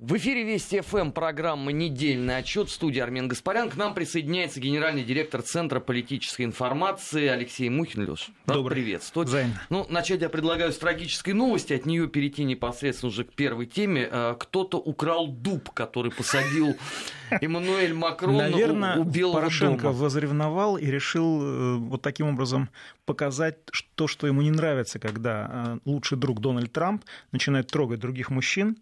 В 0.00 0.16
эфире 0.16 0.42
Вести 0.42 0.80
ФМ 0.80 1.12
программа 1.12 1.70
«Недельный 1.70 2.36
отчет» 2.38 2.68
в 2.68 2.72
студии 2.72 2.98
Армен 2.98 3.28
Гаспарян. 3.28 3.70
К 3.70 3.76
нам 3.76 3.94
присоединяется 3.94 4.58
генеральный 4.58 5.04
директор 5.04 5.40
Центра 5.40 5.78
политической 5.78 6.42
информации 6.42 7.28
Алексей 7.28 7.68
Мухин. 7.68 8.10
Леш, 8.10 8.30
Добрый. 8.44 8.74
приветствовать. 8.74 9.28
Взаимно. 9.28 9.62
Ну, 9.70 9.86
начать 9.88 10.20
я 10.20 10.28
предлагаю 10.28 10.72
с 10.72 10.78
трагической 10.78 11.32
новости, 11.32 11.74
от 11.74 11.86
нее 11.86 12.08
перейти 12.08 12.42
непосредственно 12.42 13.10
уже 13.10 13.22
к 13.22 13.32
первой 13.34 13.66
теме. 13.66 14.08
Э, 14.10 14.34
Кто-то 14.36 14.78
украл 14.78 15.28
дуб, 15.28 15.70
который 15.70 16.10
посадил 16.10 16.74
Эммануэль 17.30 17.94
Макрон 17.94 18.36
Наверное, 18.36 18.96
у 18.96 19.04
Белого 19.04 19.34
Порошенко 19.36 19.84
дома. 19.84 19.94
возревновал 19.96 20.76
и 20.76 20.86
решил 20.86 21.40
э, 21.40 21.76
вот 21.76 22.02
таким 22.02 22.30
образом 22.30 22.68
показать 23.06 23.58
то, 23.94 24.08
что 24.08 24.26
ему 24.26 24.42
не 24.42 24.50
нравится, 24.50 24.98
когда 24.98 25.76
э, 25.76 25.78
лучший 25.84 26.18
друг 26.18 26.40
Дональд 26.40 26.72
Трамп 26.72 27.04
начинает 27.30 27.68
трогать 27.68 28.00
других 28.00 28.30
мужчин 28.30 28.76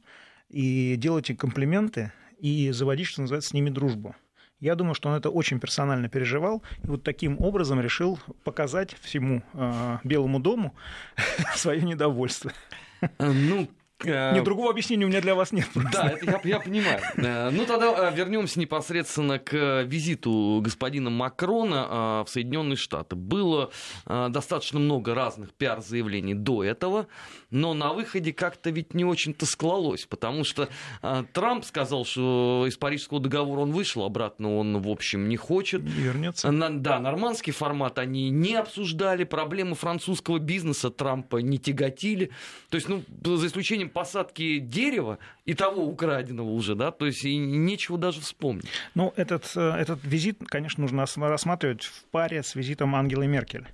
и 0.52 0.96
делать 0.96 1.30
им 1.30 1.36
комплименты 1.36 2.12
и 2.38 2.70
заводить, 2.70 3.06
что 3.06 3.22
называется, 3.22 3.50
с 3.50 3.54
ними 3.54 3.70
дружбу. 3.70 4.14
Я 4.60 4.76
думаю, 4.76 4.94
что 4.94 5.08
он 5.08 5.16
это 5.16 5.28
очень 5.28 5.58
персонально 5.58 6.08
переживал 6.08 6.62
и 6.84 6.86
вот 6.86 7.02
таким 7.02 7.40
образом 7.40 7.80
решил 7.80 8.20
показать 8.44 8.94
всему 9.00 9.42
э, 9.54 9.98
Белому 10.04 10.38
дому 10.38 10.74
свое 11.56 11.82
недовольство. 11.82 12.52
Э, 13.00 13.32
Ну, 13.32 13.68
э, 14.04 14.34
Нет, 14.34 14.44
другого 14.44 14.70
объяснения 14.70 15.04
у 15.04 15.08
меня 15.08 15.20
для 15.20 15.34
вас 15.34 15.52
нет. 15.52 15.68
Да, 15.92 16.08
это 16.10 16.24
я, 16.26 16.40
я 16.44 16.60
понимаю. 16.60 17.00
Э, 17.16 17.50
Ну 17.50 17.64
тогда 17.66 18.10
э, 18.10 18.14
вернемся 18.14 18.60
непосредственно 18.60 19.38
к 19.38 19.52
э, 19.54 19.84
визиту 19.84 20.60
господина 20.62 21.10
Макрона 21.10 22.22
э, 22.22 22.24
в 22.26 22.30
Соединенные 22.30 22.76
Штаты. 22.76 23.16
Было 23.16 23.70
э, 24.06 24.28
достаточно 24.30 24.78
много 24.78 25.14
разных 25.14 25.52
пиар-заявлений 25.52 26.34
до 26.34 26.64
этого, 26.64 27.06
но 27.50 27.74
на 27.74 27.92
выходе 27.92 28.32
как-то 28.32 28.70
ведь 28.70 28.94
не 28.94 29.04
очень-то 29.04 29.46
склалось, 29.46 30.06
потому 30.06 30.44
что 30.44 30.68
э, 31.02 31.24
Трамп 31.32 31.64
сказал, 31.64 32.04
что 32.04 32.64
из 32.68 32.76
Парижского 32.76 33.20
договора 33.20 33.60
он 33.60 33.72
вышел, 33.72 34.04
обратно 34.04 34.56
он, 34.56 34.80
в 34.80 34.88
общем, 34.88 35.28
не 35.28 35.36
хочет. 35.36 35.82
Не 35.82 35.90
вернется. 35.90 36.50
Да, 36.52 36.98
нормандский 36.98 37.52
формат 37.52 37.98
они 37.98 38.30
не 38.30 38.54
обсуждали, 38.54 39.24
проблемы 39.24 39.74
французского 39.74 40.38
бизнеса 40.38 40.90
Трампа 40.90 41.38
не 41.38 41.58
тяготили. 41.58 42.30
То 42.70 42.76
есть, 42.76 42.88
ну, 42.88 43.02
за 43.24 43.46
исключением 43.46 43.90
посадки 43.92 44.58
дерева 44.58 45.18
и 45.44 45.54
того 45.54 45.84
украденного 45.84 46.50
уже, 46.50 46.74
да, 46.74 46.90
то 46.90 47.06
есть 47.06 47.24
и 47.24 47.36
нечего 47.36 47.98
даже 47.98 48.20
вспомнить. 48.20 48.66
Ну, 48.94 49.12
этот, 49.16 49.50
э, 49.56 49.60
этот 49.60 50.00
визит, 50.02 50.38
конечно, 50.46 50.82
нужно 50.82 51.06
рассматривать 51.16 51.84
в 51.84 52.04
паре 52.10 52.42
с 52.42 52.54
визитом 52.54 52.94
Ангелы 52.94 53.26
Меркель. 53.26 53.66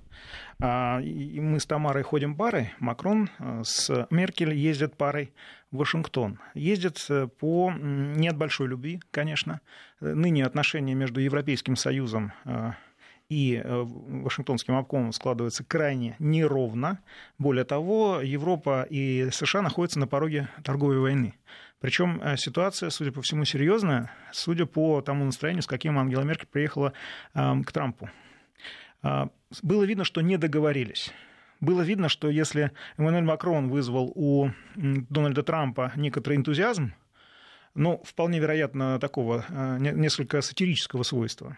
А, 0.61 0.99
и 0.99 1.39
Мы 1.39 1.59
с 1.59 1.65
Тамарой 1.65 2.03
ходим 2.03 2.35
парой, 2.35 2.73
Макрон 2.79 3.29
э, 3.39 3.61
с 3.63 4.07
Меркель 4.09 4.53
ездят 4.53 4.97
парой 4.97 5.31
в 5.71 5.77
Вашингтон. 5.77 6.39
Ездят 6.53 7.03
э, 7.09 7.27
по 7.27 7.71
не 7.71 8.27
от 8.27 8.37
большой 8.37 8.67
любви, 8.67 9.01
конечно. 9.11 9.61
Ныне 10.01 10.45
отношения 10.45 10.93
между 10.95 11.19
Европейским 11.19 11.75
Союзом 11.75 12.31
и 13.29 13.61
э, 13.63 13.83
Вашингтонским 13.85 14.75
обкомом 14.75 15.13
складываются 15.13 15.63
крайне 15.63 16.15
неровно. 16.19 16.99
Более 17.37 17.63
того, 17.63 18.21
Европа 18.21 18.85
и 18.89 19.29
США 19.31 19.61
находятся 19.61 19.99
на 19.99 20.07
пороге 20.07 20.49
торговой 20.63 20.99
войны. 20.99 21.35
Причем 21.79 22.19
э, 22.21 22.37
ситуация, 22.37 22.89
судя 22.89 23.11
по 23.11 23.21
всему, 23.21 23.45
серьезная, 23.45 24.11
судя 24.31 24.65
по 24.65 25.01
тому 25.01 25.25
настроению, 25.25 25.61
с 25.61 25.67
каким 25.67 25.99
Ангела 25.99 26.23
Меркель 26.23 26.47
приехала 26.47 26.93
эм, 27.35 27.63
к 27.63 27.71
Трампу. 27.71 28.09
А, 29.01 29.29
Было 29.61 29.83
видно, 29.83 30.03
что 30.03 30.21
не 30.21 30.37
договорились. 30.37 31.11
Было 31.61 31.81
видно, 31.81 32.09
что 32.09 32.29
если 32.29 32.71
Эммануэль 32.97 33.23
Макрон 33.23 33.69
вызвал 33.69 34.11
у 34.15 34.49
Дональда 34.75 35.43
Трампа 35.43 35.91
некоторый 35.95 36.35
энтузиазм, 36.37 36.93
ну, 37.75 38.01
вполне 38.03 38.39
вероятно, 38.39 38.99
такого 38.99 39.45
э, 39.47 39.77
не- 39.79 39.91
несколько 39.91 40.41
сатирического 40.41 41.03
свойства. 41.03 41.57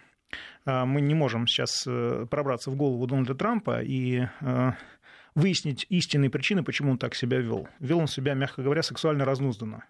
А, 0.66 0.86
Мы 0.86 1.02
не 1.02 1.14
можем 1.14 1.48
сейчас 1.48 1.86
э, 1.88 2.26
пробраться 2.30 2.72
в 2.72 2.76
голову 2.76 3.06
Дональда 3.08 3.36
Трампа 3.36 3.81
и 3.81 4.28
э, 4.42 4.72
выяснить 5.36 5.86
истинные 5.90 6.30
причины, 6.30 6.64
почему 6.64 6.92
он 6.92 6.97
так 6.97 7.16
себя 7.16 7.40
вел. 7.40 7.68
Вел 7.80 8.00
он 8.00 8.08
себя, 8.08 8.34
мягко 8.34 8.62
говоря, 8.62 8.84
сексуально 8.84 9.25
разнузданно. 9.25 9.86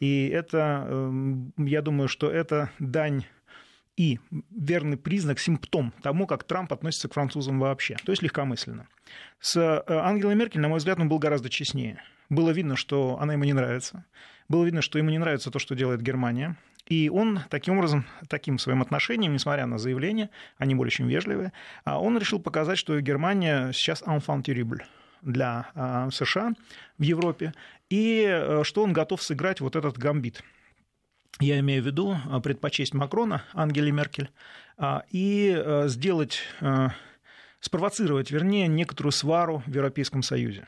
И 0.00 0.28
это, 0.28 0.86
эм, 0.88 1.52
я 1.56 1.82
думаю, 1.82 2.08
что 2.08 2.30
это 2.30 2.70
дань 2.78 3.24
и 3.96 4.18
верный 4.50 4.96
признак, 4.96 5.38
симптом 5.38 5.92
тому, 6.02 6.26
как 6.26 6.44
Трамп 6.44 6.72
относится 6.72 7.08
к 7.08 7.14
французам 7.14 7.60
вообще, 7.60 7.96
то 8.04 8.10
есть 8.10 8.22
легкомысленно. 8.22 8.88
С 9.38 9.56
э, 9.56 9.82
Ангелой 9.86 10.34
Меркель, 10.34 10.60
на 10.60 10.68
мой 10.68 10.78
взгляд, 10.78 10.98
он 10.98 11.08
был 11.08 11.18
гораздо 11.18 11.50
честнее. 11.50 12.02
Было 12.30 12.50
видно, 12.50 12.76
что 12.76 13.18
она 13.20 13.34
ему 13.34 13.44
не 13.44 13.52
нравится. 13.52 14.04
Было 14.52 14.64
видно, 14.66 14.82
что 14.82 14.98
ему 14.98 15.08
не 15.08 15.16
нравится 15.16 15.50
то, 15.50 15.58
что 15.58 15.74
делает 15.74 16.02
Германия. 16.02 16.58
И 16.86 17.08
он 17.08 17.40
таким 17.48 17.78
образом, 17.78 18.04
таким 18.28 18.58
своим 18.58 18.82
отношением, 18.82 19.32
несмотря 19.32 19.64
на 19.64 19.78
заявления, 19.78 20.28
они 20.58 20.74
более 20.74 20.92
чем 20.92 21.08
вежливые, 21.08 21.54
а 21.84 21.98
он 21.98 22.18
решил 22.18 22.38
показать, 22.38 22.76
что 22.76 23.00
Германия 23.00 23.72
сейчас 23.72 24.02
enfant 24.02 24.42
terrible 24.42 24.82
для 25.22 25.70
а, 25.74 26.10
США 26.10 26.52
в 26.98 27.02
Европе, 27.02 27.54
и 27.88 28.26
э, 28.28 28.62
что 28.64 28.82
он 28.82 28.92
готов 28.92 29.22
сыграть 29.22 29.62
вот 29.62 29.74
этот 29.74 29.96
гамбит. 29.96 30.42
Я 31.40 31.58
имею 31.60 31.82
в 31.82 31.86
виду 31.86 32.18
а, 32.28 32.38
предпочесть 32.40 32.92
Макрона, 32.92 33.44
Ангели 33.54 33.90
Меркель, 33.90 34.30
и 35.10 35.54
э, 35.56 35.88
сделать, 35.88 36.40
э, 36.60 36.88
спровоцировать, 37.60 38.30
вернее, 38.30 38.68
некоторую 38.68 39.12
свару 39.12 39.62
в 39.64 39.74
Европейском 39.74 40.22
Союзе. 40.22 40.66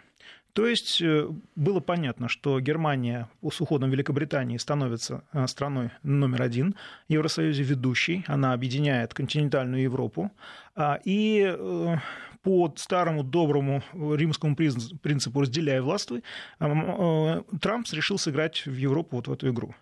То 0.55 0.69
есть 0.69 1.03
э, 1.03 1.29
было 1.57 1.81
понятно, 1.81 2.29
что 2.29 2.61
Германия 2.61 3.29
с 3.43 3.61
уходом 3.61 3.91
Великобритании 3.91 4.57
становится 4.57 5.25
э, 5.33 5.49
страной 5.49 5.91
номер 6.05 6.43
один 6.43 6.77
в 7.09 7.13
Евросоюзе 7.13 7.65
ведущей, 7.65 8.25
она 8.29 8.53
объединяет 8.53 9.15
континентальную 9.15 9.83
Европу, 9.83 10.31
а, 10.77 11.01
и 11.05 11.45
э, 11.45 11.97
по 12.43 12.73
старому 12.77 13.25
доброму 13.25 13.83
римскому 13.95 14.55
принц- 14.55 14.97
принципу 14.99 15.41
э, 15.43 16.23
э, 16.61 17.43
Трамп 17.61 17.87
решил 17.93 18.17
сыграть 18.17 18.65
в 18.65 18.77
Европу 18.77 19.17
вот 19.17 19.27
в 19.27 19.33
эту 19.33 19.51
игру, 19.51 19.75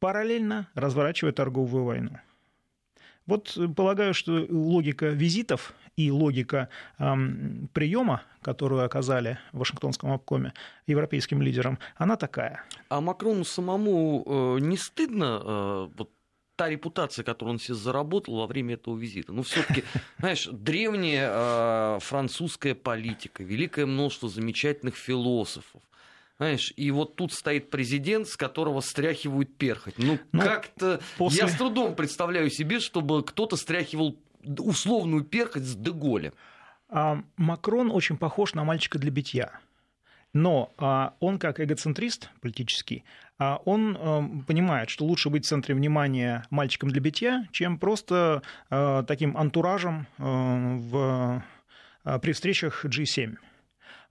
параллельно 0.00 0.68
разворачивая 0.74 1.32
торговую 1.32 1.84
войну. 1.84 2.18
Вот 3.24 3.56
полагаю, 3.74 4.12
что 4.12 4.46
логика 4.50 5.06
визитов 5.06 5.72
и 6.06 6.10
логика 6.10 6.68
приема, 7.72 8.22
которую 8.42 8.84
оказали 8.84 9.38
в 9.52 9.58
Вашингтонском 9.58 10.12
обкоме 10.12 10.52
европейским 10.86 11.42
лидерам, 11.42 11.78
она 11.96 12.16
такая. 12.16 12.64
А 12.88 13.00
Макрону 13.00 13.44
самому 13.44 14.24
э, 14.56 14.60
не 14.60 14.76
стыдно 14.76 15.40
э, 15.42 15.88
вот 15.96 16.10
та 16.56 16.68
репутация, 16.68 17.22
которую 17.24 17.54
он 17.54 17.58
себе 17.58 17.74
заработал 17.74 18.36
во 18.36 18.46
время 18.46 18.74
этого 18.74 18.96
визита. 18.96 19.32
Ну, 19.32 19.42
все-таки, 19.42 19.84
знаешь, 20.18 20.46
древняя 20.50 21.30
э, 21.32 21.98
французская 22.00 22.74
политика, 22.74 23.42
великое 23.42 23.86
множество 23.86 24.28
замечательных 24.28 24.96
философов. 24.96 25.82
Знаешь, 26.38 26.72
и 26.76 26.90
вот 26.90 27.16
тут 27.16 27.34
стоит 27.34 27.68
президент, 27.68 28.26
с 28.26 28.34
которого 28.36 28.80
стряхивают 28.80 29.54
перхоть. 29.58 29.98
Ну, 29.98 30.18
Ну, 30.32 30.40
как-то 30.40 31.00
после- 31.18 31.40
я 31.40 31.48
с 31.48 31.54
трудом 31.54 31.94
представляю 31.94 32.48
себе, 32.50 32.80
чтобы 32.80 33.22
кто-то 33.22 33.56
стряхивал 33.56 34.16
условную 34.44 35.24
перхоть 35.24 35.64
с 35.64 35.74
Деголя. 35.76 36.32
А 36.88 37.22
Макрон 37.36 37.90
очень 37.90 38.16
похож 38.16 38.54
на 38.54 38.64
мальчика 38.64 38.98
для 38.98 39.10
битья. 39.10 39.60
Но 40.32 40.72
а, 40.78 41.14
он 41.18 41.38
как 41.38 41.60
эгоцентрист 41.60 42.30
политический, 42.40 43.04
а, 43.38 43.60
он 43.64 43.96
а, 43.98 44.22
понимает, 44.46 44.88
что 44.88 45.04
лучше 45.04 45.28
быть 45.28 45.44
в 45.44 45.48
центре 45.48 45.74
внимания 45.74 46.44
мальчиком 46.50 46.90
для 46.90 47.00
битья, 47.00 47.48
чем 47.50 47.78
просто 47.78 48.42
а, 48.68 49.02
таким 49.02 49.36
антуражем 49.36 50.06
а, 50.18 50.76
в, 50.76 51.42
а, 52.04 52.18
при 52.20 52.32
встречах 52.32 52.84
G7. 52.84 53.38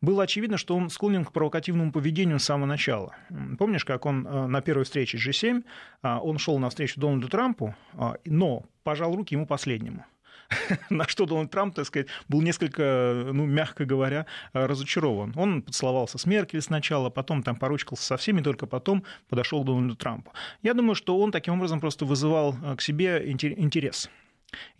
Было 0.02 0.24
очевидно, 0.24 0.58
что 0.58 0.76
он 0.76 0.90
склонен 0.90 1.26
к 1.26 1.34
провокативному 1.34 1.92
поведению 1.92 2.40
с 2.40 2.46
самого 2.46 2.68
начала. 2.68 3.16
Помнишь, 3.58 3.84
как 3.84 4.06
он 4.06 4.26
э, 4.26 4.48
на 4.48 4.62
первой 4.62 4.86
встрече 4.86 5.18
G7, 5.18 5.64
а, 6.02 6.20
он 6.22 6.38
шел 6.38 6.58
навстречу 6.58 7.02
Дональду 7.02 7.28
Трампу, 7.28 7.76
а, 7.94 8.16
но 8.24 8.64
пожал 8.84 9.14
руки 9.16 9.36
ему 9.36 9.46
последнему. 9.46 10.06
На 10.90 11.08
что 11.08 11.26
Дональд 11.26 11.52
Трамп, 11.52 11.76
так 11.76 11.86
сказать, 11.86 12.08
был 12.28 12.42
несколько, 12.42 13.30
ну, 13.32 13.46
мягко 13.46 13.86
говоря, 13.86 14.26
разочарован. 14.54 15.34
Он 15.36 15.62
поцеловался 15.62 16.18
с 16.18 16.26
Меркель 16.26 16.62
сначала, 16.62 17.10
потом 17.10 17.44
там 17.44 17.56
поручкался 17.56 18.04
со 18.04 18.18
всеми, 18.18 18.42
только 18.42 18.66
потом 18.66 19.04
подошел 19.30 19.64
к 19.64 19.66
Дональду 19.66 19.96
Трампу. 19.96 20.32
Я 20.62 20.74
думаю, 20.74 20.96
что 20.96 21.20
он 21.20 21.32
таким 21.32 21.56
образом 21.56 21.80
просто 21.80 22.06
вызывал 22.06 22.56
э, 22.64 22.76
к 22.76 22.82
себе 22.82 23.32
интер- 23.32 23.56
интерес 23.58 24.10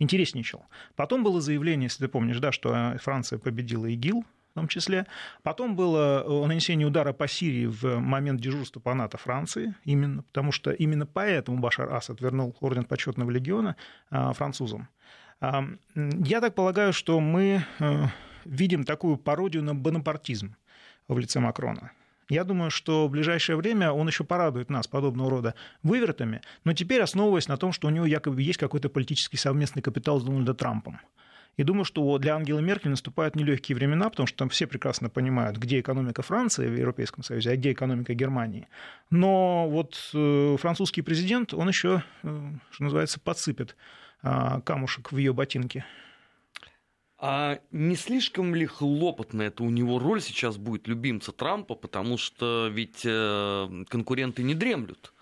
интересничал. 0.00 0.64
Потом 0.96 1.22
было 1.22 1.40
заявление, 1.40 1.84
если 1.84 2.04
ты 2.04 2.08
помнишь, 2.08 2.40
да, 2.40 2.50
что 2.50 2.74
э, 2.74 2.98
Франция 2.98 3.38
победила 3.38 3.86
ИГИЛ, 3.86 4.24
в 4.50 4.54
том 4.54 4.66
числе. 4.66 5.06
Потом 5.44 5.76
было 5.76 6.24
э, 6.26 6.46
нанесение 6.46 6.88
удара 6.88 7.12
по 7.12 7.28
Сирии 7.28 7.66
в 7.66 8.00
момент 8.00 8.40
дежурства 8.40 8.80
по 8.80 8.94
НАТО 8.94 9.16
Франции, 9.16 9.74
именно, 9.84 10.24
потому 10.24 10.50
что 10.50 10.72
именно 10.72 11.06
поэтому 11.06 11.60
Башар 11.60 11.92
Асад 11.92 12.20
вернул 12.20 12.56
орден 12.60 12.84
почетного 12.84 13.30
легиона 13.30 13.76
французам. 14.10 14.88
Я 15.40 16.40
так 16.40 16.54
полагаю, 16.54 16.92
что 16.92 17.18
мы 17.18 17.64
э, 17.78 18.06
видим 18.44 18.84
такую 18.84 19.16
пародию 19.16 19.62
на 19.62 19.74
бонапартизм 19.74 20.54
в 21.08 21.18
лице 21.18 21.40
Макрона. 21.40 21.92
Я 22.28 22.44
думаю, 22.44 22.70
что 22.70 23.08
в 23.08 23.10
ближайшее 23.10 23.56
время 23.56 23.90
он 23.90 24.06
еще 24.06 24.22
порадует 24.22 24.70
нас 24.70 24.86
подобного 24.86 25.30
рода 25.30 25.54
вывертами, 25.82 26.42
но 26.64 26.74
теперь 26.74 27.00
основываясь 27.00 27.48
на 27.48 27.56
том, 27.56 27.72
что 27.72 27.88
у 27.88 27.90
него 27.90 28.06
якобы 28.06 28.40
есть 28.42 28.58
какой-то 28.58 28.88
политический 28.88 29.36
совместный 29.36 29.82
капитал 29.82 30.20
с 30.20 30.24
Дональдом 30.24 30.54
Трампом. 30.54 31.00
И 31.56 31.64
думаю, 31.64 31.84
что 31.84 32.16
для 32.18 32.36
Ангелы 32.36 32.62
Меркель 32.62 32.90
наступают 32.90 33.34
нелегкие 33.34 33.74
времена, 33.74 34.08
потому 34.08 34.26
что 34.26 34.38
там 34.38 34.48
все 34.48 34.66
прекрасно 34.66 35.10
понимают, 35.10 35.58
где 35.58 35.80
экономика 35.80 36.22
Франции 36.22 36.68
в 36.68 36.76
Европейском 36.78 37.24
Союзе, 37.24 37.50
а 37.50 37.56
где 37.56 37.72
экономика 37.72 38.14
Германии. 38.14 38.68
Но 39.10 39.68
вот 39.68 40.10
э, 40.14 40.56
французский 40.58 41.02
президент, 41.02 41.52
он 41.52 41.68
еще, 41.68 42.04
э, 42.22 42.52
что 42.70 42.84
называется, 42.84 43.18
подсыпет 43.18 43.76
камушек 44.22 45.12
в 45.12 45.16
ее 45.16 45.32
ботинки. 45.32 45.84
А 47.22 47.60
не 47.70 47.96
слишком 47.96 48.54
ли 48.54 48.64
хлопотно 48.64 49.42
это 49.42 49.62
у 49.62 49.68
него 49.68 49.98
роль 49.98 50.22
сейчас 50.22 50.56
будет 50.56 50.88
любимца 50.88 51.32
Трампа, 51.32 51.74
потому 51.74 52.16
что 52.16 52.68
ведь 52.72 53.02
э, 53.04 53.84
конкуренты 53.90 54.42
не 54.42 54.54
дремлют? 54.54 55.12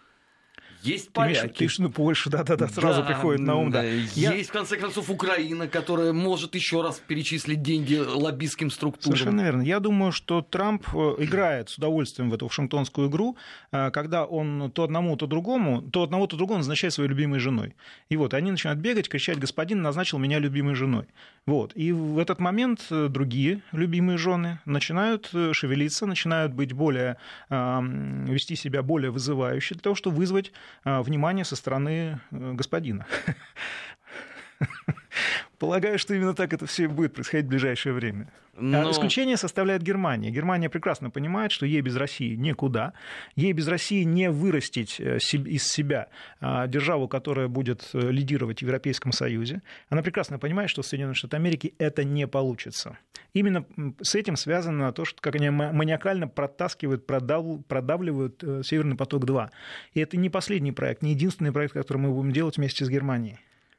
Есть 0.83 1.11
поляки. 1.13 1.67
Ты 1.67 1.83
ну, 1.83 1.91
Польша, 1.91 2.31
да-да-да, 2.31 2.69
сразу 2.69 3.03
да, 3.03 3.09
приходит 3.09 3.41
на 3.41 3.57
ум. 3.57 3.71
Да. 3.71 3.83
Я... 3.83 4.33
Есть, 4.33 4.51
в 4.51 4.53
конце 4.53 4.77
концов, 4.77 5.11
Украина, 5.11 5.67
которая 5.67 6.13
может 6.13 6.55
еще 6.55 6.83
раз 6.83 7.01
перечислить 7.05 7.63
деньги 7.63 7.97
лоббистским 7.97 8.71
структурам. 8.71 9.17
Совершенно 9.17 9.41
верно. 9.41 9.63
Я 9.63 9.81
думаю, 9.81 10.13
что 10.13 10.41
Трамп 10.41 10.87
э, 10.95 11.17
играет 11.19 11.71
с 11.71 11.79
удовольствием 11.79 12.31
в 12.31 12.35
эту 12.35 12.47
вашингтонскую 12.47 13.09
игру, 13.09 13.37
э, 13.73 13.91
когда 13.91 14.25
он 14.25 14.71
то 14.73 14.85
одному, 14.85 15.17
то 15.17 15.27
другому, 15.27 15.83
то 15.83 16.05
одного, 16.05 16.27
то 16.27 16.37
другого 16.37 16.59
назначает 16.59 16.93
своей 16.93 17.11
любимой 17.11 17.41
женой. 17.41 17.75
И 18.09 18.17
вот 18.17 18.33
они 18.35 18.51
начинают 18.51 18.81
бегать, 18.81 19.09
кричать, 19.09 19.39
господин 19.39 19.83
назначил 19.83 20.19
меня 20.19 20.39
любимой 20.39 20.75
женой. 20.75 21.07
Вот. 21.47 21.73
И 21.75 21.93
в 21.93 22.19
этот 22.19 22.39
момент 22.39 22.87
э, 22.91 23.09
другие 23.09 23.63
любимые 23.73 24.19
жены 24.19 24.61
начинают 24.65 25.31
шевелиться, 25.53 26.07
начинают 26.07 26.53
быть 26.53 26.73
более, 26.73 27.17
вести 27.49 28.57
себя 28.57 28.83
более 28.83 29.11
вызывающе 29.11 29.75
для 29.75 29.83
того, 29.83 29.95
чтобы 29.95 30.17
вызвать 30.17 30.53
внимание 30.85 31.45
со 31.45 31.57
стороны 31.57 32.21
э, 32.31 32.53
господина. 32.53 33.07
Полагаю, 35.59 35.99
что 35.99 36.15
именно 36.15 36.35
так 36.35 36.53
это 36.53 36.67
все 36.67 36.89
будет 36.89 37.15
происходить 37.15 37.47
в 37.47 37.49
ближайшее 37.49 37.93
время. 37.93 38.31
А 38.59 38.61
Но... 38.61 38.91
Исключение 38.91 39.37
составляет 39.37 39.83
Германия. 39.83 40.31
Германия 40.31 40.69
прекрасно 40.69 41.11
понимает, 41.11 41.53
что 41.53 41.65
ей 41.65 41.81
без 41.81 41.97
России 41.97 42.35
никуда. 42.35 42.93
Ей 43.37 43.53
без 43.53 43.69
России 43.69 44.03
не 44.03 44.31
вырастить 44.31 45.01
э, 45.01 45.19
из 45.19 45.65
себя 45.65 46.09
а, 46.41 46.67
державу, 46.67 47.09
которая 47.09 47.49
будет 47.49 47.89
э, 47.93 48.11
лидировать 48.11 48.59
в 48.59 48.63
Европейском 48.63 49.13
Союзе. 49.13 49.63
Она 49.89 50.03
прекрасно 50.03 50.39
понимает, 50.39 50.71
что 50.71 50.83
в 50.83 50.87
Соединенных 50.87 51.17
Штатах 51.17 51.39
Америки 51.39 51.75
это 51.79 52.05
не 52.05 52.27
получится. 52.27 52.99
Именно 53.33 53.65
с 54.01 54.15
этим 54.15 54.37
связано 54.37 54.93
то, 54.93 55.05
что 55.05 55.21
как 55.21 55.37
они 55.37 55.51
маниакально 55.51 56.27
протаскивают, 56.27 57.07
продав... 57.07 57.65
продавливают 57.67 58.43
э, 58.43 58.63
Северный 58.65 58.97
поток-2. 58.97 59.51
И 59.95 60.01
это 60.01 60.17
не 60.17 60.31
последний 60.31 60.73
проект, 60.73 61.03
не 61.03 61.13
единственный 61.13 61.53
проект, 61.53 61.75
который 61.75 61.99
мы 61.99 62.11
будем 62.11 62.33
делать 62.33 62.57
вместе 62.57 62.85
с 62.85 62.89
Германией. 62.89 63.39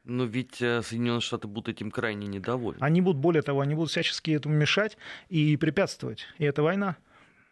Но 0.10 0.26
ведь 0.26 0.62
э, 0.62 0.82
Соединенные 0.82 1.22
Штаты 1.22 1.48
будут 1.48 1.70
этим 1.70 1.92
крайне 1.92 2.28
недовольны. 2.28 2.80
Они 2.82 3.00
будут, 3.00 3.22
более 3.22 3.44
того, 3.44 3.62
они 3.62 3.76
будут 3.76 3.92
всячески 3.92 4.32
этому 4.32 4.56
мешать 4.56 4.98
и 5.30 5.56
препятствовать. 5.56 6.26
И 6.40 6.46
это 6.46 6.64
война. 6.64 6.98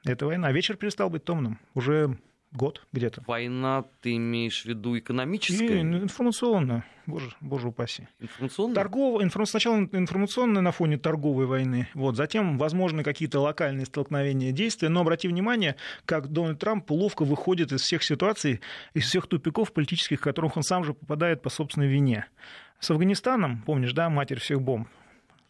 Это 0.03 0.25
война. 0.25 0.51
Вечер 0.51 0.75
перестал 0.75 1.09
быть 1.09 1.23
томным. 1.23 1.59
Уже 1.75 2.17
год 2.51 2.85
где-то. 2.91 3.23
Война, 3.27 3.85
ты 4.01 4.15
имеешь 4.15 4.63
в 4.63 4.65
виду 4.65 4.97
экономическая? 4.97 5.79
И, 5.79 5.81
информационная, 5.81 6.85
боже, 7.05 7.31
боже 7.41 7.69
упаси. 7.69 8.07
Информационная? 8.19 8.75
Торгов... 8.75 9.23
Информ... 9.23 9.45
Сначала 9.45 9.77
информационная 9.77 10.61
на 10.61 10.71
фоне 10.71 10.97
торговой 10.97 11.45
войны, 11.45 11.87
вот, 11.93 12.15
затем, 12.15 12.57
возможно, 12.57 13.03
какие-то 13.03 13.39
локальные 13.39 13.85
столкновения, 13.85 14.51
действия, 14.51 14.89
но 14.89 15.01
обрати 15.01 15.27
внимание, 15.27 15.75
как 16.05 16.27
Дональд 16.29 16.59
Трамп 16.59 16.89
ловко 16.91 17.23
выходит 17.23 17.71
из 17.71 17.81
всех 17.81 18.03
ситуаций, 18.03 18.61
из 18.93 19.05
всех 19.05 19.27
тупиков 19.27 19.73
политических, 19.73 20.19
в 20.19 20.23
которых 20.23 20.57
он 20.57 20.63
сам 20.63 20.83
же 20.83 20.93
попадает 20.93 21.41
по 21.41 21.49
собственной 21.49 21.87
вине. 21.87 22.25
С 22.79 22.91
Афганистаном, 22.91 23.63
помнишь, 23.63 23.93
да, 23.93 24.09
матерь 24.09 24.39
всех 24.39 24.61
бомб, 24.61 24.87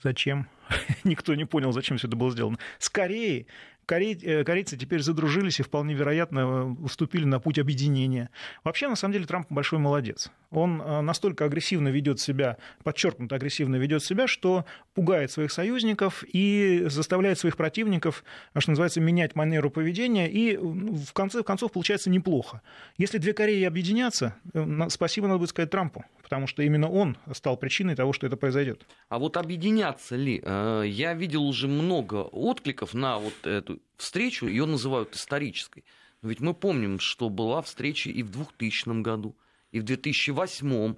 Зачем? 0.04 0.48
Никто 1.04 1.34
не 1.36 1.46
понял, 1.46 1.72
зачем 1.72 1.98
все 1.98 2.08
это 2.08 2.16
было 2.16 2.32
сделано. 2.32 2.58
С 2.78 2.90
Кореей 2.90 3.48
Корей, 3.88 4.20
э, 4.22 4.44
корейцы 4.44 4.76
теперь 4.76 5.02
задружились 5.02 5.62
и 5.62 5.64
вполне 5.64 5.94
вероятно 5.94 6.74
уступили 6.74 7.24
на 7.24 7.40
путь 7.40 7.58
объединения. 7.58 8.30
Вообще, 8.66 8.90
на 8.90 8.98
самом 8.98 9.14
деле, 9.14 9.26
Трамп 9.26 9.50
большой 9.50 9.80
молодец. 9.80 10.30
Он 10.52 10.82
э, 10.82 11.02
настолько 11.02 11.46
агрессивно 11.46 11.90
ведет 11.90 12.20
себя, 12.20 12.58
подчеркнуто 12.84 13.36
агрессивно 13.36 13.76
ведет 13.76 14.04
себя, 14.04 14.28
что 14.28 14.66
пугает 14.94 15.32
своих 15.32 15.52
союзников 15.52 16.24
и 16.32 16.86
заставляет 16.88 17.40
своих 17.40 17.58
противников, 17.58 18.24
что 18.58 18.72
называется, 18.72 19.02
менять 19.02 19.36
манеру 19.36 19.70
поведения. 19.70 20.30
И 20.30 20.58
в 20.58 21.12
конце 21.14 21.44
концов 21.44 21.72
получается 21.72 22.10
неплохо. 22.10 22.62
Если 22.98 23.18
две 23.18 23.34
Кореи 23.34 23.64
объединятся, 23.64 24.36
э, 24.54 24.88
спасибо 24.90 25.28
надо 25.28 25.40
будет 25.40 25.50
сказать 25.50 25.70
Трампу, 25.70 26.06
потому 26.24 26.48
что 26.48 26.64
именно 26.64 26.90
он 26.90 27.18
стал 27.34 27.58
причиной 27.58 27.96
того, 27.96 28.14
что 28.14 28.28
это 28.28 28.38
произойдет. 28.38 28.86
А 29.10 29.20
вот 29.20 29.38
объединяться 29.38 30.16
ли? 30.16 30.42
Я 30.44 31.14
видел 31.14 31.44
уже 31.44 31.68
много 31.68 32.16
откликов 32.16 32.94
на 32.94 33.18
вот 33.18 33.46
эту 33.46 33.80
встречу, 33.98 34.48
ее 34.48 34.66
называют 34.66 35.16
исторической. 35.16 35.84
Ведь 36.22 36.40
мы 36.40 36.54
помним, 36.54 37.00
что 37.00 37.30
была 37.30 37.62
встреча 37.62 38.10
и 38.10 38.24
в 38.24 38.32
2000 38.32 39.02
году, 39.02 39.36
и 39.78 39.80
в 39.80 39.84
2008, 39.84 40.96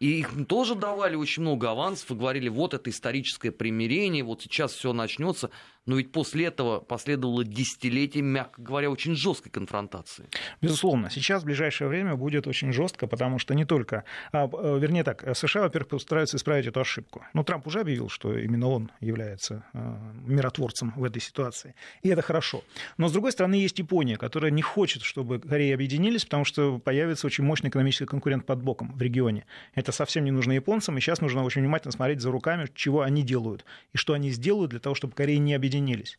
и 0.00 0.18
их 0.20 0.30
тоже 0.48 0.74
давали 0.74 1.14
очень 1.14 1.42
много 1.42 1.70
авансов 1.70 2.10
и 2.10 2.14
говорили, 2.14 2.48
вот 2.48 2.72
это 2.72 2.88
историческое 2.88 3.50
примирение, 3.50 4.24
вот 4.24 4.42
сейчас 4.42 4.72
все 4.72 4.92
начнется. 4.92 5.50
Но 5.86 5.96
ведь 5.96 6.12
после 6.12 6.46
этого 6.46 6.80
последовало 6.80 7.44
десятилетие, 7.44 8.22
мягко 8.22 8.60
говоря, 8.60 8.90
очень 8.90 9.14
жесткой 9.14 9.50
конфронтации. 9.50 10.28
Безусловно, 10.60 11.10
сейчас 11.10 11.42
в 11.42 11.46
ближайшее 11.46 11.88
время 11.88 12.16
будет 12.16 12.46
очень 12.46 12.72
жестко, 12.72 13.06
потому 13.06 13.38
что 13.38 13.54
не 13.54 13.64
только, 13.64 14.04
а, 14.32 14.46
э, 14.46 14.78
вернее 14.78 15.04
так, 15.04 15.24
США, 15.34 15.62
во-первых, 15.62 15.88
постараются 15.88 16.36
исправить 16.36 16.66
эту 16.66 16.80
ошибку. 16.80 17.24
Но 17.32 17.44
Трамп 17.44 17.66
уже 17.66 17.80
объявил, 17.80 18.10
что 18.10 18.36
именно 18.36 18.68
он 18.68 18.90
является 19.00 19.64
э, 19.72 19.96
миротворцем 20.26 20.92
в 20.96 21.04
этой 21.04 21.22
ситуации. 21.22 21.74
И 22.02 22.08
это 22.10 22.20
хорошо. 22.20 22.62
Но, 22.98 23.08
с 23.08 23.12
другой 23.12 23.32
стороны, 23.32 23.54
есть 23.54 23.78
Япония, 23.78 24.16
которая 24.16 24.50
не 24.50 24.62
хочет, 24.62 25.02
чтобы 25.02 25.40
Кореи 25.40 25.72
объединились, 25.72 26.24
потому 26.24 26.44
что 26.44 26.78
появится 26.78 27.26
очень 27.26 27.44
мощный 27.44 27.70
экономический 27.70 28.06
конкурент 28.06 28.44
под 28.44 28.62
боком 28.62 28.92
в 28.94 29.00
регионе. 29.00 29.46
Это 29.74 29.92
совсем 29.92 30.24
не 30.24 30.30
нужно 30.30 30.52
японцам, 30.52 30.98
и 30.98 31.00
сейчас 31.00 31.20
нужно 31.20 31.42
очень 31.42 31.62
внимательно 31.62 31.92
смотреть 31.92 32.20
за 32.20 32.30
руками, 32.30 32.68
чего 32.74 33.00
они 33.00 33.22
делают, 33.22 33.64
и 33.94 33.96
что 33.96 34.12
они 34.12 34.30
сделают 34.30 34.70
для 34.70 34.80
того, 34.80 34.94
чтобы 34.94 35.14
Кореи 35.14 35.36
не 35.36 35.54
объединились 35.54 35.69
объединились. 35.70 36.18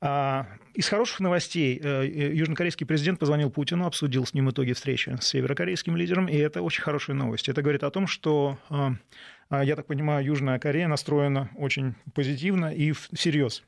А, 0.00 0.46
из 0.74 0.88
хороших 0.88 1.20
новостей 1.20 1.78
э, 1.82 2.04
э, 2.04 2.34
южнокорейский 2.34 2.86
президент 2.86 3.18
позвонил 3.18 3.50
Путину, 3.50 3.86
обсудил 3.86 4.24
с 4.26 4.34
ним 4.34 4.50
итоги 4.50 4.72
встречи 4.72 5.16
с 5.20 5.28
северокорейским 5.28 5.96
лидером, 5.96 6.26
и 6.26 6.36
это 6.36 6.62
очень 6.62 6.82
хорошая 6.82 7.16
новость. 7.16 7.48
Это 7.48 7.62
говорит 7.62 7.82
о 7.82 7.90
том, 7.90 8.06
что, 8.06 8.58
э, 8.70 9.64
я 9.64 9.76
так 9.76 9.86
понимаю, 9.86 10.24
Южная 10.24 10.58
Корея 10.58 10.88
настроена 10.88 11.50
очень 11.56 11.94
позитивно 12.14 12.74
и 12.74 12.92
всерьез. 12.92 13.62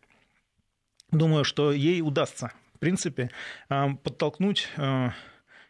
Думаю, 1.10 1.44
что 1.44 1.72
ей 1.72 2.02
удастся, 2.02 2.52
в 2.74 2.78
принципе, 2.78 3.30
подтолкнуть 3.68 4.68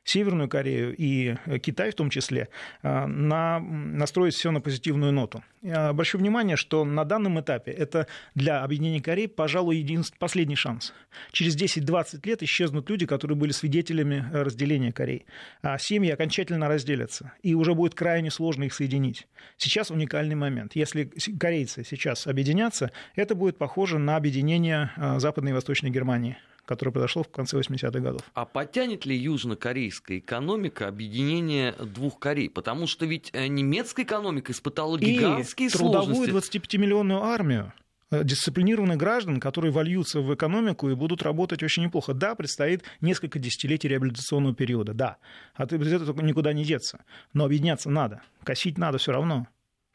Северную 0.09 0.49
Корею 0.49 0.97
и 0.97 1.37
э, 1.45 1.59
Китай 1.59 1.91
в 1.91 1.95
том 1.95 2.09
числе, 2.09 2.49
э, 2.83 3.07
на, 3.07 3.61
настроить 3.61 4.35
все 4.35 4.51
на 4.51 4.63
позитивную 4.63 5.13
ноту. 5.13 5.45
Я 5.61 5.89
обращу 5.89 6.17
внимание, 6.17 6.57
что 6.57 6.83
на 6.87 7.05
данном 7.05 7.39
этапе 7.39 7.73
это 7.73 8.07
для 8.35 8.63
объединения 8.63 9.03
Кореи, 9.03 9.27
пожалуй, 9.27 9.77
единственный, 9.77 10.19
последний 10.19 10.57
шанс. 10.57 10.95
Через 11.31 11.57
10-20 11.57 12.27
лет 12.27 12.43
исчезнут 12.43 12.89
люди, 12.89 13.05
которые 13.05 13.37
были 13.37 13.53
свидетелями 13.53 14.25
э, 14.33 14.43
разделения 14.43 14.93
Кореи. 14.93 15.27
А 15.61 15.77
семьи 15.77 16.11
окончательно 16.11 16.69
разделятся, 16.69 17.33
и 17.43 17.55
уже 17.55 17.75
будет 17.75 17.95
крайне 17.95 18.31
сложно 18.31 18.65
их 18.65 18.73
соединить. 18.73 19.29
Сейчас 19.59 19.91
уникальный 19.91 20.37
момент. 20.37 20.75
Если 20.75 21.13
корейцы 21.39 21.85
сейчас 21.85 22.27
объединятся, 22.27 22.93
это 23.15 23.35
будет 23.35 23.59
похоже 23.59 23.99
на 23.99 24.17
объединение 24.17 24.91
Западной 25.19 25.51
и 25.51 25.55
Восточной 25.55 25.91
Германии 25.91 26.39
которое 26.69 26.93
произошло 26.93 27.23
в 27.23 27.29
конце 27.29 27.59
80-х 27.59 27.99
годов. 27.99 28.21
А 28.35 28.45
потянет 28.45 29.07
ли 29.07 29.17
южнокорейская 29.17 30.19
экономика 30.19 30.87
объединение 30.87 31.73
двух 31.73 32.19
Корей? 32.19 32.51
Потому 32.51 32.87
что 32.87 33.07
ведь 33.07 33.31
э, 33.33 33.47
немецкая 33.47 34.03
экономика 34.03 34.53
испытала 34.53 34.99
гигантские 34.99 35.69
и 35.69 35.73
трудовую 35.73 36.27
сложности. 36.27 36.59
25-миллионную 36.59 37.23
армию 37.23 37.73
э, 38.11 38.23
дисциплинированных 38.23 38.99
граждан, 38.99 39.41
которые 39.41 39.73
вольются 39.73 40.21
в 40.21 40.35
экономику 40.35 40.91
и 40.91 40.95
будут 40.95 41.23
работать 41.23 41.63
очень 41.63 41.85
неплохо. 41.85 42.13
Да, 42.13 42.35
предстоит 42.35 42.83
несколько 43.01 43.39
десятилетий 43.39 43.89
реабилитационного 43.89 44.55
периода, 44.55 44.93
да. 44.93 45.17
От 45.55 45.73
этого 45.73 46.21
никуда 46.21 46.53
не 46.53 46.65
деться. 46.65 47.01
Но 47.33 47.47
объединяться 47.47 47.89
надо, 47.89 48.21
косить 48.45 48.77
надо 48.77 48.99
все 48.99 49.13
равно 49.13 49.47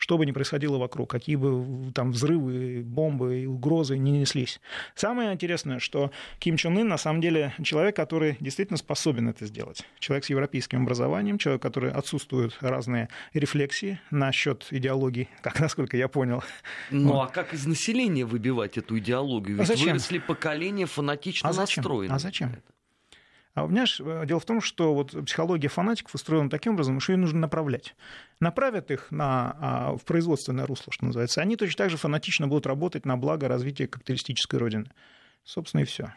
что 0.03 0.17
бы 0.17 0.25
ни 0.25 0.33
происходило 0.33 0.77
вокруг, 0.77 1.09
какие 1.09 1.37
бы 1.37 1.89
там 1.93 2.11
взрывы, 2.11 2.83
бомбы 2.83 3.39
и 3.39 3.45
угрозы 3.45 3.97
не 3.97 4.11
неслись. 4.11 4.59
Самое 4.95 5.31
интересное, 5.31 5.79
что 5.79 6.11
Ким 6.39 6.57
Чен 6.57 6.77
Ын 6.77 6.89
на 6.89 6.97
самом 6.97 7.21
деле 7.21 7.53
человек, 7.63 7.95
который 7.95 8.35
действительно 8.41 8.75
способен 8.75 9.29
это 9.29 9.45
сделать. 9.45 9.87
Человек 9.99 10.25
с 10.25 10.29
европейским 10.29 10.81
образованием, 10.81 11.37
человек, 11.37 11.61
который 11.61 11.89
отсутствуют 11.89 12.57
разные 12.59 13.07
рефлексии 13.33 13.97
насчет 14.11 14.67
идеологии, 14.71 15.29
как 15.41 15.61
насколько 15.61 15.95
я 15.95 16.09
понял. 16.09 16.43
Ну 16.91 17.21
а 17.21 17.27
как 17.27 17.53
из 17.53 17.65
населения 17.65 18.25
выбивать 18.25 18.77
эту 18.77 18.99
идеологию? 18.99 19.55
Ведь 19.55 19.69
а 19.69 19.73
зачем? 19.73 19.87
выросли 19.93 20.17
поколения 20.17 20.85
фанатично 20.85 21.49
а 21.49 21.53
настроенные. 21.53 22.13
А 22.13 22.19
зачем? 22.19 22.51
А 23.53 23.65
у 23.65 23.67
меня 23.67 23.85
же 23.85 24.03
э, 24.03 24.25
дело 24.25 24.39
в 24.39 24.45
том, 24.45 24.61
что 24.61 24.95
вот 24.95 25.11
психология 25.25 25.67
фанатиков 25.67 26.15
устроена 26.15 26.49
таким 26.49 26.73
образом, 26.73 26.99
что 26.99 27.13
ее 27.13 27.17
нужно 27.17 27.39
направлять. 27.39 27.95
Направят 28.39 28.89
их 28.89 29.11
на, 29.11 29.55
а, 29.59 29.95
в 29.95 30.03
производственное 30.05 30.65
русло, 30.65 30.91
что 30.91 31.05
называется. 31.05 31.41
Они 31.41 31.55
точно 31.55 31.77
так 31.77 31.89
же 31.91 31.97
фанатично 31.97 32.47
будут 32.47 32.65
работать 32.65 33.05
на 33.05 33.15
благо 33.15 33.47
развития 33.47 33.87
капиталистической 33.87 34.55
родины. 34.55 34.89
Собственно, 35.43 35.81
и 35.81 35.85
все. 35.85 36.13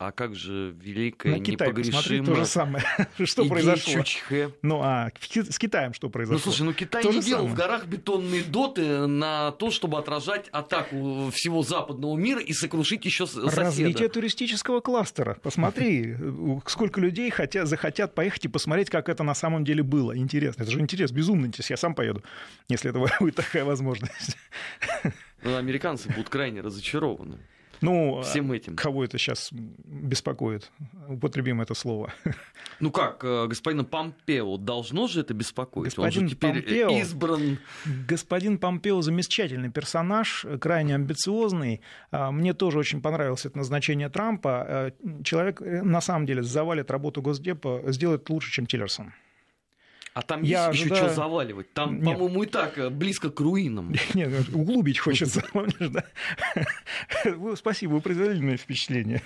А 0.00 0.12
как 0.12 0.34
же 0.34 0.74
великая, 0.80 1.36
На 1.36 1.44
Китай 1.44 1.68
непогрешимая... 1.68 2.24
то 2.24 2.34
же 2.34 2.46
самое. 2.46 2.82
что 3.24 3.44
произошло? 3.44 3.92
Чучхе. 3.92 4.50
Ну, 4.62 4.80
а 4.82 5.10
с 5.20 5.58
Китаем 5.58 5.92
что 5.92 6.08
произошло? 6.08 6.38
Ну, 6.38 6.42
слушай, 6.42 6.62
ну 6.62 6.72
Китай 6.72 7.02
то 7.02 7.12
не 7.12 7.20
делал 7.20 7.42
самое. 7.42 7.54
в 7.54 7.54
горах 7.54 7.84
бетонные 7.84 8.42
доты 8.42 9.06
на 9.06 9.52
то, 9.52 9.70
чтобы 9.70 9.98
отражать 9.98 10.48
атаку 10.52 11.30
всего 11.34 11.62
западного 11.62 12.16
мира 12.16 12.40
и 12.40 12.54
сокрушить 12.54 13.04
еще 13.04 13.26
соседа. 13.26 13.54
Развитие 13.54 14.08
туристического 14.08 14.80
кластера. 14.80 15.36
Посмотри, 15.42 16.16
сколько 16.64 16.98
людей 16.98 17.28
хотят, 17.28 17.68
захотят 17.68 18.14
поехать 18.14 18.46
и 18.46 18.48
посмотреть, 18.48 18.88
как 18.88 19.10
это 19.10 19.22
на 19.22 19.34
самом 19.34 19.66
деле 19.66 19.82
было. 19.82 20.16
Интересно. 20.16 20.62
Это 20.62 20.72
же 20.72 20.80
интерес, 20.80 21.12
безумно 21.12 21.44
интересно. 21.44 21.74
Я 21.74 21.76
сам 21.76 21.94
поеду, 21.94 22.24
если 22.70 22.88
это 22.88 23.06
будет 23.20 23.34
такая 23.34 23.66
возможность. 23.66 24.38
Ну, 25.42 25.56
американцы 25.56 26.08
будут 26.08 26.30
крайне 26.30 26.62
разочарованы. 26.62 27.36
Ну, 27.80 28.22
всем 28.22 28.52
этим. 28.52 28.76
Кого 28.76 29.04
это 29.04 29.18
сейчас 29.18 29.50
беспокоит? 29.52 30.70
Употребим 31.08 31.60
это 31.60 31.74
слово. 31.74 32.12
Ну 32.78 32.90
как, 32.90 33.24
э, 33.24 33.46
господина 33.46 33.84
Помпео 33.84 34.56
должно 34.56 35.06
же 35.06 35.20
это 35.20 35.34
беспокоить? 35.34 35.94
Господин 35.94 36.22
Он 36.22 36.28
же 36.28 36.34
теперь 36.34 36.62
Помпео, 36.62 36.90
избран. 37.00 37.58
Господин 38.08 38.58
Помпео 38.58 39.02
замечательный 39.02 39.70
персонаж, 39.70 40.46
крайне 40.60 40.94
амбициозный. 40.94 41.80
А, 42.10 42.30
мне 42.30 42.54
тоже 42.54 42.78
очень 42.78 43.02
понравилось 43.02 43.44
это 43.46 43.58
назначение 43.58 44.08
Трампа. 44.08 44.64
Э, 44.68 44.90
человек 45.24 45.60
э, 45.60 45.82
на 45.82 46.00
самом 46.00 46.26
деле 46.26 46.42
завалит 46.42 46.90
работу 46.90 47.22
Госдепа, 47.22 47.82
сделает 47.86 48.28
лучше, 48.30 48.50
чем 48.50 48.66
Тиллерсон. 48.66 49.12
А 50.20 50.22
там 50.22 50.42
я 50.42 50.66
есть 50.66 50.82
ожидаю... 50.82 51.00
еще 51.00 51.06
что 51.06 51.14
заваливать? 51.14 51.72
Там, 51.72 51.94
Нет. 51.94 52.04
по-моему, 52.04 52.42
и 52.42 52.46
так 52.46 52.76
э, 52.76 52.90
близко 52.90 53.30
к 53.30 53.40
руинам. 53.40 53.94
Нет, 54.14 54.30
ну, 54.50 54.60
углубить 54.60 54.98
хочется, 54.98 55.42
да? 55.80 56.04
Спасибо, 57.56 57.92
вы 57.92 58.00
произвели 58.02 58.38
мне 58.40 58.58
впечатление. 58.58 59.22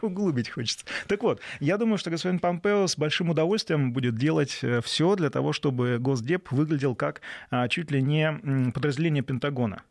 Углубить 0.00 0.48
хочется. 0.48 0.86
Так 1.06 1.22
вот, 1.22 1.40
я 1.60 1.76
думаю, 1.76 1.98
что 1.98 2.10
господин 2.10 2.38
Помпео 2.38 2.86
с 2.86 2.96
большим 2.96 3.28
удовольствием 3.28 3.92
будет 3.92 4.16
делать 4.16 4.60
э, 4.62 4.80
все 4.80 5.16
для 5.16 5.28
того, 5.28 5.52
чтобы 5.52 5.98
Госдеп 5.98 6.50
выглядел 6.50 6.94
как 6.94 7.20
а, 7.50 7.68
чуть 7.68 7.90
ли 7.90 8.00
не 8.00 8.72
подразделение 8.72 9.22
Пентагона 9.22 9.82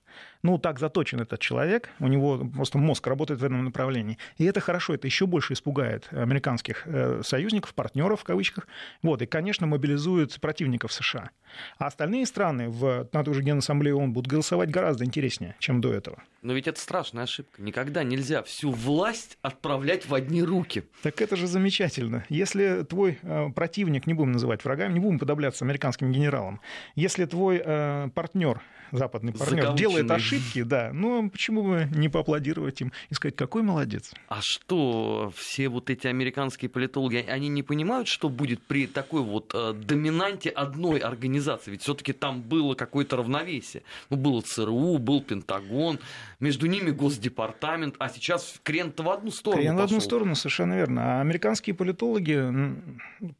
ну, 0.43 0.57
так 0.57 0.79
заточен 0.79 1.21
этот 1.21 1.39
человек, 1.39 1.89
у 1.99 2.07
него 2.07 2.37
просто 2.53 2.77
мозг 2.77 3.07
работает 3.07 3.39
в 3.39 3.43
этом 3.43 3.63
направлении. 3.63 4.17
И 4.37 4.43
это 4.43 4.59
хорошо, 4.59 4.93
это 4.93 5.07
еще 5.07 5.25
больше 5.25 5.53
испугает 5.53 6.09
американских 6.11 6.83
э, 6.85 7.21
союзников, 7.23 7.73
партнеров 7.73 8.21
в 8.21 8.23
кавычках, 8.25 8.67
вот, 9.01 9.21
и, 9.21 9.25
конечно, 9.25 9.65
мобилизует 9.67 10.39
противников 10.41 10.91
США. 10.91 11.29
А 11.77 11.87
остальные 11.87 12.25
страны 12.25 12.69
в 12.69 13.07
на 13.11 13.23
той 13.23 13.33
же 13.33 13.41
Генассамблее 13.41 13.95
ООН 13.95 14.11
будут 14.11 14.29
голосовать 14.29 14.69
гораздо 14.69 15.05
интереснее, 15.05 15.55
чем 15.59 15.81
до 15.81 15.93
этого. 15.93 16.21
Но 16.41 16.53
ведь 16.53 16.67
это 16.67 16.79
страшная 16.79 17.23
ошибка. 17.23 17.61
Никогда 17.61 18.03
нельзя 18.03 18.43
всю 18.43 18.71
власть 18.71 19.37
отправлять 19.41 20.07
в 20.07 20.13
одни 20.13 20.43
руки. 20.43 20.83
Так 21.01 21.21
это 21.21 21.37
же 21.37 21.47
замечательно. 21.47 22.25
Если 22.27 22.83
твой 22.83 23.19
э, 23.21 23.49
противник, 23.55 24.07
не 24.07 24.13
будем 24.13 24.33
называть 24.33 24.65
врагами, 24.65 24.93
не 24.93 24.99
будем 24.99 25.19
подобляться 25.19 25.63
американским 25.63 26.11
генералам, 26.11 26.59
если 26.95 27.25
твой 27.25 27.61
э, 27.63 28.09
партнер 28.13 28.61
западный 28.93 29.33
партнер 29.33 29.73
делает 29.73 30.09
ошибки, 30.37 30.63
да, 30.63 30.91
ну 30.93 31.29
почему 31.29 31.63
бы 31.63 31.87
не 31.91 32.09
поаплодировать 32.09 32.81
им 32.81 32.91
и 33.09 33.13
сказать, 33.13 33.35
какой 33.35 33.63
молодец. 33.63 34.13
А 34.27 34.39
что, 34.41 35.31
все 35.35 35.69
вот 35.69 35.89
эти 35.89 36.07
американские 36.07 36.69
политологи, 36.69 37.25
они 37.27 37.47
не 37.47 37.63
понимают, 37.63 38.07
что 38.07 38.29
будет 38.29 38.61
при 38.61 38.87
такой 38.87 39.21
вот 39.21 39.51
э, 39.53 39.73
доминанте 39.73 40.49
одной 40.49 40.99
организации? 40.99 41.71
Ведь 41.71 41.81
все-таки 41.81 42.13
там 42.13 42.41
было 42.41 42.75
какое-то 42.75 43.17
равновесие. 43.17 43.83
Ну, 44.09 44.17
было 44.17 44.41
ЦРУ, 44.41 44.97
был 44.97 45.21
Пентагон, 45.21 45.99
между 46.39 46.67
ними 46.67 46.91
Госдепартамент, 46.91 47.95
а 47.99 48.09
сейчас 48.09 48.59
крен 48.63 48.93
в 48.95 49.09
одну 49.09 49.31
сторону. 49.31 49.61
Крен 49.61 49.75
в 49.75 49.81
одну 49.81 49.99
сторону, 49.99 50.35
совершенно 50.35 50.73
верно. 50.73 51.19
А 51.19 51.21
американские 51.21 51.75
политологи, 51.75 52.51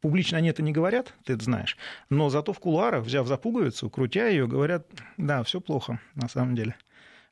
публично 0.00 0.38
они 0.38 0.48
это 0.48 0.62
не 0.62 0.72
говорят, 0.72 1.14
ты 1.24 1.34
это 1.34 1.44
знаешь, 1.44 1.76
но 2.10 2.30
зато 2.30 2.52
в 2.52 2.58
кулуарах, 2.58 3.04
взяв 3.04 3.26
за 3.26 3.36
пуговицу, 3.36 3.90
крутя 3.90 4.28
ее, 4.28 4.46
говорят, 4.46 4.86
да, 5.16 5.42
все 5.42 5.60
плохо 5.60 6.00
на 6.14 6.28
самом 6.28 6.54
деле. 6.54 6.76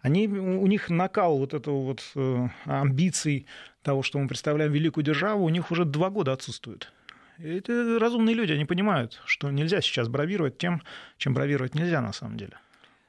Они, 0.02 0.26
у 0.26 0.66
них 0.66 0.90
накал 0.90 1.38
вот 1.38 1.54
этого 1.54 1.82
вот 1.85 2.02
э, 2.16 2.49
амбиций 2.64 3.47
того, 3.82 4.02
что 4.02 4.18
мы 4.18 4.26
представляем 4.26 4.73
великую 4.73 5.04
державу, 5.04 5.44
у 5.44 5.49
них 5.49 5.71
уже 5.71 5.85
два 5.85 6.11
года 6.11 6.32
отсутствует. 6.32 6.92
Это 7.38 7.99
разумные 7.99 8.35
люди, 8.35 8.52
они 8.52 8.64
понимают, 8.64 9.23
что 9.25 9.50
нельзя 9.50 9.80
сейчас 9.80 10.09
бравировать 10.09 10.59
тем, 10.59 10.82
чем 11.18 11.35
бравировать 11.35 11.75
нельзя 11.75 12.00
на 12.00 12.12
самом 12.12 12.37
деле. 12.37 12.59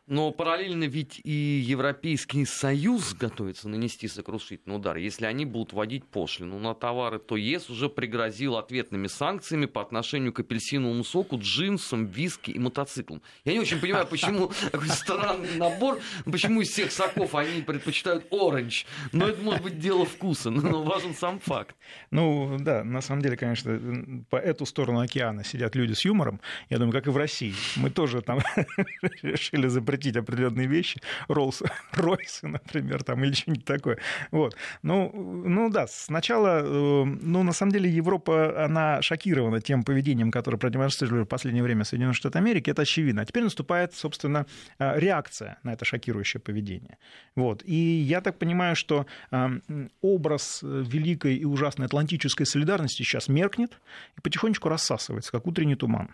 Но 0.05 0.31
параллельно 0.31 0.83
ведь 0.83 1.22
и 1.24 1.31
Европейский 1.31 2.43
Союз 2.43 3.13
готовится 3.13 3.69
нанести 3.69 4.10
сокрушительный 4.10 4.75
удар, 4.75 4.98
если 4.98 5.25
они 5.25 5.45
будут 5.45 5.72
вводить 5.72 6.03
пошлину 6.03 6.60
на 6.60 6.74
товары, 6.75 7.19
то 7.19 7.38
ЕС 7.38 7.69
уже 7.69 7.88
пригрозил 7.88 8.57
ответными 8.57 9.07
санкциями 9.07 9.65
по 9.65 9.81
отношению 9.81 10.33
к 10.33 10.41
апельсиновому 10.41 11.05
соку, 11.05 11.39
джинсам, 11.39 12.05
виски 12.05 12.51
и 12.51 12.60
мотоциклам. 12.60 13.22
Я 13.45 13.53
не 13.53 13.62
очень 13.62 13.79
понимаю, 13.79 14.05
почему 14.05 14.51
такой 14.72 14.89
странный 14.89 15.55
набор, 15.55 16.01
почему 16.25 16.60
из 16.60 16.69
всех 16.69 16.91
соков 16.91 17.33
они 17.33 17.62
предпочитают 17.62 18.25
оранж. 18.29 18.86
Но 19.13 19.29
это 19.29 19.41
может 19.41 19.63
быть 19.63 19.79
дело 19.79 20.05
вкуса, 20.05 20.50
но 20.50 20.83
важен 20.83 21.15
сам 21.15 21.39
факт. 21.39 21.77
Ну 22.12 22.57
да, 22.60 22.83
на 22.83 23.00
самом 23.00 23.22
деле, 23.22 23.38
конечно, 23.38 24.25
по 24.29 24.36
эту 24.36 24.65
сторону 24.65 25.00
океана 25.00 25.45
сидят 25.45 25.75
люди 25.75 25.93
с 25.93 26.03
юмором. 26.03 26.41
Я 26.69 26.77
думаю, 26.77 26.91
как 26.91 27.07
и 27.07 27.10
в 27.10 27.15
России. 27.15 27.53
Мы 27.77 27.89
тоже 27.89 28.22
там 28.22 28.39
решили 29.22 29.67
запретить 29.67 29.92
запретить 29.93 30.17
определенные 30.17 30.67
вещи, 30.67 31.00
Роллс 31.27 31.62
Ройсы, 31.93 32.47
например, 32.47 33.03
там, 33.03 33.23
или 33.23 33.33
что-нибудь 33.33 33.65
такое. 33.65 33.97
Вот. 34.31 34.55
Ну, 34.83 35.12
ну 35.45 35.69
да, 35.69 35.85
сначала, 35.88 36.62
э, 36.63 37.03
ну, 37.05 37.43
на 37.43 37.53
самом 37.53 37.71
деле, 37.71 37.89
Европа, 37.89 38.65
она 38.65 39.01
шокирована 39.01 39.62
тем 39.62 39.83
поведением, 39.83 40.31
которое 40.31 40.57
продемонстрировали 40.57 41.23
в 41.23 41.27
последнее 41.27 41.63
время 41.63 41.83
Соединенные 41.83 42.13
Штаты 42.13 42.39
Америки, 42.39 42.71
это 42.71 42.81
очевидно. 42.81 43.21
А 43.21 43.25
теперь 43.25 43.43
наступает, 43.43 43.93
собственно, 43.93 44.45
э, 44.79 45.00
реакция 45.00 45.57
на 45.63 45.73
это 45.73 45.85
шокирующее 45.85 46.41
поведение. 46.41 46.97
Вот. 47.35 47.63
И 47.65 47.75
я 47.75 48.21
так 48.21 48.38
понимаю, 48.39 48.75
что 48.75 49.05
э, 49.31 49.59
образ 50.01 50.63
великой 50.63 51.35
и 51.35 51.45
ужасной 51.45 51.85
атлантической 51.85 52.45
солидарности 52.45 53.03
сейчас 53.03 53.27
меркнет 53.27 53.79
и 54.17 54.21
потихонечку 54.21 54.69
рассасывается, 54.69 55.31
как 55.31 55.47
утренний 55.47 55.75
туман. 55.75 56.09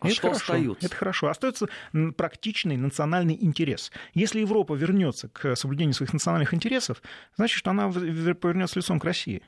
А 0.00 0.06
это 0.06 0.14
что 0.14 0.28
хорошо. 0.28 0.52
остается? 0.52 0.86
Это 0.86 0.96
хорошо. 0.96 1.28
Остается 1.28 1.68
практичный 2.16 2.76
национальный 2.76 3.36
интерес. 3.40 3.90
Если 4.14 4.40
Европа 4.40 4.74
вернется 4.74 5.28
к 5.28 5.56
соблюдению 5.56 5.94
своих 5.94 6.12
национальных 6.12 6.52
интересов, 6.54 7.02
значит, 7.36 7.56
что 7.56 7.70
она 7.70 7.90
повернется 7.90 8.78
лицом 8.78 9.00
к 9.00 9.04
России. 9.04 9.42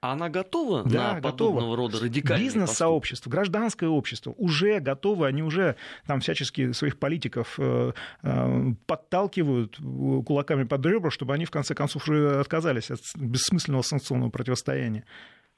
А 0.00 0.12
она 0.12 0.30
готова 0.30 0.82
да, 0.84 1.14
на 1.14 1.20
подобного 1.20 1.60
готова. 1.60 1.76
рода 1.76 2.00
радикальные 2.00 2.46
Бизнес-сообщество, 2.46 3.28
гражданское 3.28 3.86
общество 3.86 4.34
уже 4.38 4.80
готовы, 4.80 5.26
они 5.26 5.42
уже 5.42 5.76
там 6.06 6.20
всячески 6.20 6.72
своих 6.72 6.98
политиков 6.98 7.56
э, 7.58 7.92
э, 8.22 8.64
подталкивают 8.86 9.76
кулаками 9.76 10.64
под 10.64 10.86
ребра, 10.86 11.10
чтобы 11.10 11.34
они 11.34 11.44
в 11.44 11.50
конце 11.50 11.74
концов 11.74 12.08
уже 12.08 12.40
отказались 12.40 12.90
от 12.90 13.00
бессмысленного 13.14 13.82
санкционного 13.82 14.30
противостояния. 14.30 15.04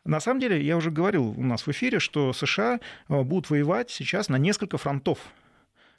На 0.05 0.19
самом 0.19 0.41
деле, 0.41 0.61
я 0.61 0.77
уже 0.77 0.91
говорил 0.91 1.29
у 1.29 1.43
нас 1.45 1.67
в 1.67 1.71
эфире, 1.71 2.01
что 2.01 2.33
США 2.33 2.81
э, 3.09 3.23
будут 3.23 3.51
воевать 3.51 3.91
сейчас 3.91 4.29
на 4.29 4.37
несколько 4.37 4.77
фронтов 4.77 5.19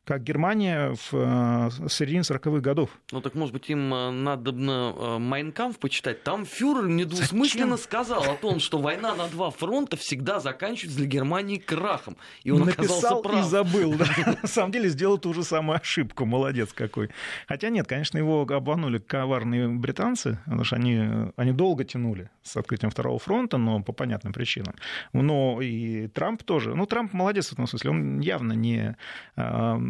как 0.05 0.23
Германия 0.23 0.93
в 0.93 1.13
э, 1.13 1.69
середине 1.89 2.21
40-х 2.21 2.59
годов. 2.59 2.89
Ну 3.11 3.21
так, 3.21 3.35
может 3.35 3.53
быть, 3.53 3.69
им 3.69 3.93
э, 3.93 4.11
надо 4.11 4.51
э, 4.51 5.17
Майнкамп 5.17 5.77
почитать? 5.77 6.23
Там 6.23 6.45
фюрер 6.45 6.87
недвусмысленно 6.87 7.77
Зачем? 7.77 7.83
сказал 7.83 8.23
о 8.23 8.35
том, 8.35 8.59
что 8.59 8.79
война 8.79 9.15
на 9.15 9.27
два 9.27 9.49
фронта 9.49 9.95
всегда 9.95 10.39
заканчивается 10.39 10.97
для 10.97 11.07
Германии 11.07 11.57
крахом. 11.57 12.17
И 12.43 12.51
он 12.51 12.65
Написал 12.65 13.21
прав. 13.21 13.45
и 13.45 13.49
забыл. 13.49 13.93
Да. 13.93 14.05
На 14.41 14.47
самом 14.47 14.71
деле 14.71 14.89
сделал 14.89 15.17
ту 15.17 15.33
же 15.33 15.43
самую 15.43 15.79
ошибку. 15.79 16.25
Молодец 16.25 16.73
какой. 16.73 17.09
Хотя 17.47 17.69
нет, 17.69 17.87
конечно, 17.87 18.17
его 18.17 18.41
обманули 18.41 18.97
коварные 18.97 19.69
британцы, 19.69 20.39
потому 20.43 20.65
что 20.65 20.75
они, 20.75 21.31
они 21.37 21.53
долго 21.53 21.85
тянули 21.85 22.29
с 22.41 22.57
открытием 22.57 22.91
второго 22.91 23.19
фронта, 23.19 23.57
но 23.57 23.81
по 23.81 23.93
понятным 23.93 24.33
причинам. 24.33 24.75
Но 25.13 25.61
и 25.61 26.07
Трамп 26.07 26.43
тоже. 26.43 26.75
Ну, 26.75 26.85
Трамп 26.85 27.13
молодец 27.13 27.49
в 27.49 27.53
этом 27.53 27.67
смысле. 27.67 27.91
Он 27.91 28.19
явно 28.19 28.53
не 28.53 28.97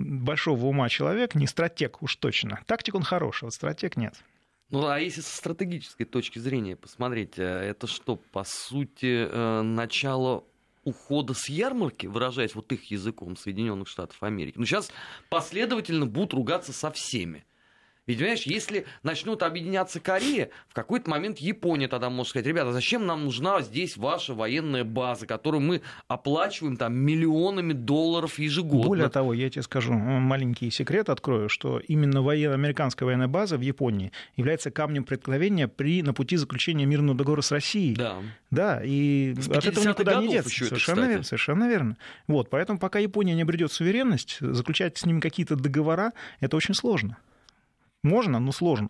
большого 0.04 0.66
ума 0.66 0.90
человек, 0.90 1.36
не 1.36 1.48
стратег 1.48 2.02
уж 2.02 2.16
точно. 2.16 2.60
Тактик 2.66 2.96
он 2.96 3.04
хороший, 3.04 3.46
вот 3.46 3.54
стратег 3.54 3.98
нет. 3.98 4.16
Ну, 4.70 4.88
а 4.88 5.00
если 5.00 5.22
со 5.22 5.36
стратегической 5.36 6.06
точки 6.06 6.40
зрения 6.40 6.76
посмотреть, 6.76 7.38
э, 7.38 7.44
это 7.44 7.86
что, 7.86 8.16
по 8.16 8.44
сути, 8.44 9.28
э, 9.30 9.62
начало 9.62 10.46
ухода 10.84 11.34
с 11.34 11.48
ярмарки, 11.48 12.08
выражаясь 12.08 12.56
вот 12.56 12.72
их 12.72 12.90
языком 12.92 13.38
Соединенных 13.38 13.88
Штатов 13.88 14.22
Америки. 14.24 14.58
Ну, 14.58 14.66
сейчас 14.66 14.92
последовательно 15.30 16.06
будут 16.06 16.34
ругаться 16.34 16.74
со 16.74 16.92
всеми. 16.92 17.46
Ведь, 18.06 18.18
понимаешь, 18.18 18.44
если 18.44 18.86
начнут 19.02 19.44
объединяться 19.44 20.02
Корея, 20.02 20.50
в 20.68 20.74
какой-то 20.74 21.10
момент 21.10 21.38
Япония 21.38 21.88
тогда 21.88 22.10
может 22.10 22.32
сказать, 22.32 22.46
ребята, 22.46 22.74
зачем 22.74 23.06
нам 23.06 23.24
нужна 23.24 23.62
здесь 23.62 23.96
ваша 23.96 24.34
военная 24.34 24.84
база, 24.84 25.26
которую 25.26 25.62
мы 25.62 25.82
оплачиваем 26.10 26.76
там 26.76 26.94
миллионами 26.96 27.72
долларов 27.72 28.40
ежегодно. 28.40 28.88
Более 28.88 29.10
того, 29.10 29.34
я 29.34 29.50
тебе 29.50 29.62
скажу, 29.62 29.94
маленький 29.94 30.70
секрет 30.70 31.08
открою, 31.10 31.48
что 31.48 31.80
именно 31.80 32.22
военно, 32.22 32.56
американская 32.56 33.06
военная 33.06 33.30
база 33.30 33.58
в 33.58 33.62
Японии 33.62 34.12
является 34.36 34.70
камнем 34.70 35.06
преткновения 35.06 35.70
при, 35.70 36.04
на 36.04 36.14
пути 36.14 36.36
заключения 36.36 36.86
мирного 36.86 37.18
договора 37.18 37.42
с 37.42 37.52
Россией. 37.52 37.96
Да. 37.96 38.18
Да, 38.52 38.82
и 38.84 39.34
от 39.50 39.66
этого 39.66 39.88
никуда 39.88 40.16
не 40.22 40.28
деться. 40.28 40.50
это, 40.50 40.68
совершенно, 40.68 40.96
кстати. 40.96 41.10
верно, 41.10 41.24
совершенно 41.24 41.70
верно. 41.70 41.98
Вот, 42.28 42.50
поэтому 42.50 42.80
пока 42.80 43.00
Япония 43.00 43.34
не 43.34 43.44
обретет 43.44 43.72
суверенность, 43.72 44.38
заключать 44.42 44.98
с 44.98 45.06
ними 45.06 45.22
какие-то 45.22 45.56
договора, 45.56 46.12
это 46.42 46.58
очень 46.58 46.74
сложно. 46.76 47.18
Можно, 48.04 48.40
но 48.40 48.52
сложно 48.52 48.90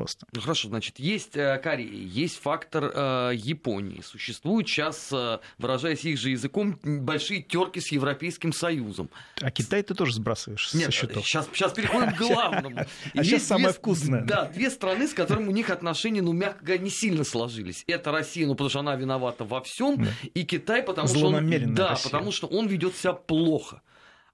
просто. 0.00 0.26
Ну 0.32 0.40
хорошо, 0.40 0.68
значит, 0.68 0.98
есть 0.98 1.36
э, 1.36 1.58
Корея, 1.62 1.90
есть 1.90 2.38
фактор 2.38 2.84
э, 2.94 3.32
Японии. 3.34 4.00
Существуют 4.02 4.66
сейчас, 4.66 5.10
э, 5.12 5.40
выражаясь 5.58 6.04
их 6.04 6.18
же 6.18 6.30
языком, 6.30 6.78
большие 6.82 7.42
терки 7.42 7.80
с 7.80 7.92
Европейским 7.92 8.52
Союзом. 8.52 9.10
А 9.42 9.50
Китай 9.50 9.82
ты 9.82 9.94
тоже 9.94 10.14
сбрасываешь 10.14 10.70
со 10.70 10.78
Нет, 10.78 10.92
счетов. 10.94 11.26
сейчас, 11.26 11.48
сейчас 11.52 11.72
переходим 11.74 12.14
к 12.14 12.18
главному. 12.18 12.86
А 13.14 13.24
щас 13.24 13.42
самое 13.42 13.74
вкусное. 13.74 14.22
Да, 14.22 14.46
две 14.46 14.70
страны, 14.70 15.06
с 15.06 15.12
которыми 15.12 15.48
у 15.48 15.52
них 15.52 15.68
отношения, 15.68 16.22
ну, 16.22 16.32
мягко 16.32 16.64
говоря, 16.64 16.82
не 16.82 16.90
сильно 16.90 17.24
сложились. 17.24 17.84
Это 17.86 18.10
Россия, 18.10 18.46
ну, 18.46 18.54
потому 18.54 18.70
что 18.70 18.80
она 18.80 18.96
виновата 18.96 19.44
во 19.44 19.60
всем, 19.60 20.06
и 20.32 20.44
Китай, 20.44 20.82
потому 20.82 21.08
что 21.08 21.26
он, 21.26 21.74
да, 21.74 21.98
потому 22.02 22.32
что 22.32 22.46
он 22.46 22.68
ведет 22.68 22.96
себя 22.96 23.12
плохо. 23.12 23.82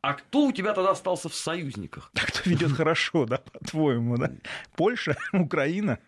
А 0.03 0.15
кто 0.15 0.47
у 0.47 0.53
тебя 0.53 0.73
тогда 0.73 0.91
остался 0.93 1.29
в 1.29 1.35
союзниках? 1.35 2.11
Кто 2.15 2.49
ведет 2.49 2.73
хорошо, 2.73 3.27
да, 3.27 3.39
по-твоему, 3.39 4.17
да? 4.17 4.31
Польша, 4.77 5.17
Украина. 5.33 5.99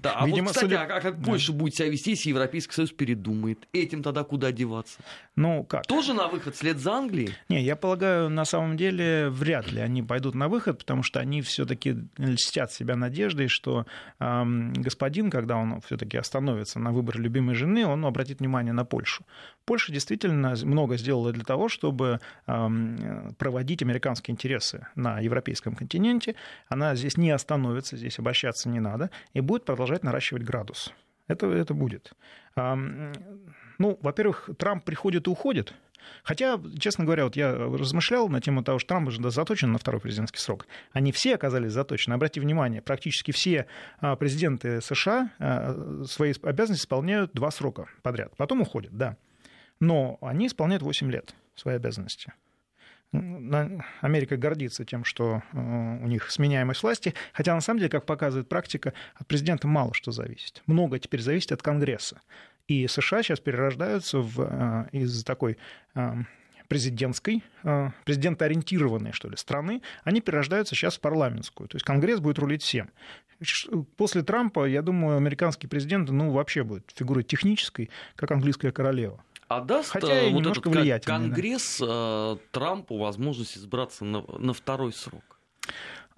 Да, 0.00 0.14
а 0.16 0.26
Видимо, 0.26 0.46
вот, 0.46 0.54
кстати, 0.54 0.64
судя- 0.72 0.82
а 0.84 1.00
как 1.00 1.18
Да. 1.20 1.24
Польша 1.26 1.52
будет 1.52 1.74
себя 1.74 1.90
вести, 1.90 2.12
если 2.12 2.30
Европейский 2.30 2.72
Союз 2.72 2.92
передумает? 2.92 3.68
Этим 3.74 4.02
тогда 4.02 4.24
куда 4.24 4.50
деваться? 4.50 5.00
Ну, 5.36 5.64
как? 5.64 5.86
Тоже 5.86 6.14
на 6.14 6.28
выход 6.28 6.54
вслед 6.54 6.78
за 6.78 6.92
Англией? 6.94 7.34
Не, 7.50 7.62
я 7.62 7.76
полагаю, 7.76 8.30
на 8.30 8.46
самом 8.46 8.78
деле 8.78 9.28
вряд 9.28 9.70
ли 9.70 9.80
они 9.82 10.02
пойдут 10.02 10.34
на 10.34 10.48
выход, 10.48 10.78
потому 10.78 11.02
что 11.02 11.20
они 11.20 11.42
все-таки 11.42 11.94
льстят 12.16 12.72
себя 12.72 12.96
надеждой, 12.96 13.48
что 13.48 13.84
ам, 14.18 14.72
господин, 14.72 15.30
когда 15.30 15.56
он 15.56 15.82
все-таки 15.82 16.16
остановится 16.16 16.78
на 16.78 16.90
выборе 16.92 17.20
любимой 17.20 17.54
жены, 17.54 17.84
он 17.86 18.06
обратит 18.06 18.40
внимание 18.40 18.72
на 18.72 18.86
Польшу. 18.86 19.24
Польша 19.66 19.92
действительно 19.92 20.54
много 20.62 20.96
сделала 20.96 21.32
для 21.32 21.44
того, 21.44 21.68
чтобы 21.68 22.20
ам, 22.46 23.34
проводить 23.36 23.82
американские 23.82 24.32
интересы 24.32 24.86
на 24.94 25.20
европейском 25.20 25.74
континенте. 25.74 26.36
Она 26.68 26.94
здесь 26.94 27.16
не 27.16 27.30
остановится, 27.30 27.96
здесь 27.96 28.18
обращаться 28.18 28.68
не 28.68 28.80
надо, 28.80 29.10
и 29.34 29.40
будет 29.40 29.64
продолжать 29.64 30.04
наращивать 30.04 30.44
градус. 30.44 30.92
Это, 31.26 31.48
это 31.48 31.74
будет. 31.74 32.12
Ну, 32.54 33.98
во-первых, 34.00 34.48
Трамп 34.56 34.84
приходит 34.84 35.26
и 35.26 35.30
уходит. 35.30 35.74
Хотя, 36.22 36.60
честно 36.78 37.04
говоря, 37.04 37.24
вот 37.24 37.34
я 37.34 37.52
размышлял 37.52 38.28
на 38.28 38.40
тему 38.40 38.62
того, 38.62 38.78
что 38.78 38.90
Трамп 38.90 39.10
же 39.10 39.30
заточен 39.30 39.72
на 39.72 39.78
второй 39.78 40.00
президентский 40.00 40.38
срок. 40.38 40.66
Они 40.92 41.10
все 41.10 41.34
оказались 41.34 41.72
заточены. 41.72 42.14
Обратите 42.14 42.40
внимание, 42.40 42.80
практически 42.80 43.32
все 43.32 43.66
а, 43.98 44.14
президенты 44.14 44.80
США 44.80 45.30
а, 45.40 46.04
свои 46.06 46.32
обязанности 46.42 46.84
исполняют 46.84 47.32
два 47.32 47.50
срока 47.50 47.86
подряд. 48.02 48.36
Потом 48.36 48.60
уходят, 48.60 48.96
да. 48.96 49.16
Но 49.80 50.18
они 50.20 50.46
исполняют 50.46 50.82
8 50.82 51.10
лет 51.10 51.34
свои 51.54 51.76
обязанности. 51.76 52.32
Америка 53.12 54.36
гордится 54.36 54.84
тем, 54.84 55.04
что 55.04 55.42
э, 55.52 55.58
у 55.58 56.06
них 56.06 56.30
сменяемость 56.30 56.82
власти, 56.82 57.14
хотя 57.32 57.54
на 57.54 57.60
самом 57.60 57.78
деле, 57.78 57.90
как 57.90 58.04
показывает 58.04 58.48
практика, 58.48 58.92
от 59.14 59.26
президента 59.26 59.68
мало 59.68 59.94
что 59.94 60.10
зависит. 60.10 60.62
Много 60.66 60.98
теперь 60.98 61.20
зависит 61.22 61.52
от 61.52 61.62
Конгресса. 61.62 62.20
И 62.68 62.86
США 62.88 63.22
сейчас 63.22 63.40
перерождаются 63.40 64.18
в, 64.18 64.40
э, 64.40 64.88
из 64.92 65.24
такой 65.24 65.56
э, 65.94 66.14
президентской, 66.68 67.44
президентоориентированной, 68.04 69.12
что 69.12 69.28
ли, 69.28 69.36
страны, 69.36 69.82
они 70.02 70.20
перерождаются 70.20 70.74
сейчас 70.74 70.96
в 70.96 71.00
парламентскую. 71.00 71.68
То 71.68 71.76
есть 71.76 71.84
Конгресс 71.84 72.18
будет 72.18 72.40
рулить 72.40 72.62
всем. 72.62 72.90
После 73.96 74.22
Трампа, 74.22 74.66
я 74.66 74.82
думаю, 74.82 75.16
американский 75.16 75.68
президент, 75.68 76.10
ну, 76.10 76.32
вообще 76.32 76.64
будет 76.64 76.90
фигурой 76.92 77.22
технической, 77.22 77.88
как 78.16 78.32
английская 78.32 78.72
королева. 78.72 79.22
А 79.48 79.60
даст 79.60 79.90
Хотя 79.90 80.12
э, 80.12 80.30
и 80.30 80.32
вот 80.32 80.38
немножко 80.40 80.68
этот 80.68 80.72
ко- 80.72 80.80
влиятельный, 80.80 81.18
да. 81.18 81.24
Конгресс 81.24 81.80
э, 81.80 82.36
Трампу 82.50 82.98
возможность 82.98 83.56
избраться 83.56 84.04
на, 84.04 84.22
на 84.38 84.52
второй 84.52 84.92
срок? 84.92 85.38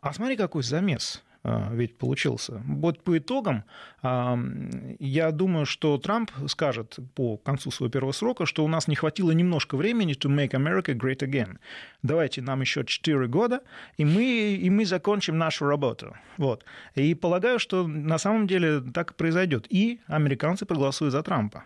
А 0.01 0.12
смотри, 0.12 0.37
какой 0.37 0.62
замес 0.62 1.23
а, 1.45 1.71
ведь 1.73 1.97
получился. 1.97 2.62
Вот 2.67 3.03
по 3.03 3.17
итогам, 3.17 3.64
я 4.03 5.31
думаю, 5.31 5.67
что 5.67 5.97
Трамп 5.99 6.31
скажет 6.47 6.99
по 7.14 7.37
концу 7.37 7.71
своего 7.71 7.91
первого 7.91 8.12
срока, 8.12 8.45
что 8.45 8.64
у 8.64 8.69
нас 8.69 8.88
не 8.88 8.97
хватило 8.97 9.31
немножко 9.31 9.77
времени 9.77 10.14
to 10.14 10.29
make 10.29 10.51
America 10.51 10.95
great 10.95 11.21
again. 11.21 11.59
Давайте 12.03 12.43
нам 12.43 12.61
еще 12.61 12.85
4 12.85 13.29
года, 13.29 13.61
и 13.97 14.05
мы, 14.05 14.57
и 14.57 14.69
мы 14.69 14.85
закончим 14.85 15.38
нашу 15.38 15.67
работу. 15.67 16.17
Вот. 16.37 16.64
И 16.95 17.14
полагаю, 17.14 17.59
что 17.59 17.87
на 17.87 18.19
самом 18.19 18.47
деле 18.47 18.81
так 18.81 19.12
и 19.12 19.14
произойдет. 19.14 19.67
И 19.71 20.01
американцы 20.07 20.67
проголосуют 20.67 21.12
за 21.12 21.23
Трампа. 21.23 21.64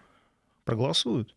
Проголосуют. 0.64 1.34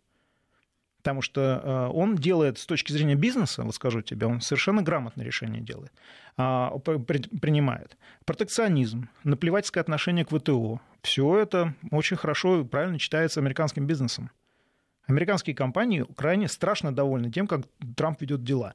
Потому 1.05 1.21
что 1.21 1.61
э, 1.63 1.87
он 1.93 2.15
делает 2.15 2.57
с 2.57 2.65
точки 2.65 2.91
зрения 2.91 3.13
бизнеса, 3.13 3.61
вот 3.61 3.75
скажу 3.75 4.01
тебе, 4.01 4.25
он 4.25 4.41
совершенно 4.41 4.81
грамотное 4.81 5.23
решение 5.23 5.61
делает, 5.61 5.91
а, 6.35 6.79
при- 6.79 6.97
при- 6.97 7.37
принимает. 7.37 7.95
Протекционизм, 8.25 9.07
наплевательское 9.23 9.81
отношение 9.83 10.25
к 10.25 10.29
ВТО, 10.35 10.81
все 11.03 11.37
это 11.37 11.75
очень 11.91 12.17
хорошо 12.17 12.61
и 12.61 12.63
правильно 12.63 12.97
читается 12.97 13.39
американским 13.39 13.85
бизнесом. 13.85 14.31
Американские 15.05 15.55
компании 15.55 16.03
крайне 16.17 16.47
страшно 16.47 16.91
довольны 16.91 17.31
тем, 17.31 17.45
как 17.45 17.67
Трамп 17.95 18.21
ведет 18.21 18.43
дела. 18.43 18.73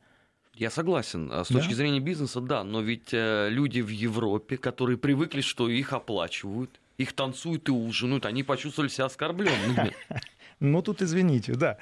Я 0.54 0.70
согласен. 0.70 1.30
А 1.32 1.44
С 1.44 1.48
Да. 1.48 1.58
точки 1.58 1.74
зрения 1.74 1.98
бизнеса, 1.98 2.40
да, 2.40 2.62
но 2.62 2.80
ведь 2.80 3.08
э, 3.12 3.48
люди 3.50 3.80
в 3.80 3.88
Европе, 3.88 4.56
которые 4.56 4.98
привыкли, 4.98 5.40
что 5.40 5.68
их 5.68 5.92
оплачивают, 5.92 6.78
их 6.96 7.12
танцуют 7.12 7.68
и 7.68 7.72
ужинают, 7.72 8.24
они 8.24 8.44
почувствовали 8.44 8.88
себя 8.88 9.06
оскорбленными. 9.06 9.90
Ну, 10.60 10.82
тут 10.82 11.02
извините, 11.02 11.54
да. 11.54 11.76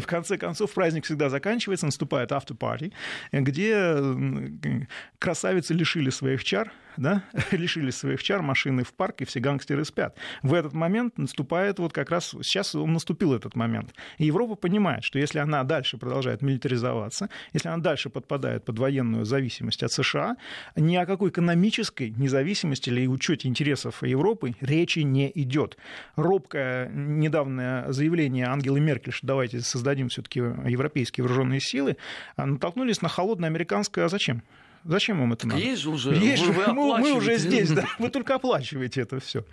В 0.00 0.06
конце 0.06 0.38
концов, 0.38 0.72
праздник 0.72 1.04
всегда 1.04 1.28
заканчивается, 1.28 1.86
наступает 1.86 2.30
after-party, 2.30 2.92
где 3.32 3.72
м, 3.74 4.86
красавицы 5.18 5.74
лишили 5.74 6.10
своих 6.10 6.44
чар, 6.44 6.72
да, 6.98 7.24
лишили 7.52 7.90
своих 7.90 8.22
чар, 8.22 8.42
машины 8.42 8.84
в 8.84 8.92
парк, 8.92 9.22
и 9.22 9.24
все 9.24 9.40
гангстеры 9.40 9.84
спят. 9.84 10.16
В 10.42 10.54
этот 10.54 10.72
момент 10.72 11.18
наступает 11.18 11.78
вот 11.78 11.92
как 11.92 12.10
раз, 12.10 12.34
сейчас 12.42 12.74
он 12.74 12.92
наступил 12.92 13.34
этот 13.34 13.56
момент. 13.56 13.94
И 14.18 14.26
Европа 14.26 14.54
понимает, 14.54 15.04
что 15.04 15.18
если 15.18 15.38
она 15.38 15.64
дальше 15.64 15.96
продолжает 15.96 16.42
милитаризоваться, 16.42 17.28
если 17.52 17.68
она 17.68 17.78
дальше 17.78 18.10
подпадает 18.10 18.64
под 18.64 18.78
военную 18.78 19.24
зависимость 19.24 19.82
от 19.82 19.92
США, 19.92 20.36
ни 20.76 20.96
о 20.96 21.06
какой 21.06 21.30
экономической 21.30 22.10
независимости 22.10 22.90
или 22.90 23.06
учете 23.06 23.48
интересов 23.48 24.02
Европы 24.02 24.54
речи 24.60 25.00
не 25.00 25.30
идет. 25.34 25.76
Робкое 26.16 26.88
недавнее 26.88 27.92
заявление 27.92 28.46
Ангелы 28.46 28.80
Меркель, 28.80 29.12
что 29.12 29.26
давайте 29.26 29.60
создадим 29.60 30.08
все-таки 30.08 30.40
европейские 30.40 31.24
вооруженные 31.24 31.60
силы, 31.60 31.96
а, 32.36 32.46
натолкнулись 32.46 33.02
на 33.02 33.08
холодное 33.08 33.48
американское 33.48 34.04
«а 34.04 34.08
зачем?» 34.08 34.42
Зачем 34.84 35.22
им 35.22 35.32
это 35.32 35.46
надо? 35.46 35.60
Есть 35.60 35.82
же 35.82 35.90
уже. 35.90 36.14
Есть 36.14 36.42
вы- 36.42 36.52
же, 36.54 36.60
вы 36.60 36.72
мы, 36.72 36.98
мы 36.98 37.12
уже 37.12 37.38
здесь, 37.38 37.70
да. 37.70 37.86
Вы 37.98 38.10
только 38.10 38.34
оплачиваете 38.34 39.02
это 39.02 39.20
все. 39.20 39.44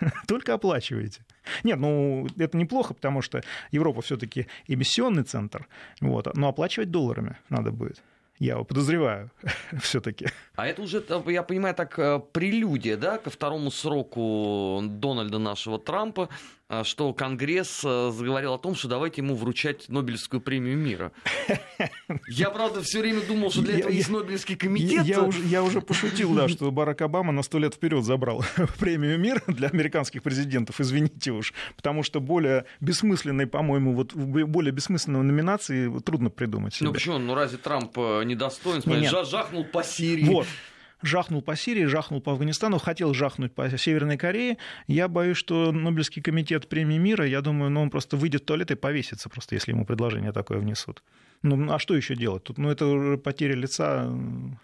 Только 0.26 0.54
оплачиваете. 0.54 1.24
Нет, 1.64 1.78
ну 1.78 2.26
это 2.38 2.56
неплохо, 2.56 2.94
потому 2.94 3.22
что 3.22 3.42
Европа 3.72 4.02
все-таки 4.02 4.46
эмиссионный 4.66 5.24
центр, 5.24 5.66
вот, 6.00 6.34
но 6.36 6.48
оплачивать 6.48 6.90
долларами 6.90 7.36
надо 7.48 7.72
будет. 7.72 8.02
Я 8.38 8.54
его 8.54 8.64
подозреваю 8.64 9.30
все-таки. 9.82 10.28
А 10.56 10.66
это 10.66 10.80
уже, 10.82 11.04
э, 11.06 11.22
я 11.26 11.42
понимаю, 11.42 11.74
так 11.74 11.98
э, 11.98 12.20
прелюдия, 12.32 12.96
да, 12.96 13.18
ко 13.18 13.28
второму 13.28 13.70
сроку 13.70 14.80
Дональда 14.82 15.38
нашего 15.38 15.78
Трампа. 15.78 16.30
А, 16.70 16.84
что 16.84 17.12
Конгресс 17.12 17.82
а, 17.84 18.12
заговорил 18.12 18.54
о 18.54 18.58
том, 18.58 18.76
что 18.76 18.86
давайте 18.86 19.22
ему 19.22 19.34
вручать 19.34 19.88
Нобелевскую 19.88 20.40
премию 20.40 20.78
мира. 20.78 21.10
Я, 22.28 22.50
правда, 22.50 22.80
все 22.80 23.00
время 23.00 23.22
думал, 23.22 23.50
что 23.50 23.62
для 23.62 23.80
этого 23.80 23.90
есть 23.90 24.08
Нобелевский 24.08 24.54
комитет. 24.54 25.04
Я, 25.04 25.22
уже, 25.22 25.42
я 25.42 25.64
уже 25.64 25.80
пошутил, 25.80 26.32
да, 26.32 26.46
что 26.46 26.70
Барак 26.70 27.02
Обама 27.02 27.32
на 27.32 27.42
сто 27.42 27.58
лет 27.58 27.74
вперед 27.74 28.04
забрал 28.04 28.44
премию 28.78 29.18
мира 29.18 29.42
для 29.48 29.66
американских 29.66 30.22
президентов, 30.22 30.80
извините 30.80 31.32
уж, 31.32 31.54
потому 31.74 32.04
что 32.04 32.20
более 32.20 32.66
бессмысленной, 32.78 33.48
по-моему, 33.48 33.92
вот 33.92 34.14
более 34.14 34.70
бессмысленной 34.70 35.24
номинации 35.24 35.90
трудно 35.98 36.30
придумать. 36.30 36.74
Себе. 36.74 36.86
Ну 36.86 36.92
почему? 36.94 37.18
Ну 37.18 37.34
разве 37.34 37.58
Трамп 37.58 37.98
э, 37.98 38.22
недостоин? 38.22 38.80
Смотри, 38.80 39.08
жахнул 39.08 39.64
по 39.64 39.82
Сирии. 39.82 40.24
Вот 40.24 40.46
жахнул 41.02 41.42
по 41.42 41.56
Сирии, 41.56 41.84
жахнул 41.84 42.20
по 42.20 42.32
Афганистану, 42.32 42.78
хотел 42.78 43.14
жахнуть 43.14 43.54
по 43.54 43.68
Северной 43.76 44.16
Корее. 44.16 44.58
Я 44.86 45.08
боюсь, 45.08 45.36
что 45.36 45.72
Нобелевский 45.72 46.22
комитет 46.22 46.68
премии 46.68 46.98
мира, 46.98 47.26
я 47.26 47.40
думаю, 47.40 47.70
ну, 47.70 47.82
он 47.82 47.90
просто 47.90 48.16
выйдет 48.16 48.42
в 48.42 48.44
туалет 48.46 48.70
и 48.70 48.74
повесится 48.74 49.28
просто, 49.28 49.54
если 49.54 49.72
ему 49.72 49.84
предложение 49.84 50.32
такое 50.32 50.58
внесут. 50.58 51.02
Ну, 51.42 51.72
а 51.72 51.78
что 51.78 51.96
еще 51.96 52.14
делать? 52.16 52.44
Тут, 52.44 52.58
ну, 52.58 52.70
это 52.70 52.86
уже 52.86 53.16
потеря 53.16 53.54
лица. 53.54 54.10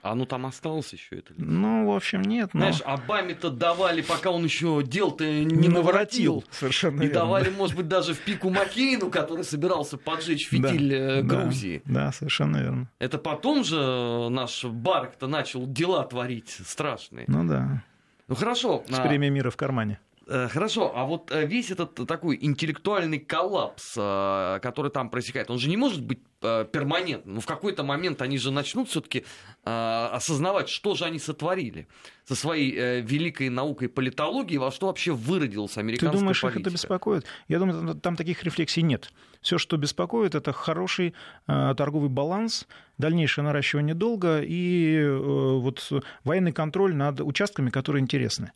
А 0.03 0.15
ну 0.15 0.27
там 0.27 0.45
осталось 0.45 0.93
еще 0.93 1.17
это 1.17 1.33
лицо? 1.33 1.45
Ну, 1.45 1.87
в 1.91 1.97
общем, 1.97 2.21
нет. 2.21 2.51
Но... 2.53 2.61
Знаешь, 2.61 2.83
Обаме-то 2.85 3.51
давали, 3.51 4.03
пока 4.03 4.31
он 4.31 4.45
еще 4.45 4.83
дел-то 4.85 5.25
не, 5.25 5.45
не 5.45 5.69
наворотил. 5.69 6.35
наворотил. 6.35 6.45
Совершенно 6.51 7.03
И 7.03 7.07
верно. 7.07 7.21
давали, 7.21 7.49
может 7.51 7.77
быть, 7.77 7.89
даже 7.89 8.13
в 8.13 8.21
пику 8.21 8.51
Маккейну, 8.51 9.11
который 9.11 9.45
собирался 9.45 9.97
поджечь 9.97 10.49
фитиль 10.49 10.91
да, 10.91 10.97
э, 10.97 11.23
Грузии. 11.23 11.81
Да, 11.87 12.07
да, 12.07 12.13
совершенно 12.13 12.59
верно. 12.59 12.91
Это 12.99 13.17
потом 13.17 13.65
же 13.65 14.29
наш 14.29 14.65
Барк-то 14.65 15.29
начал 15.29 15.67
дела 15.67 16.05
творить 16.05 16.59
страшные. 16.67 17.25
Ну 17.29 17.47
да. 17.49 17.85
Ну 18.29 18.35
хорошо. 18.35 18.85
С 18.89 18.99
премией 19.01 19.31
мира 19.31 19.51
в 19.51 19.57
кармане. 19.57 19.99
Э, 20.29 20.49
хорошо, 20.49 20.93
а 20.93 21.05
вот 21.05 21.31
э, 21.31 21.47
весь 21.47 21.71
этот 21.71 21.95
такой 21.95 22.37
интеллектуальный 22.41 23.21
коллапс, 23.21 23.95
э, 23.97 24.59
который 24.61 24.91
там 24.91 25.09
происходит, 25.09 25.51
он 25.53 25.59
же 25.59 25.69
не 25.69 25.77
может 25.77 26.03
быть 26.03 26.19
перманентным. 26.41 27.37
Ну, 27.37 27.41
в 27.41 27.47
какой-то 27.47 27.83
момент 27.83 28.21
они 28.23 28.37
же 28.37 28.53
начнут 28.53 28.89
все-таки 28.89 29.25
осознавать, 29.65 30.69
что 30.69 30.95
же 30.95 31.07
они 31.07 31.19
сотворили 31.19 31.89
со 32.25 32.37
своей 32.37 33.01
великой 33.01 33.49
наукой 33.49 33.89
политологии, 33.89 34.59
во 34.59 34.71
что 34.71 34.87
вообще 34.87 35.13
выродилась 35.13 35.77
американская 35.79 36.13
Ты 36.13 36.19
думаешь, 36.19 36.41
политика. 36.41 36.61
их 36.61 36.67
это 36.67 36.75
беспокоит? 36.75 37.25
Я 37.49 37.59
думаю, 37.59 37.95
там 37.97 38.17
таких 38.17 38.45
рефлексий 38.45 38.83
нет. 38.83 39.11
Все, 39.41 39.57
что 39.57 39.77
беспокоит, 39.79 40.35
это 40.35 40.53
хороший 40.53 41.15
торговый 41.47 42.11
баланс, 42.11 42.69
дальнейшее 42.99 43.45
наращивание 43.45 43.95
долга 43.95 44.41
и 44.41 45.09
вот 45.09 45.91
военный 46.23 46.53
контроль 46.53 46.95
над 46.95 47.23
участками, 47.23 47.71
которые 47.71 48.03
интересны. 48.03 48.53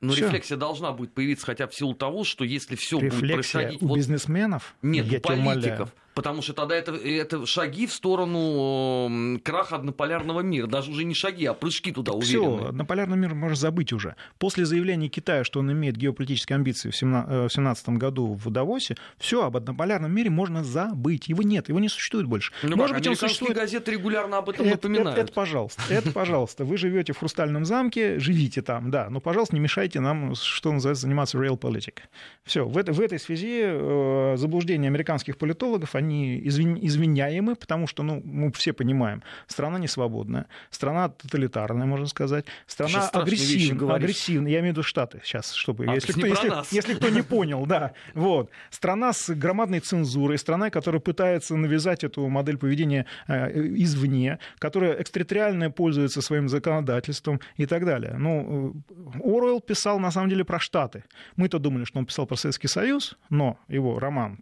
Но 0.00 0.12
Всё. 0.12 0.26
рефлексия 0.26 0.56
должна 0.56 0.92
будет 0.92 1.14
появиться 1.14 1.46
хотя 1.46 1.66
бы 1.66 1.72
в 1.72 1.74
силу 1.74 1.94
того, 1.94 2.24
что 2.24 2.44
если 2.44 2.76
все 2.76 2.98
будет 2.98 3.20
происходить... 3.20 3.82
у 3.82 3.88
вот... 3.88 3.96
бизнесменов? 3.96 4.74
Нет, 4.82 5.06
я 5.06 5.18
у 5.18 5.20
политиков. 5.20 5.94
Потому 6.14 6.42
что 6.42 6.52
тогда 6.52 6.76
это, 6.76 6.92
это 6.94 7.44
шаги 7.46 7.86
в 7.86 7.92
сторону 7.92 9.38
краха 9.42 9.76
однополярного 9.76 10.40
мира. 10.40 10.66
Даже 10.66 10.90
уже 10.90 11.04
не 11.04 11.14
шаги, 11.14 11.44
а 11.46 11.54
прыжки 11.54 11.92
туда 11.92 12.12
уверенные. 12.12 12.58
Все, 12.58 12.68
однополярный 12.68 13.16
мир 13.16 13.34
можно 13.34 13.56
забыть 13.56 13.92
уже. 13.92 14.14
После 14.38 14.64
заявления 14.64 15.08
Китая, 15.08 15.44
что 15.44 15.60
он 15.60 15.72
имеет 15.72 15.96
геополитические 15.96 16.56
амбиции 16.56 16.90
в 16.90 16.98
2017 16.98 17.88
году 17.90 18.34
в 18.34 18.50
Давосе, 18.50 18.96
все, 19.18 19.44
об 19.44 19.56
однополярном 19.56 20.12
мире 20.12 20.30
можно 20.30 20.62
забыть. 20.62 21.28
Его 21.28 21.42
нет, 21.42 21.68
его 21.68 21.80
не 21.80 21.88
существует 21.88 22.26
больше. 22.26 22.52
Ну, 22.62 22.76
Может 22.76 22.96
быть, 22.96 23.06
он 23.08 23.16
существует... 23.16 23.56
газеты 23.56 23.92
регулярно 23.92 24.38
об 24.38 24.50
этом 24.50 24.66
это, 24.66 24.88
напоминают. 24.88 25.18
Это, 25.18 25.20
это, 25.22 25.32
пожалуйста, 25.32 25.82
это, 25.88 26.12
пожалуйста. 26.12 26.64
Вы 26.64 26.76
живете 26.76 27.12
в 27.12 27.18
Хрустальном 27.18 27.64
замке, 27.64 28.18
живите 28.18 28.62
там, 28.62 28.90
да. 28.90 29.08
Но, 29.10 29.20
пожалуйста, 29.20 29.54
не 29.56 29.60
мешайте 29.60 30.00
нам, 30.00 30.34
что 30.34 30.72
называется, 30.72 31.02
заниматься 31.02 31.38
real 31.38 31.58
politic. 31.58 31.98
Все, 32.44 32.64
в, 32.64 32.72
в 32.72 33.00
этой 33.00 33.18
связи 33.18 33.62
э, 33.64 34.34
заблуждения 34.36 34.88
американских 34.88 35.38
политологов, 35.38 35.94
они 35.94 36.03
извиняемы, 36.04 37.56
потому 37.56 37.86
что, 37.86 38.02
ну, 38.02 38.22
мы 38.24 38.52
все 38.52 38.72
понимаем, 38.72 39.22
страна 39.46 39.78
не 39.78 39.88
свободная, 39.88 40.46
страна 40.70 41.08
тоталитарная, 41.08 41.86
можно 41.86 42.06
сказать, 42.06 42.46
страна 42.66 43.08
агрессивная, 43.08 43.94
агрессивная, 43.94 44.52
я 44.52 44.60
имею 44.60 44.74
в 44.74 44.76
виду 44.76 44.82
Штаты 44.82 45.20
сейчас, 45.24 45.52
чтобы, 45.52 45.86
а, 45.86 45.94
если, 45.94 46.12
кто, 46.12 46.26
если, 46.26 46.74
если 46.74 46.94
кто 46.94 47.08
не 47.08 47.22
понял, 47.22 47.66
да, 47.66 47.92
вот, 48.14 48.50
страна 48.70 49.12
с 49.12 49.34
громадной 49.34 49.80
цензурой, 49.80 50.38
страна, 50.38 50.70
которая 50.70 51.00
пытается 51.00 51.56
навязать 51.56 52.04
эту 52.04 52.28
модель 52.28 52.56
поведения 52.56 53.06
э, 53.28 53.50
извне, 53.76 54.38
которая 54.58 55.00
экстерриториально 55.00 55.70
пользуется 55.70 56.20
своим 56.22 56.48
законодательством 56.48 57.40
и 57.56 57.66
так 57.66 57.84
далее. 57.84 58.14
Ну, 58.18 58.74
Оруэлл 59.22 59.60
писал, 59.60 59.98
на 59.98 60.10
самом 60.10 60.28
деле, 60.28 60.44
про 60.44 60.58
Штаты. 60.58 61.04
Мы-то 61.36 61.58
думали, 61.58 61.84
что 61.84 61.98
он 61.98 62.06
писал 62.06 62.26
про 62.26 62.36
Советский 62.36 62.68
Союз, 62.68 63.16
но 63.30 63.58
его 63.68 63.98
роман 63.98 64.38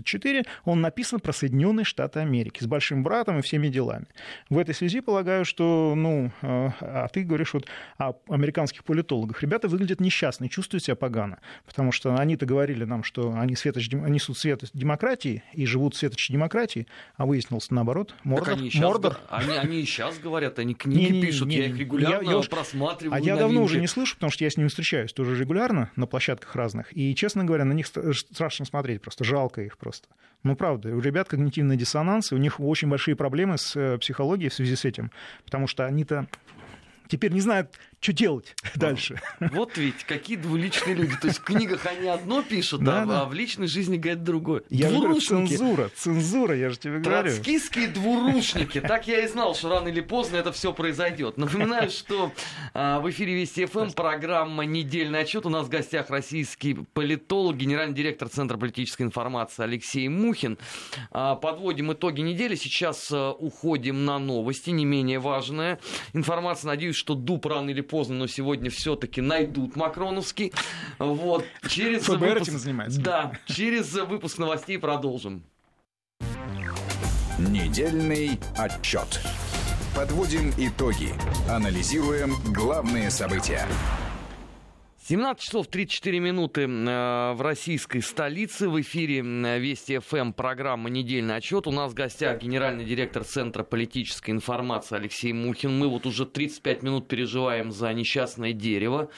1984 0.00 0.24
4, 0.24 0.44
он 0.64 0.80
написан 0.80 1.20
про 1.20 1.32
Соединенные 1.32 1.84
Штаты 1.84 2.20
Америки 2.20 2.62
с 2.62 2.66
большим 2.66 3.02
братом 3.02 3.38
и 3.38 3.42
всеми 3.42 3.68
делами. 3.68 4.06
В 4.48 4.58
этой 4.58 4.74
связи 4.74 5.00
полагаю, 5.00 5.44
что, 5.44 5.94
ну, 5.96 6.30
а, 6.42 6.72
а 6.80 7.08
ты 7.08 7.24
говоришь 7.24 7.52
вот 7.54 7.66
о 7.98 8.14
американских 8.28 8.84
политологах. 8.84 9.42
Ребята 9.42 9.68
выглядят 9.68 10.00
несчастно, 10.00 10.48
чувствуют 10.48 10.84
себя 10.84 10.96
погано, 10.96 11.40
потому 11.66 11.92
что 11.92 12.16
они-то 12.16 12.46
говорили 12.46 12.84
нам, 12.84 13.04
что 13.04 13.34
они 13.34 13.56
светоч, 13.56 13.90
несут 13.90 14.38
свет 14.38 14.64
демократии 14.72 15.42
и 15.52 15.66
живут 15.66 15.96
светоч 15.96 16.30
демократии, 16.30 16.86
а 17.16 17.26
выяснилось 17.26 17.70
наоборот. 17.70 18.14
Мордор, 18.24 18.54
они, 18.54 18.70
Мордор. 18.74 19.18
Они, 19.28 19.56
они 19.56 19.80
и 19.80 19.84
сейчас 19.84 20.18
говорят, 20.18 20.58
они 20.58 20.74
книги 20.74 20.98
не, 20.98 21.10
не, 21.10 21.22
пишут, 21.22 21.48
не, 21.48 21.56
я 21.56 21.66
их 21.66 21.76
регулярно 21.76 22.30
я, 22.30 22.36
я 22.36 22.42
просматриваю. 22.42 23.14
А 23.14 23.20
я 23.20 23.36
давно 23.36 23.62
уже 23.62 23.80
не 23.80 23.86
слышу, 23.86 24.14
потому 24.14 24.30
что 24.30 24.44
я 24.44 24.50
с 24.50 24.56
ними 24.56 24.68
встречаюсь 24.68 25.12
тоже 25.12 25.38
регулярно 25.38 25.90
на 25.96 26.06
площадках 26.06 26.54
разных. 26.54 26.96
И, 26.96 27.14
честно 27.14 27.44
говоря, 27.44 27.64
на 27.64 27.72
них 27.72 27.86
страшно 27.86 28.64
смотреть, 28.64 29.02
просто 29.02 29.24
жалко 29.24 29.62
их 29.62 29.76
просто. 29.84 30.08
Ну, 30.42 30.56
правда, 30.56 30.88
у 30.94 31.00
ребят 31.00 31.28
когнитивный 31.28 31.76
диссонанс, 31.76 32.32
и 32.32 32.34
у 32.34 32.38
них 32.38 32.58
очень 32.58 32.88
большие 32.88 33.16
проблемы 33.16 33.58
с 33.58 33.76
э, 33.76 33.98
психологией 33.98 34.48
в 34.48 34.54
связи 34.54 34.76
с 34.76 34.84
этим, 34.84 35.10
потому 35.44 35.66
что 35.66 35.84
они-то 35.84 36.26
теперь 37.08 37.32
не 37.32 37.40
знают, 37.40 37.78
что 38.00 38.12
делать 38.12 38.54
дальше. 38.74 39.20
Вот 39.40 39.76
ведь 39.76 40.04
какие 40.04 40.36
двуличные 40.36 40.94
люди. 40.94 41.14
То 41.20 41.28
есть 41.28 41.40
в 41.40 41.44
книгах 41.44 41.86
они 41.86 42.08
одно 42.08 42.42
пишут, 42.42 42.82
да, 42.82 43.02
а, 43.02 43.06
да. 43.06 43.20
а 43.22 43.24
в 43.24 43.34
личной 43.34 43.66
жизни 43.66 43.96
говорят 43.96 44.22
другое. 44.22 44.62
Я 44.70 44.90
говорю, 44.90 45.20
цензура, 45.20 45.90
цензура, 45.94 46.56
я 46.56 46.70
же 46.70 46.78
тебе 46.78 46.98
говорю. 46.98 47.30
Троцкистские 47.30 47.88
двурушники. 47.88 48.80
Так 48.80 49.06
я 49.06 49.24
и 49.24 49.28
знал, 49.28 49.54
что 49.54 49.68
рано 49.68 49.88
или 49.88 50.00
поздно 50.00 50.36
это 50.36 50.52
все 50.52 50.72
произойдет. 50.72 51.36
Напоминаю, 51.36 51.90
что 51.90 52.32
а, 52.72 53.00
в 53.00 53.10
эфире 53.10 53.34
Вести 53.34 53.66
ФМ 53.66 53.90
программа 53.90 54.64
«Недельный 54.64 55.20
отчет». 55.20 55.46
У 55.46 55.48
нас 55.48 55.66
в 55.66 55.68
гостях 55.68 56.10
российский 56.10 56.74
политолог, 56.92 57.56
генеральный 57.56 57.94
директор 57.94 58.28
Центра 58.28 58.56
политической 58.56 59.02
информации 59.02 59.62
Алексей 59.62 60.08
Мухин. 60.08 60.58
А, 61.10 61.34
подводим 61.36 61.92
итоги 61.92 62.20
недели. 62.20 62.54
Сейчас 62.54 63.10
а, 63.12 63.32
уходим 63.32 64.04
на 64.04 64.18
новости, 64.18 64.70
не 64.70 64.84
менее 64.84 65.18
важная 65.18 65.78
информация. 66.12 66.68
Надеюсь, 66.68 66.96
что 66.96 67.14
Дуб 67.14 67.46
рано 67.46 67.70
или 67.70 67.80
поздно 67.80 67.93
поздно, 67.94 68.16
но 68.16 68.26
сегодня 68.26 68.70
все-таки 68.70 69.20
найдут 69.20 69.76
Макроновский. 69.76 70.52
Вот. 70.98 71.44
Через 71.68 72.02
ФБР 72.02 72.16
выпуск... 72.18 72.48
этим 72.48 72.58
занимается. 72.58 73.00
Да, 73.00 73.32
через 73.46 73.92
выпуск 73.92 74.38
новостей 74.38 74.80
продолжим. 74.80 75.44
Недельный 77.38 78.40
отчет. 78.56 79.20
Подводим 79.94 80.52
итоги. 80.58 81.10
Анализируем 81.48 82.34
главные 82.52 83.12
события. 83.12 83.64
17 85.06 85.44
часов 85.44 85.66
34 85.66 86.18
минуты 86.18 86.62
э, 86.62 87.32
в 87.34 87.42
российской 87.42 88.00
столице. 88.00 88.70
В 88.70 88.80
эфире 88.80 89.20
Вести 89.20 89.98
ФМ 89.98 90.32
программа 90.32 90.88
«Недельный 90.88 91.36
отчет». 91.36 91.66
У 91.66 91.70
нас 91.70 91.92
в 91.92 91.94
гостях 91.94 92.40
генеральный 92.40 92.86
директор 92.86 93.22
Центра 93.22 93.64
политической 93.64 94.30
информации 94.30 94.96
Алексей 94.96 95.34
Мухин. 95.34 95.78
Мы 95.78 95.88
вот 95.88 96.06
уже 96.06 96.24
35 96.24 96.82
минут 96.82 97.06
переживаем 97.06 97.70
за 97.70 97.92
несчастное 97.92 98.54
дерево. 98.54 99.10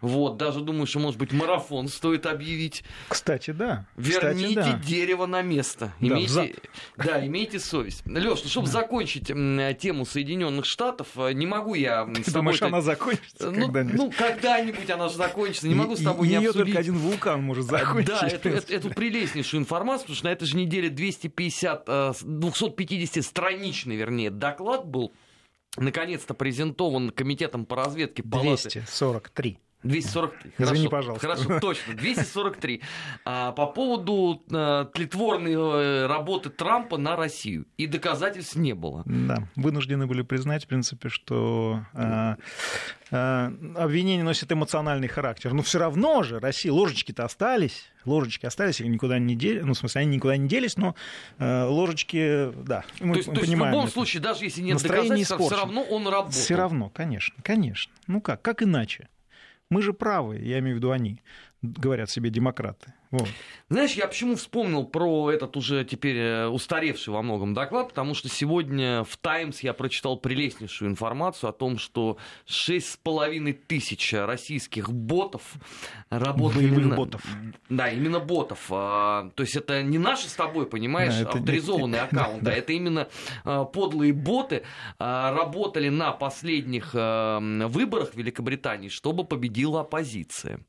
Вот, 0.00 0.36
даже 0.36 0.60
думаю, 0.60 0.86
что, 0.86 1.00
может 1.00 1.18
быть, 1.18 1.32
марафон 1.32 1.88
стоит 1.88 2.26
объявить. 2.26 2.84
Кстати, 3.08 3.50
да. 3.50 3.84
Верните 3.96 4.60
Кстати, 4.60 4.70
да. 4.70 4.80
дерево 4.86 5.26
на 5.26 5.42
место. 5.42 5.92
Имейте, 5.98 6.54
да, 6.96 7.04
да, 7.04 7.26
имейте 7.26 7.58
совесть. 7.58 8.06
Леш, 8.06 8.44
ну, 8.44 8.48
чтобы 8.48 8.66
да. 8.68 8.74
закончить 8.74 9.26
тему 9.26 10.06
Соединенных 10.06 10.66
Штатов, 10.66 11.08
э, 11.16 11.32
не 11.32 11.48
могу 11.48 11.74
я 11.74 12.04
Ты 12.04 12.22
с 12.22 12.26
тобой... 12.26 12.32
Думаешь, 12.42 12.62
она 12.62 12.80
закончится 12.80 13.50
ну, 13.50 13.66
когда-нибудь? 13.66 13.96
Ну, 13.96 14.12
когда-нибудь 14.16 14.88
она 14.88 15.08
же 15.08 15.16
закончится 15.16 15.31
закончится. 15.32 15.68
Не 15.68 15.74
могу 15.74 15.96
с 15.96 16.02
тобой 16.02 16.28
не 16.28 16.36
обсудить. 16.36 16.66
только 16.66 16.78
один 16.78 16.96
вулкан 16.96 17.42
может 17.42 17.66
закончить. 17.70 18.08
Да, 18.08 18.26
эту, 18.26 18.48
эту, 18.48 18.72
эту 18.72 18.90
прелестнейшую 18.90 19.60
информацию, 19.60 20.04
потому 20.04 20.16
что 20.16 20.26
на 20.26 20.32
этой 20.32 20.46
же 20.46 20.56
неделе 20.56 20.88
250, 20.90 21.88
250-страничный, 21.88 23.96
вернее, 23.96 24.30
доклад 24.30 24.86
был 24.86 25.12
наконец-то 25.76 26.34
презентован 26.34 27.10
комитетом 27.10 27.66
по 27.66 27.76
разведке 27.76 28.22
палаты. 28.22 28.68
243. 28.68 29.58
243. 29.82 30.52
Извини, 30.58 30.88
Хорошо, 30.88 30.90
пожалуйста. 30.90 31.26
Хорошо, 31.26 31.60
точно. 31.60 31.94
243. 31.94 32.80
А, 33.24 33.52
по 33.52 33.66
поводу 33.66 34.42
а, 34.52 34.84
тлетворной 34.86 35.52
э, 35.52 36.06
работы 36.06 36.50
Трампа 36.50 36.98
на 36.98 37.16
Россию. 37.16 37.66
И 37.76 37.86
доказательств 37.86 38.56
не 38.56 38.74
было. 38.74 39.02
Да, 39.06 39.48
вынуждены 39.56 40.06
были 40.06 40.22
признать, 40.22 40.64
в 40.64 40.68
принципе, 40.68 41.08
что 41.08 41.80
э, 41.94 42.36
э, 43.10 43.52
обвинение 43.76 44.24
носит 44.24 44.52
эмоциональный 44.52 45.08
характер. 45.08 45.52
Но 45.52 45.62
все 45.62 45.78
равно 45.78 46.22
же 46.22 46.38
Россия, 46.38 46.72
ложечки-то 46.72 47.24
остались, 47.24 47.90
ложечки 48.04 48.46
остались, 48.46 48.80
и 48.80 48.88
никуда 48.88 49.18
не 49.18 49.34
делись, 49.34 49.62
ну, 49.64 49.74
в 49.74 49.78
смысле, 49.78 50.02
они 50.02 50.16
никуда 50.16 50.36
не 50.36 50.48
делись, 50.48 50.76
но 50.76 50.94
э, 51.38 51.64
ложечки, 51.64 52.52
да, 52.64 52.84
мы 53.00 53.14
то 53.14 53.18
есть, 53.18 53.28
мы 53.28 53.34
то 53.34 53.40
есть 53.40 53.52
в 53.52 53.56
любом 53.56 53.84
это. 53.84 53.92
случае, 53.92 54.22
даже 54.22 54.44
если 54.44 54.62
нет 54.62 54.82
доказательств, 54.82 55.36
все 55.38 55.56
равно 55.56 55.82
он 55.82 56.06
работал. 56.06 56.32
Все 56.32 56.54
равно, 56.54 56.88
конечно, 56.90 57.34
конечно. 57.42 57.92
Ну 58.06 58.20
как, 58.20 58.42
как 58.42 58.62
иначе? 58.62 59.08
Мы 59.72 59.80
же 59.80 59.94
правы, 59.94 60.36
я 60.36 60.58
имею 60.58 60.76
в 60.76 60.78
виду 60.80 60.90
они, 60.90 61.22
говорят 61.62 62.10
себе 62.10 62.28
демократы. 62.30 62.92
Вот. 63.10 63.28
Знаешь, 63.68 63.92
я 63.92 64.06
почему 64.08 64.36
вспомнил 64.36 64.84
про 64.84 65.30
этот 65.30 65.56
уже 65.56 65.84
теперь 65.84 66.16
э, 66.16 66.46
устаревший 66.48 67.12
во 67.12 67.22
многом 67.22 67.52
доклад, 67.54 67.88
потому 67.90 68.14
что 68.14 68.28
сегодня 68.28 69.04
в 69.04 69.16
«Таймс» 69.18 69.60
я 69.60 69.72
прочитал 69.74 70.16
прелестнейшую 70.18 70.90
информацию 70.90 71.50
о 71.50 71.52
том, 71.52 71.76
что 71.78 72.16
6,5 72.46 73.52
тысяч 73.66 74.12
российских 74.14 74.90
ботов 74.92 75.42
работали... 76.10 76.68
Боевых 76.68 76.86
на- 76.86 76.96
ботов. 76.96 77.22
Да, 77.68 77.88
именно 77.90 78.18
ботов. 78.20 78.66
А, 78.70 79.30
То 79.34 79.42
есть 79.42 79.56
это 79.56 79.82
не 79.82 79.98
наши 79.98 80.28
с 80.28 80.34
тобой, 80.34 80.66
понимаешь, 80.66 81.14
Да, 81.14 81.20
это 81.22 81.38
авторизованные 81.38 82.00
аккаунты, 82.02 82.44
да. 82.44 82.50
а 82.52 82.54
это 82.54 82.72
именно 82.72 83.08
а, 83.44 83.64
подлые 83.64 84.12
боты 84.12 84.62
а, 84.98 85.32
работали 85.32 85.88
на 85.90 86.12
последних 86.12 86.90
а, 86.94 87.38
м, 87.38 87.68
выборах 87.68 88.12
в 88.12 88.16
Великобритании, 88.16 88.88
чтобы 88.88 89.24
победила 89.24 89.80
оппозиция. 89.82 90.60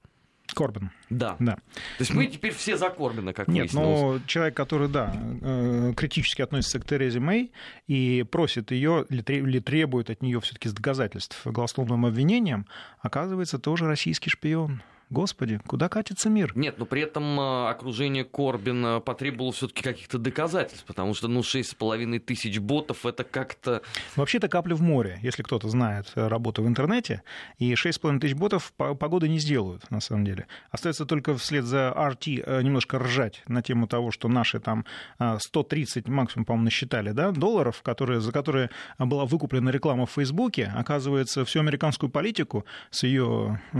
Корбин, 0.54 0.92
Да. 1.10 1.36
да. 1.40 1.54
То 1.56 1.62
есть 2.00 2.14
мы 2.14 2.28
теперь 2.28 2.54
все 2.54 2.78
за 2.78 2.90
Корбина, 2.90 3.34
как 3.34 3.48
Нет, 3.48 3.74
выяснилось. 3.74 4.00
но 4.20 4.20
человек, 4.28 4.56
который, 4.56 4.88
да, 4.88 5.14
э, 5.42 5.94
критически 5.96 6.42
относится 6.42 6.80
к 6.80 6.86
Терезе 6.86 7.20
Мэй 7.20 7.52
и 7.88 8.24
просит 8.30 8.72
ее 8.72 9.06
или 9.10 9.22
тре- 9.22 9.40
или 9.40 9.60
требует 9.60 10.10
от 10.10 10.22
нее 10.22 10.40
все-таки 10.42 10.70
доказательств 10.70 11.40
голословным 11.46 12.06
обвинениям, 12.06 12.66
оказывается, 13.00 13.60
тоже 13.60 13.86
российский 13.88 14.30
шпион. 14.30 14.82
Господи, 15.14 15.60
куда 15.68 15.90
катится 15.90 16.28
мир? 16.28 16.54
Нет, 16.56 16.80
но 16.80 16.88
при 16.88 17.04
этом 17.04 17.40
э, 17.40 17.70
окружение 17.70 18.24
Корбина 18.24 19.00
потребовало 19.00 19.52
все-таки 19.52 19.84
каких-то 19.84 20.18
доказательств, 20.18 20.86
потому 20.86 21.14
что, 21.14 21.28
ну, 21.28 21.42
6,5 21.42 22.18
тысяч 22.18 22.58
ботов 22.58 23.06
это 23.06 23.24
как-то... 23.24 23.84
Вообще-то 24.16 24.48
капля 24.48 24.74
в 24.74 24.82
море, 24.82 25.20
если 25.22 25.44
кто-то 25.44 25.70
знает 25.70 26.12
э, 26.16 26.28
работу 26.28 26.64
в 26.64 26.68
интернете, 26.68 27.22
и 27.60 27.74
6,5 27.74 28.22
тысяч 28.22 28.34
ботов 28.34 28.74
по- 28.76 28.96
погоды 28.96 29.30
не 29.30 29.38
сделают, 29.38 29.88
на 29.92 30.02
самом 30.02 30.26
деле. 30.26 30.48
Остается 30.72 31.06
только 31.06 31.38
вслед 31.38 31.64
за 31.64 31.94
RT 31.96 32.44
э, 32.44 32.64
немножко 32.64 32.98
ржать 32.98 33.44
на 33.48 33.62
тему 33.62 33.86
того, 33.86 34.10
что 34.10 34.28
наши 34.28 34.60
там 34.60 34.84
э, 35.20 35.38
130 35.40 36.08
максимум, 36.08 36.46
по-моему, 36.46 36.66
насчитали, 36.66 37.12
да, 37.12 37.30
долларов, 37.30 37.84
которые, 37.84 38.20
за 38.20 38.32
которые 38.32 38.72
была 38.98 39.26
выкуплена 39.26 39.70
реклама 39.70 40.08
в 40.08 40.12
Фейсбуке, 40.12 40.74
оказывается, 40.76 41.46
всю 41.46 41.60
американскую 41.60 42.10
политику 42.10 42.66
с 42.90 43.04
ее 43.04 43.62
э, 43.74 43.78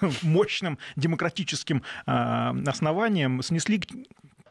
мощным 0.64 0.78
демократическим 0.96 1.82
э, 2.06 2.54
основанием 2.66 3.42
снесли 3.42 3.82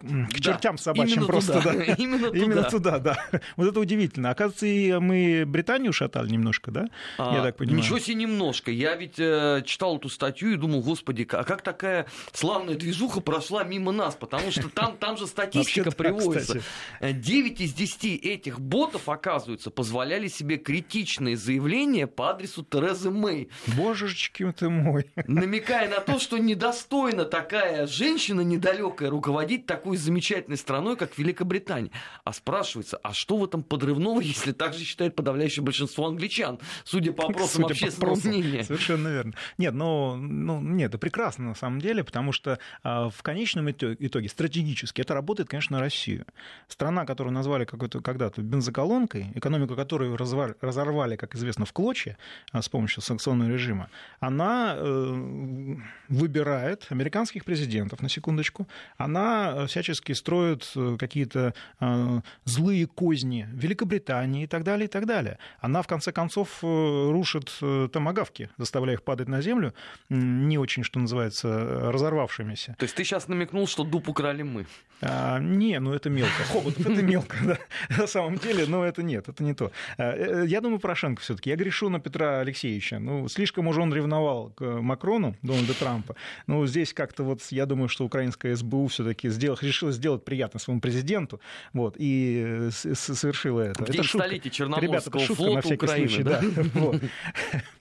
к 0.04 0.40
чертям 0.40 0.78
собачьим 0.78 1.26
просто, 1.26 1.62
да. 1.64 1.74
именно 1.98 2.64
туда. 2.64 3.00
да. 3.00 3.18
Вот 3.56 3.68
это 3.68 3.80
удивительно. 3.80 4.30
Оказывается, 4.32 4.66
и 4.66 4.94
мы 5.00 5.46
Британию 5.46 5.94
шатали 5.94 6.30
немножко, 6.30 6.72
да? 6.72 6.88
А, 7.18 7.36
Я 7.36 7.44
так 7.44 7.58
понимаю. 7.58 7.80
Ничего 7.80 8.00
себе 8.00 8.16
немножко. 8.16 8.72
Я 8.72 8.96
ведь 8.96 9.16
э, 9.18 9.64
читал 9.66 9.98
эту 9.98 10.10
статью 10.10 10.54
и 10.54 10.56
думал, 10.58 10.82
господи, 10.82 11.28
а 11.32 11.44
как 11.44 11.62
такая 11.62 12.08
славная 12.34 12.76
движуха 12.76 13.22
прошла 13.22 13.64
мимо 13.64 13.92
нас? 13.92 14.16
Потому 14.16 14.52
что 14.52 14.70
там, 14.70 14.98
там 14.98 15.18
же 15.18 15.28
статистика 15.28 15.92
приводится. 15.92 16.60
кстати. 16.60 16.66
Э, 17.00 17.14
9 17.14 17.62
из 17.62 17.74
10 17.74 18.04
этих 18.26 18.60
ботов, 18.60 19.08
оказывается, 19.10 19.70
позволяли 19.72 20.28
себе 20.28 20.58
критичные 20.58 21.38
заявления 21.38 22.08
по 22.08 22.32
адресу 22.32 22.64
Терезы 22.64 23.10
Мэй. 23.10 23.50
Божечки 23.78 24.52
ты 24.52 24.70
мой. 24.70 25.06
намекая 25.28 25.90
на 25.90 26.00
то, 26.00 26.20
что 26.20 26.38
недостойна 26.38 27.26
такая 27.26 27.88
женщина 27.88 28.42
недалекая 28.42 29.10
руководить 29.10 29.66
такой 29.66 29.93
замечательной 29.98 30.58
страной, 30.58 30.96
как 30.98 31.18
Великобритания. 31.18 31.92
А 32.24 32.34
спрашивается, 32.34 32.98
а 33.04 33.14
что 33.14 33.38
в 33.38 33.44
этом 33.44 33.64
подрывного, 33.64 34.22
если 34.34 34.52
так 34.52 34.74
же 34.74 34.84
считает 34.84 35.16
подавляющее 35.16 35.64
большинство 35.64 36.08
англичан, 36.08 36.60
судя 36.84 37.12
по 37.14 37.26
опросам 37.26 37.64
Судя 37.64 37.68
по 37.68 37.72
общественного 37.72 38.14
опросам. 38.14 38.32
мнения? 38.32 38.64
Совершенно 38.64 39.08
верно. 39.08 39.34
Нет, 39.58 39.74
ну, 39.74 40.16
ну, 40.16 40.62
нет, 40.62 40.90
это 40.90 40.98
прекрасно 40.98 41.46
на 41.46 41.56
самом 41.56 41.80
деле, 41.80 42.04
потому 42.04 42.32
что 42.32 42.60
а, 42.84 43.10
в 43.10 43.22
конечном 43.24 43.70
ито- 43.70 43.96
итоге 44.00 44.30
стратегически 44.30 45.02
это 45.02 45.14
работает, 45.14 45.50
конечно, 45.50 45.78
на 45.78 45.82
Россию. 45.82 46.26
Страна, 46.68 47.06
которую 47.06 47.34
назвали 47.34 47.66
какой-то 47.66 48.02
когда-то 48.02 48.42
бензоколонкой, 48.42 49.28
экономику 49.36 49.76
которой 49.76 50.14
разорвали, 50.16 51.16
как 51.16 51.36
известно, 51.36 51.66
в 51.66 51.74
клочья 51.74 52.18
а, 52.52 52.62
с 52.62 52.70
помощью 52.70 53.02
санкционного 53.02 53.50
режима, 53.50 53.90
она 54.20 54.76
э, 54.78 55.76
выбирает 56.10 56.88
американских 56.90 57.46
президентов, 57.46 58.02
на 58.02 58.10
секундочку, 58.10 58.68
она 58.98 59.54
э, 59.56 59.68
всячески 59.84 60.14
строит 60.14 60.72
э, 60.76 60.96
какие-то 60.98 61.54
э, 61.80 62.22
злые 62.46 62.88
козни 62.88 63.48
Великобритании 63.54 64.44
и 64.44 64.48
так 64.48 64.64
далее, 64.64 64.86
и 64.86 64.88
так 64.88 65.06
далее. 65.06 65.38
Она, 65.60 65.82
в 65.82 65.88
конце 65.88 66.12
концов, 66.12 66.60
э, 66.64 67.12
рушит 67.12 67.52
томагавки, 67.92 68.50
заставляя 68.58 68.96
их 68.96 69.04
падать 69.04 69.28
на 69.28 69.42
землю, 69.42 69.74
не 70.10 70.58
очень, 70.58 70.84
что 70.84 71.00
называется, 71.00 71.92
разорвавшимися. 71.92 72.76
То 72.80 72.84
есть 72.84 72.96
ты 72.96 73.04
сейчас 73.04 73.28
намекнул, 73.28 73.68
что 73.68 73.84
дуб 73.84 74.10
украли 74.10 74.44
мы. 74.44 74.66
А, 75.06 75.40
не, 75.40 75.80
ну 75.80 75.94
это 75.94 76.10
мелко. 76.10 76.32
Хоботов 76.52 76.80
это 76.80 77.02
мелко, 77.04 77.36
да. 77.44 77.58
На 77.98 78.08
самом 78.08 78.38
деле, 78.38 78.66
но 78.68 78.86
это 78.86 79.04
нет, 79.04 79.28
это 79.28 79.44
не 79.44 79.54
то. 79.54 79.72
А, 79.98 80.44
Я 80.46 80.62
думаю, 80.62 80.80
Порошенко 80.80 81.22
все-таки. 81.22 81.50
Я 81.50 81.56
грешу 81.56 81.90
на 81.90 82.00
Петра 82.00 82.40
Алексеевича. 82.40 83.00
Ну, 83.00 83.28
слишком 83.28 83.68
уже 83.68 83.82
он 83.82 83.94
ревновал 83.94 84.52
к 84.52 84.64
Макрону, 84.64 85.36
Дональда 85.42 85.74
Трампа. 85.74 86.16
Ну, 86.48 86.66
здесь 86.68 86.94
как-то 86.94 87.24
вот, 87.24 87.42
я 87.52 87.66
думаю, 87.66 87.90
что 87.90 88.06
украинская 88.06 88.56
СБУ 88.56 88.88
все-таки 88.88 89.30
сделала, 89.30 89.58
решила 89.64 89.92
сделать 89.92 90.24
приятно 90.24 90.60
своему 90.60 90.82
президенту, 90.82 91.40
вот, 91.74 91.96
и 91.98 92.44
э, 92.46 92.70
совершила 92.72 93.62
это. 93.62 93.84
Это 93.84 93.92
день 93.92 94.04
шутка. 94.04 94.28
столетия 94.28 94.50
Ребята, 94.50 95.10
это 95.10 95.20
Черноморского 95.20 95.20
на 95.20 95.36
флота 95.36 95.62
всякий 95.62 95.86
Украины, 95.86 96.10
случай, 96.10 96.24
да? 96.24 96.42
да. 96.42 96.64
Вот. 96.74 97.02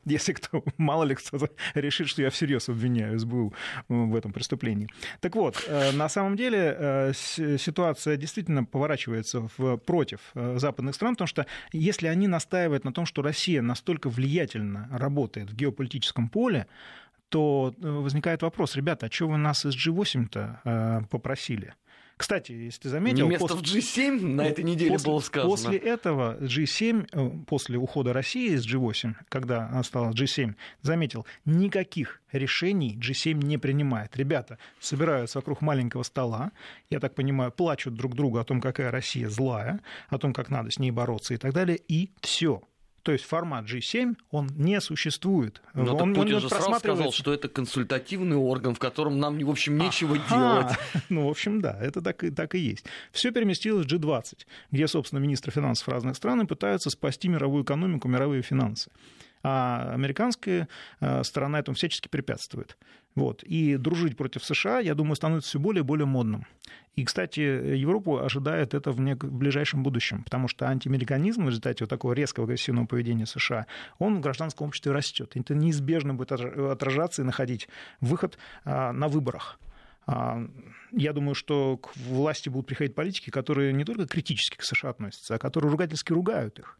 Если 0.04 0.32
кто, 0.32 0.64
мало 0.78 1.04
ли 1.04 1.14
кто 1.14 1.48
решит, 1.74 2.08
что 2.08 2.22
я 2.22 2.30
всерьез 2.30 2.68
обвиняю 2.68 3.18
СБУ 3.18 3.54
в 3.88 4.16
этом 4.16 4.32
преступлении. 4.32 4.88
Так 5.20 5.36
вот, 5.36 5.64
э, 5.66 5.92
на 5.92 6.08
самом 6.08 6.36
деле 6.36 6.76
э, 6.78 7.12
ситуация 7.14 8.16
действительно 8.16 8.64
поворачивается 8.64 9.48
в, 9.56 9.76
против 9.76 10.20
западных 10.34 10.94
стран, 10.94 11.14
потому 11.14 11.28
что 11.28 11.46
если 11.72 12.06
они 12.06 12.28
настаивают 12.28 12.84
на 12.84 12.92
том, 12.92 13.06
что 13.06 13.22
Россия 13.22 13.62
настолько 13.62 14.08
влиятельно 14.08 14.88
работает 14.90 15.50
в 15.50 15.56
геополитическом 15.56 16.28
поле, 16.28 16.66
то 17.32 17.74
э, 17.80 17.88
возникает 17.88 18.42
вопрос, 18.42 18.76
ребята, 18.76 19.06
а 19.06 19.10
что 19.10 19.26
вы 19.26 19.38
нас 19.38 19.64
из 19.64 19.74
G8-то 19.74 20.60
э, 20.64 21.00
попросили? 21.10 21.74
Кстати, 22.18 22.52
если 22.52 22.82
ты 22.82 22.88
заметил... 22.90 23.24
Не 23.24 23.30
место 23.30 23.48
после- 23.48 23.80
в 23.80 23.84
G7 23.84 24.20
на 24.20 24.42
этой 24.42 24.62
неделе 24.62 24.92
после, 24.92 25.10
было 25.10 25.20
сказано. 25.20 25.50
После 25.50 25.78
этого 25.78 26.36
G7, 26.40 27.08
э, 27.10 27.30
после 27.46 27.78
ухода 27.78 28.12
России 28.12 28.52
из 28.52 28.66
G8, 28.66 29.14
когда 29.30 29.66
она 29.68 29.82
стала 29.82 30.12
G7, 30.12 30.54
заметил, 30.82 31.26
никаких 31.46 32.20
решений 32.32 32.98
G7 33.00 33.42
не 33.42 33.56
принимает. 33.56 34.14
Ребята 34.14 34.58
собираются 34.78 35.38
вокруг 35.38 35.62
маленького 35.62 36.02
стола, 36.02 36.52
я 36.90 37.00
так 37.00 37.14
понимаю, 37.14 37.50
плачут 37.50 37.94
друг 37.94 38.14
другу 38.14 38.38
о 38.38 38.44
том, 38.44 38.60
какая 38.60 38.90
Россия 38.90 39.30
злая, 39.30 39.80
о 40.10 40.18
том, 40.18 40.34
как 40.34 40.50
надо 40.50 40.70
с 40.70 40.78
ней 40.78 40.90
бороться 40.90 41.32
и 41.32 41.38
так 41.38 41.54
далее, 41.54 41.80
и 41.88 42.10
все. 42.20 42.60
То 43.02 43.12
есть 43.12 43.24
формат 43.24 43.64
G7, 43.64 44.16
он 44.30 44.48
не 44.56 44.80
существует. 44.80 45.60
Но 45.74 45.92
так 45.92 46.02
он, 46.02 46.14
Путин 46.14 46.36
он 46.36 46.40
же 46.40 46.48
сразу 46.48 46.74
сказал, 46.74 47.12
что 47.12 47.32
это 47.34 47.48
консультативный 47.48 48.36
орган, 48.36 48.74
в 48.74 48.78
котором 48.78 49.18
нам, 49.18 49.38
в 49.38 49.50
общем, 49.50 49.76
нечего 49.76 50.16
Ага. 50.16 50.36
делать. 50.36 50.78
Ну, 51.08 51.26
в 51.26 51.30
общем, 51.30 51.60
да, 51.60 51.76
это 51.80 52.00
так 52.00 52.24
и, 52.24 52.30
так 52.30 52.54
и 52.54 52.58
есть. 52.58 52.84
Все 53.10 53.32
переместилось 53.32 53.86
в 53.86 53.88
G20, 53.92 54.46
где, 54.70 54.86
собственно, 54.86 55.18
министры 55.20 55.50
финансов 55.52 55.88
разных 55.88 56.16
стран 56.16 56.46
пытаются 56.46 56.90
спасти 56.90 57.28
мировую 57.28 57.64
экономику, 57.64 58.08
мировые 58.08 58.42
финансы. 58.42 58.90
А 59.42 59.90
американская 59.92 60.68
э, 61.00 61.24
сторона 61.24 61.58
этому 61.58 61.74
всячески 61.74 62.08
препятствует. 62.08 62.76
Вот. 63.14 63.42
И 63.42 63.76
дружить 63.76 64.16
против 64.16 64.44
США, 64.44 64.78
я 64.80 64.94
думаю, 64.94 65.16
становится 65.16 65.50
все 65.50 65.58
более 65.58 65.80
и 65.82 65.84
более 65.84 66.06
модным. 66.06 66.46
И, 66.94 67.04
кстати, 67.04 67.40
Европу 67.40 68.18
ожидает 68.18 68.74
это 68.74 68.92
в, 68.92 69.00
нек- 69.00 69.26
в 69.26 69.32
ближайшем 69.32 69.82
будущем, 69.82 70.24
потому 70.24 70.48
что 70.48 70.66
антиамериканизм 70.68 71.44
в 71.44 71.48
результате 71.48 71.84
вот 71.84 71.90
такого 71.90 72.12
резкого 72.12 72.44
агрессивного 72.46 72.86
поведения 72.86 73.26
США, 73.26 73.66
он 73.98 74.16
в 74.16 74.20
гражданском 74.20 74.68
обществе 74.68 74.92
растет. 74.92 75.32
Это 75.34 75.54
неизбежно 75.54 76.14
будет 76.14 76.32
отра- 76.32 76.70
отражаться 76.70 77.22
и 77.22 77.24
находить 77.24 77.68
выход 78.00 78.38
а, 78.64 78.92
на 78.92 79.08
выборах. 79.08 79.58
А, 80.06 80.46
Я 80.90 81.12
думаю, 81.12 81.34
что 81.34 81.78
к 81.78 81.96
власти 81.96 82.48
будут 82.50 82.66
приходить 82.66 82.94
политики, 82.94 83.30
которые 83.30 83.72
не 83.72 83.84
только 83.84 84.06
критически 84.06 84.56
к 84.56 84.62
США 84.62 84.90
относятся, 84.90 85.34
а 85.34 85.38
которые 85.38 85.70
ругательски 85.70 86.12
ругают 86.12 86.58
их. 86.58 86.78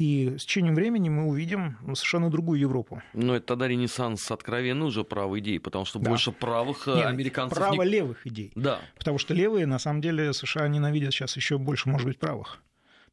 И 0.00 0.38
с 0.38 0.46
течением 0.46 0.74
времени 0.74 1.10
мы 1.10 1.26
увидим 1.26 1.76
совершенно 1.94 2.30
другую 2.30 2.58
Европу. 2.58 3.02
Но 3.12 3.36
это 3.36 3.48
тогда 3.48 3.68
ренессанс 3.68 4.30
откровенный 4.30 4.86
уже 4.86 5.04
правых 5.04 5.40
идей, 5.40 5.60
потому 5.60 5.84
что 5.84 5.98
да. 5.98 6.08
больше 6.08 6.32
правых 6.32 6.86
Нет, 6.86 7.04
американцев... 7.04 7.58
Право 7.58 7.82
не... 7.82 8.16
идей. 8.24 8.50
Да. 8.54 8.80
Потому 8.96 9.18
что 9.18 9.34
левые, 9.34 9.66
на 9.66 9.78
самом 9.78 10.00
деле, 10.00 10.32
США 10.32 10.68
ненавидят 10.68 11.12
сейчас 11.12 11.36
еще 11.36 11.58
больше, 11.58 11.90
может 11.90 12.06
быть, 12.06 12.18
правых. 12.18 12.62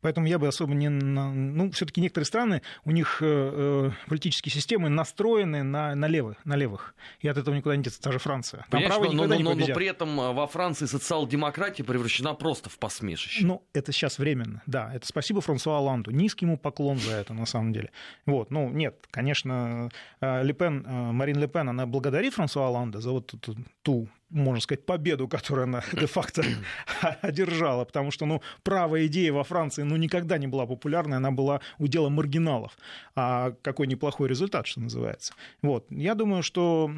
Поэтому 0.01 0.27
я 0.27 0.38
бы 0.38 0.47
особо 0.47 0.73
не... 0.73 0.89
Ну, 0.89 1.71
все 1.71 1.86
таки 1.86 2.01
некоторые 2.01 2.25
страны, 2.25 2.62
у 2.86 2.91
них 2.91 3.17
э, 3.21 3.25
э, 3.25 3.91
политические 4.07 4.51
системы 4.51 4.89
настроены 4.89 5.63
на, 5.63 5.95
на, 5.95 6.07
левых, 6.07 6.38
на 6.45 6.55
левых. 6.55 6.93
И 7.19 7.27
от 7.27 7.38
этого 7.38 7.55
никуда 7.55 7.75
не 7.75 7.83
деться. 7.83 8.01
Та 8.01 8.12
же 8.12 8.19
Франция. 8.19 8.65
Там 8.69 8.83
но, 8.83 8.99
но, 9.12 9.25
но, 9.25 9.39
но, 9.39 9.53
но 9.55 9.65
при 9.67 9.88
этом 9.88 10.19
э, 10.19 10.33
во 10.33 10.47
Франции 10.47 10.86
социал-демократия 10.86 11.83
превращена 11.83 12.36
просто 12.36 12.69
в 12.69 12.77
посмешище. 12.77 13.45
Ну, 13.45 13.63
это 13.73 13.91
сейчас 13.91 14.19
временно, 14.19 14.62
да. 14.67 14.93
Это 14.93 15.07
спасибо 15.07 15.41
Франсуа 15.41 15.77
Оланду. 15.77 16.12
Низкий 16.12 16.45
ему 16.45 16.57
поклон 16.57 16.99
за 16.99 17.13
это, 17.13 17.33
на 17.33 17.45
самом 17.45 17.73
деле. 17.73 17.91
Вот. 18.25 18.51
Ну, 18.51 18.69
нет, 18.69 19.07
конечно, 19.10 19.89
Лепен, 20.21 20.86
Марин 21.15 21.39
Лепен, 21.39 21.69
она 21.69 21.86
благодарит 21.86 22.36
Франсуа 22.36 22.67
Оланда 22.67 23.01
за 23.01 23.12
вот 23.12 23.27
ту, 23.27 23.55
ту 23.81 24.07
можно 24.29 24.61
сказать, 24.61 24.85
победу, 24.85 25.27
которую 25.27 25.63
она 25.63 25.83
де-факто 25.93 26.43
одержала, 27.21 27.85
потому 27.85 28.11
что, 28.11 28.25
ну, 28.25 28.41
правая 28.63 29.07
идея 29.07 29.33
во 29.33 29.43
Франции, 29.43 29.83
ну, 29.83 29.95
никогда 29.95 30.37
не 30.37 30.47
была 30.47 30.65
популярной, 30.65 31.17
она 31.17 31.31
была 31.31 31.61
удела 31.77 32.09
маргиналов. 32.09 32.77
А 33.15 33.53
какой 33.61 33.87
неплохой 33.87 34.27
результат, 34.27 34.67
что 34.67 34.81
называется. 34.81 35.33
Вот, 35.61 35.85
я 35.89 36.15
думаю, 36.15 36.43
что 36.43 36.91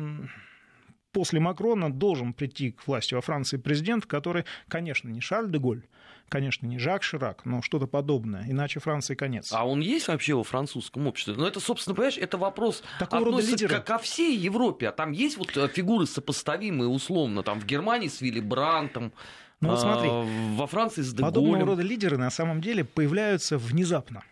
после 1.19 1.41
Макрона 1.41 1.91
должен 1.91 2.31
прийти 2.31 2.71
к 2.71 2.87
власти 2.87 3.13
во 3.13 3.19
Франции 3.19 3.57
президент, 3.57 4.05
который, 4.05 4.45
конечно, 4.69 5.09
не 5.09 5.19
Шарль 5.19 5.51
де 5.51 5.59
Голь, 5.59 5.81
конечно, 6.29 6.65
не 6.65 6.79
Жак 6.79 7.03
Ширак, 7.03 7.43
но 7.43 7.61
что-то 7.61 7.87
подобное, 7.87 8.45
иначе 8.47 8.79
Франции 8.79 9.15
конец. 9.15 9.51
А 9.51 9.67
он 9.67 9.81
есть 9.81 10.07
вообще 10.07 10.33
во 10.33 10.45
французском 10.45 11.07
обществе? 11.07 11.33
Ну, 11.35 11.45
это, 11.45 11.59
собственно, 11.59 11.93
понимаешь, 11.93 12.17
это 12.17 12.37
вопрос 12.37 12.83
Такого 12.99 13.27
относится 13.27 13.67
ко, 13.67 13.81
ко 13.81 13.97
всей 13.97 14.33
Европе, 14.37 14.87
а 14.87 14.93
там 14.93 15.11
есть 15.11 15.35
вот 15.35 15.57
э, 15.57 15.67
фигуры 15.67 16.05
сопоставимые 16.05 16.87
условно, 16.87 17.43
там 17.43 17.59
в 17.59 17.65
Германии 17.65 18.07
с 18.07 18.21
Вилли 18.21 18.39
Брантом, 18.39 19.11
ну 19.59 19.71
вот 19.71 19.81
смотри, 19.81 20.07
а, 20.09 20.25
во 20.55 20.67
Франции 20.67 21.01
с 21.01 21.11
Деголем. 21.11 21.33
Подобного 21.33 21.65
рода 21.65 21.81
лидеры 21.81 22.17
на 22.17 22.29
самом 22.29 22.61
деле 22.61 22.85
появляются 22.85 23.57
внезапно. 23.57 24.23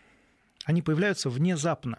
Они 0.64 0.82
появляются 0.82 1.30
внезапно. 1.30 1.98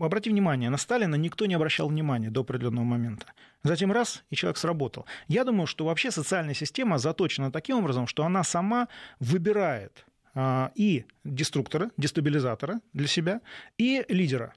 Обрати 0.00 0.30
внимание, 0.30 0.70
на 0.70 0.76
Сталина 0.76 1.14
никто 1.16 1.46
не 1.46 1.54
обращал 1.54 1.88
внимания 1.88 2.30
до 2.30 2.40
определенного 2.40 2.84
момента. 2.84 3.26
Затем 3.62 3.92
раз, 3.92 4.24
и 4.30 4.36
человек 4.36 4.56
сработал. 4.56 5.06
Я 5.26 5.44
думаю, 5.44 5.66
что 5.66 5.84
вообще 5.84 6.10
социальная 6.10 6.54
система 6.54 6.98
заточена 6.98 7.50
таким 7.50 7.78
образом, 7.78 8.06
что 8.06 8.24
она 8.24 8.44
сама 8.44 8.88
выбирает 9.18 10.06
а, 10.34 10.70
и 10.74 11.04
деструктора, 11.24 11.90
дестабилизатора 11.96 12.80
для 12.92 13.08
себя, 13.08 13.40
и 13.76 14.04
лидера 14.08 14.54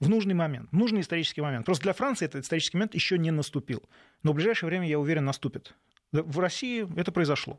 в 0.00 0.08
нужный 0.08 0.34
момент, 0.34 0.70
в 0.70 0.76
нужный 0.76 1.00
исторический 1.00 1.40
момент. 1.40 1.66
Просто 1.66 1.84
для 1.84 1.92
Франции 1.92 2.24
этот 2.26 2.44
исторический 2.44 2.76
момент 2.76 2.94
еще 2.94 3.18
не 3.18 3.30
наступил. 3.30 3.82
Но 4.22 4.32
в 4.32 4.34
ближайшее 4.34 4.68
время, 4.68 4.88
я 4.88 4.98
уверен, 4.98 5.24
наступит. 5.24 5.74
В 6.12 6.38
России 6.38 6.86
это 6.98 7.12
произошло, 7.12 7.58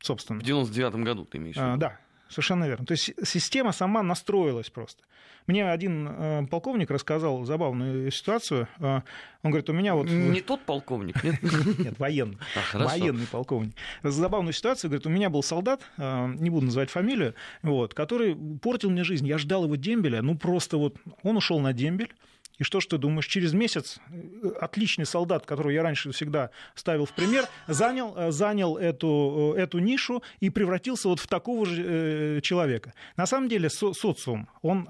собственно. 0.00 0.40
В 0.40 0.42
99 0.42 0.96
году 0.96 1.24
ты 1.24 1.38
имеешь 1.38 1.56
в 1.56 1.60
а, 1.60 1.62
виду? 1.62 1.74
А, 1.74 1.76
да, 1.76 2.00
Совершенно 2.34 2.64
верно. 2.64 2.84
То 2.84 2.92
есть 2.92 3.12
система 3.22 3.70
сама 3.70 4.02
настроилась 4.02 4.68
просто. 4.68 5.04
Мне 5.46 5.70
один 5.70 6.08
э, 6.08 6.46
полковник 6.50 6.90
рассказал 6.90 7.44
забавную 7.44 8.10
ситуацию. 8.10 8.66
Э, 8.80 9.02
он 9.44 9.52
говорит, 9.52 9.70
у 9.70 9.72
меня 9.72 9.94
вот... 9.94 10.08
Не 10.08 10.40
тот 10.40 10.60
полковник, 10.62 11.22
нет? 11.22 11.36
Нет, 11.78 11.96
военный. 12.00 12.38
А, 12.72 12.78
военный 12.78 13.28
полковник. 13.28 13.76
Забавную 14.02 14.52
ситуацию, 14.52 14.90
говорит, 14.90 15.06
у 15.06 15.10
меня 15.10 15.30
был 15.30 15.44
солдат, 15.44 15.82
э, 15.96 16.34
не 16.40 16.50
буду 16.50 16.66
называть 16.66 16.90
фамилию, 16.90 17.36
вот, 17.62 17.94
который 17.94 18.34
портил 18.34 18.90
мне 18.90 19.04
жизнь. 19.04 19.28
Я 19.28 19.38
ждал 19.38 19.66
его 19.66 19.76
дембеля, 19.76 20.20
ну 20.20 20.36
просто 20.36 20.76
вот 20.76 20.96
он 21.22 21.36
ушел 21.36 21.60
на 21.60 21.72
дембель, 21.72 22.12
и 22.58 22.64
что 22.64 22.80
ж 22.80 22.86
ты 22.86 22.98
думаешь, 22.98 23.26
через 23.26 23.52
месяц 23.52 23.98
э, 24.10 24.48
отличный 24.60 25.06
солдат, 25.06 25.44
которого 25.44 25.70
я 25.70 25.82
раньше 25.82 26.12
всегда 26.12 26.50
ставил 26.74 27.04
в 27.04 27.12
пример, 27.12 27.46
занял, 27.66 28.14
э, 28.16 28.30
занял 28.30 28.76
эту, 28.76 29.54
э, 29.56 29.62
эту 29.62 29.80
нишу 29.80 30.22
и 30.40 30.50
превратился 30.50 31.08
вот 31.08 31.20
в 31.20 31.26
такого 31.26 31.66
же 31.66 32.40
человека. 32.42 32.94
На 33.16 33.26
самом 33.26 33.48
деле 33.48 33.68
со, 33.68 33.92
социум, 33.92 34.48
он 34.62 34.88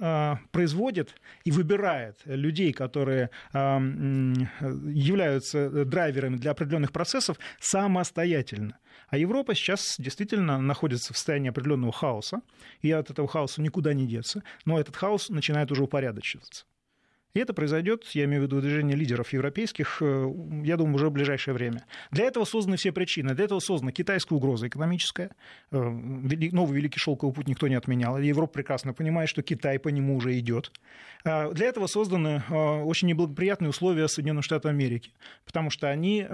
производит 0.50 1.14
и 1.44 1.50
выбирает 1.50 2.18
людей, 2.24 2.72
которые 2.72 3.30
являются 3.52 5.84
драйверами 5.84 6.36
для 6.36 6.50
определенных 6.50 6.92
процессов 6.92 7.38
самостоятельно. 7.60 8.78
А 9.08 9.16
Европа 9.16 9.54
сейчас 9.54 9.96
действительно 9.98 10.60
находится 10.60 11.12
в 11.12 11.16
состоянии 11.16 11.50
определенного 11.50 11.92
хаоса, 11.92 12.40
и 12.80 12.90
от 12.90 13.10
этого 13.10 13.28
хаоса 13.28 13.62
никуда 13.62 13.94
не 13.94 14.06
деться, 14.06 14.42
но 14.64 14.78
этот 14.78 14.96
хаос 14.96 15.28
начинает 15.28 15.70
уже 15.70 15.84
упорядочиваться. 15.84 16.64
И 17.34 17.40
это 17.40 17.52
произойдет, 17.52 18.04
я 18.12 18.24
имею 18.26 18.42
в 18.42 18.44
виду 18.44 18.60
движение 18.60 18.96
лидеров 18.96 19.32
европейских, 19.32 19.98
э, 20.00 20.32
я 20.62 20.76
думаю, 20.76 20.94
уже 20.94 21.08
в 21.08 21.12
ближайшее 21.12 21.52
время. 21.52 21.84
Для 22.12 22.26
этого 22.26 22.44
созданы 22.44 22.76
все 22.76 22.92
причины. 22.92 23.34
Для 23.34 23.46
этого 23.46 23.58
создана 23.58 23.90
китайская 23.90 24.36
угроза 24.36 24.68
экономическая. 24.68 25.32
Э, 25.72 25.80
новый 25.80 26.76
Великий 26.76 27.00
Шелковый 27.00 27.34
путь 27.34 27.48
никто 27.48 27.66
не 27.66 27.74
отменял. 27.74 28.18
Европа 28.18 28.52
прекрасно 28.54 28.92
понимает, 28.92 29.28
что 29.28 29.42
Китай 29.42 29.80
по 29.80 29.88
нему 29.88 30.14
уже 30.16 30.38
идет. 30.38 30.70
Э, 31.24 31.52
для 31.52 31.66
этого 31.66 31.88
созданы 31.88 32.44
очень 32.50 33.08
неблагоприятные 33.08 33.70
условия 33.70 34.06
Соединенных 34.06 34.44
Штатов 34.44 34.70
Америки, 34.70 35.10
потому 35.44 35.70
что 35.70 35.88
они, 35.88 36.26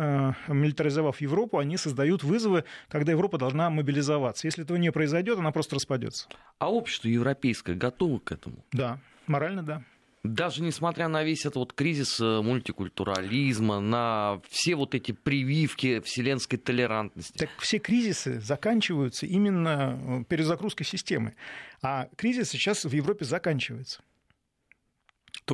милитаризовав 0.49 1.21
Европу, 1.21 1.59
они 1.59 1.77
создают 1.77 2.23
вызовы, 2.23 2.65
когда 2.89 3.13
Европа 3.13 3.39
должна 3.39 3.71
мобилизоваться. 3.71 4.47
Если 4.47 4.65
этого 4.65 4.77
не 4.77 4.93
произойдет, 4.93 5.39
она 5.39 5.51
просто 5.51 5.77
распадется. 5.77 6.29
А 6.59 6.71
общество 6.71 7.09
европейское 7.09 7.75
готово 7.75 8.19
к 8.19 8.33
этому? 8.33 8.65
Да, 8.73 8.99
морально 9.27 9.63
да. 9.63 9.83
Даже 10.23 10.63
несмотря 10.63 11.09
на 11.09 11.25
весь 11.25 11.47
этот 11.47 11.57
вот 11.57 11.73
кризис 11.73 12.21
э, 12.21 12.43
мультикультурализма, 12.43 13.81
на 13.81 14.43
все 14.51 14.75
вот 14.75 14.95
эти 14.95 15.13
прививки 15.13 16.01
вселенской 16.01 16.59
толерантности. 16.59 17.39
Так 17.39 17.49
все 17.59 17.79
кризисы 17.79 18.39
заканчиваются 18.41 19.25
именно 19.25 19.99
э, 20.21 20.25
перезагрузкой 20.25 20.85
системы. 20.85 21.37
А 21.81 22.09
кризис 22.17 22.51
сейчас 22.51 22.85
в 22.85 22.93
Европе 22.93 23.25
заканчивается. 23.25 24.03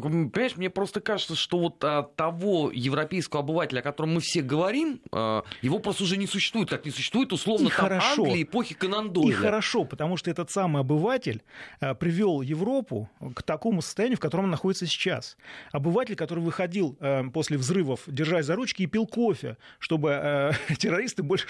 Только, 0.00 0.08
понимаешь, 0.28 0.56
мне 0.56 0.70
просто 0.70 1.00
кажется, 1.00 1.34
что 1.34 1.58
вот 1.58 1.82
а, 1.82 2.02
того 2.02 2.70
европейского 2.72 3.42
обывателя, 3.42 3.80
о 3.80 3.82
котором 3.82 4.14
мы 4.14 4.20
все 4.20 4.42
говорим, 4.42 5.00
а, 5.10 5.42
его 5.62 5.78
просто 5.78 6.02
уже 6.02 6.16
не 6.16 6.26
существует, 6.26 6.68
как 6.68 6.84
не 6.84 6.90
существует 6.90 7.32
условно 7.32 7.68
и 7.68 7.70
там 7.70 7.78
хорошо. 7.78 8.24
Англии 8.24 8.42
эпохи 8.42 8.74
Конан 8.74 9.12
Дойля. 9.12 9.30
И 9.30 9.32
хорошо, 9.32 9.84
потому 9.84 10.16
что 10.16 10.30
этот 10.30 10.50
самый 10.50 10.80
обыватель 10.80 11.42
а, 11.80 11.94
привел 11.94 12.42
Европу 12.42 13.08
к 13.34 13.42
такому 13.42 13.80
состоянию, 13.80 14.18
в 14.18 14.20
котором 14.20 14.44
он 14.44 14.50
находится 14.50 14.86
сейчас. 14.86 15.36
Обыватель, 15.72 16.16
который 16.16 16.40
выходил 16.40 16.96
а, 17.00 17.24
после 17.30 17.56
взрывов, 17.56 18.02
держась 18.06 18.46
за 18.46 18.54
ручки 18.54 18.82
и 18.82 18.86
пил 18.86 19.06
кофе, 19.06 19.56
чтобы 19.78 20.12
а, 20.12 20.52
террористы 20.78 21.22
больше, 21.22 21.46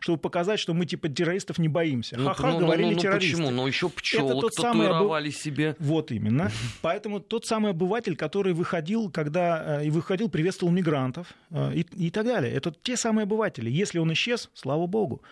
чтобы 0.00 0.18
показать, 0.18 0.60
что 0.60 0.74
мы 0.74 0.86
типа 0.86 1.08
террористов 1.08 1.58
не 1.58 1.68
боимся. 1.68 2.16
Ну, 2.18 2.26
Ха-ха, 2.26 2.52
ну, 2.52 2.58
говорили 2.58 2.88
ну, 2.88 2.92
ну, 2.92 2.98
террористы. 2.98 3.36
Почему? 3.36 3.50
Ну 3.50 3.66
еще 3.66 3.88
пчелы 3.88 4.40
татуировали 4.40 5.28
обыв... 5.28 5.36
себе. 5.36 5.76
Вот 5.78 6.10
именно. 6.10 6.50
Поэтому 6.82 7.20
тот 7.20 7.46
самый 7.46 7.70
обыватель, 7.70 7.85
который 8.16 8.52
выходил, 8.52 9.10
когда 9.10 9.80
э, 9.80 9.86
и 9.86 9.90
выходил, 9.90 10.28
приветствовал 10.28 10.72
мигрантов 10.72 11.34
э, 11.50 11.74
и, 11.74 12.06
и 12.06 12.10
так 12.10 12.26
далее. 12.26 12.52
Это 12.52 12.72
те 12.82 12.96
самые 12.96 13.24
обыватели. 13.24 13.70
Если 13.70 13.98
он 13.98 14.12
исчез, 14.12 14.50
слава 14.54 14.86
богу. 14.86 15.22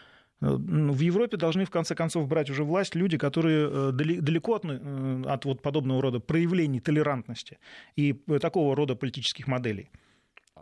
Э, 0.41 0.47
в 0.51 1.01
Европе 1.01 1.37
должны 1.37 1.65
в 1.65 1.71
конце 1.71 1.95
концов 1.95 2.29
брать 2.29 2.51
уже 2.51 2.65
власть 2.65 2.95
люди, 2.95 3.19
которые 3.19 3.93
далеко 3.93 4.55
от, 4.55 4.65
от 4.65 5.45
вот 5.45 5.63
подобного 5.63 6.03
рода 6.03 6.21
проявлений 6.21 6.81
толерантности 6.81 7.59
и 7.97 8.13
такого 8.41 8.77
рода 8.77 8.95
политических 8.95 9.47
моделей. 9.47 9.91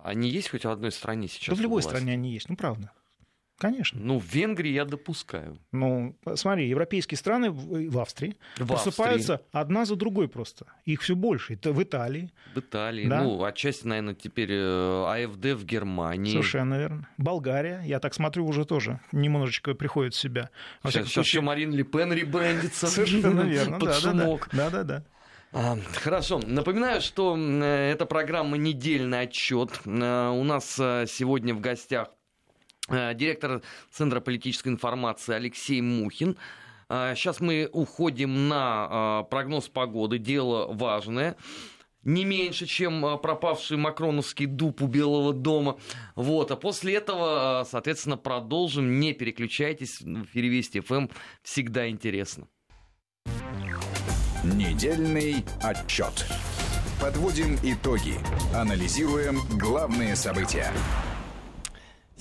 Они 0.04 0.28
есть 0.28 0.50
хоть 0.50 0.64
в 0.64 0.70
одной 0.70 0.90
стране 0.90 1.28
сейчас? 1.28 1.54
Да 1.54 1.54
в 1.54 1.60
любой 1.60 1.82
стране 1.82 2.12
они 2.12 2.32
есть, 2.32 2.48
ну 2.48 2.56
правда. 2.56 2.92
Конечно. 3.62 4.00
Ну, 4.02 4.18
в 4.18 4.24
Венгрии 4.24 4.72
я 4.72 4.84
допускаю. 4.84 5.56
Ну, 5.70 6.16
смотри, 6.34 6.68
европейские 6.68 7.16
страны 7.16 7.52
в 7.52 7.96
Австрии 8.00 8.36
в 8.56 8.66
просыпаются 8.66 9.34
Австрии. 9.34 9.48
одна 9.52 9.84
за 9.84 9.94
другой 9.94 10.26
просто. 10.26 10.66
Их 10.84 11.00
все 11.02 11.14
больше. 11.14 11.54
Это 11.54 11.72
в 11.72 11.80
Италии. 11.80 12.32
В 12.56 12.58
Италии. 12.58 13.06
Да? 13.06 13.22
Ну, 13.22 13.44
отчасти, 13.44 13.86
наверное, 13.86 14.14
теперь 14.14 14.50
э, 14.50 15.26
АФД 15.28 15.60
в 15.60 15.64
Германии. 15.64 16.32
Совершенно 16.32 16.76
верно. 16.76 17.08
Болгария, 17.18 17.82
я 17.84 18.00
так 18.00 18.14
смотрю, 18.14 18.46
уже 18.48 18.64
тоже 18.64 18.98
немножечко 19.12 19.74
приходит 19.74 20.14
в 20.14 20.18
себя. 20.18 20.50
Во 20.82 20.90
сейчас, 20.90 21.06
сейчас 21.06 21.26
еще 21.26 21.40
Марин 21.40 21.72
Ле 21.72 21.84
Пен 21.84 22.12
ребрендится. 22.12 22.88
Совершенно 22.88 23.42
верно. 23.42 23.78
Под 23.78 23.94
шумок. 23.94 24.48
Да-да-да. 24.52 25.04
А, 25.52 25.78
хорошо. 26.02 26.40
Напоминаю, 26.44 27.00
что 27.00 27.36
э, 27.38 27.92
это 27.92 28.06
программа 28.06 28.56
«Недельный 28.56 29.20
отчет». 29.20 29.70
Э, 29.84 30.30
у 30.30 30.42
нас 30.42 30.64
сегодня 30.74 31.54
в 31.54 31.60
гостях 31.60 32.08
директор 33.14 33.62
Центра 33.90 34.20
политической 34.20 34.68
информации 34.68 35.34
Алексей 35.34 35.80
Мухин. 35.80 36.36
Сейчас 36.88 37.40
э, 37.40 37.44
мы 37.44 37.68
уходим 37.72 38.48
на 38.48 39.22
э, 39.24 39.30
прогноз 39.30 39.68
погоды. 39.68 40.18
Дело 40.18 40.72
важное 40.72 41.36
не 42.04 42.24
меньше, 42.24 42.66
чем 42.66 43.18
пропавший 43.20 43.76
макроновский 43.76 44.46
дуб 44.46 44.82
у 44.82 44.86
Белого 44.86 45.32
дома. 45.32 45.78
Вот. 46.16 46.50
А 46.50 46.56
после 46.56 46.94
этого, 46.94 47.66
соответственно, 47.70 48.16
продолжим. 48.16 48.98
Не 49.00 49.12
переключайтесь. 49.12 50.00
В 50.00 50.24
эфире 50.24 50.48
Вести 50.48 50.80
ФМ 50.80 51.08
всегда 51.42 51.88
интересно. 51.88 52.48
Недельный 54.44 55.44
отчет. 55.62 56.26
Подводим 57.00 57.56
итоги. 57.62 58.14
Анализируем 58.54 59.38
главные 59.58 60.16
события. 60.16 60.72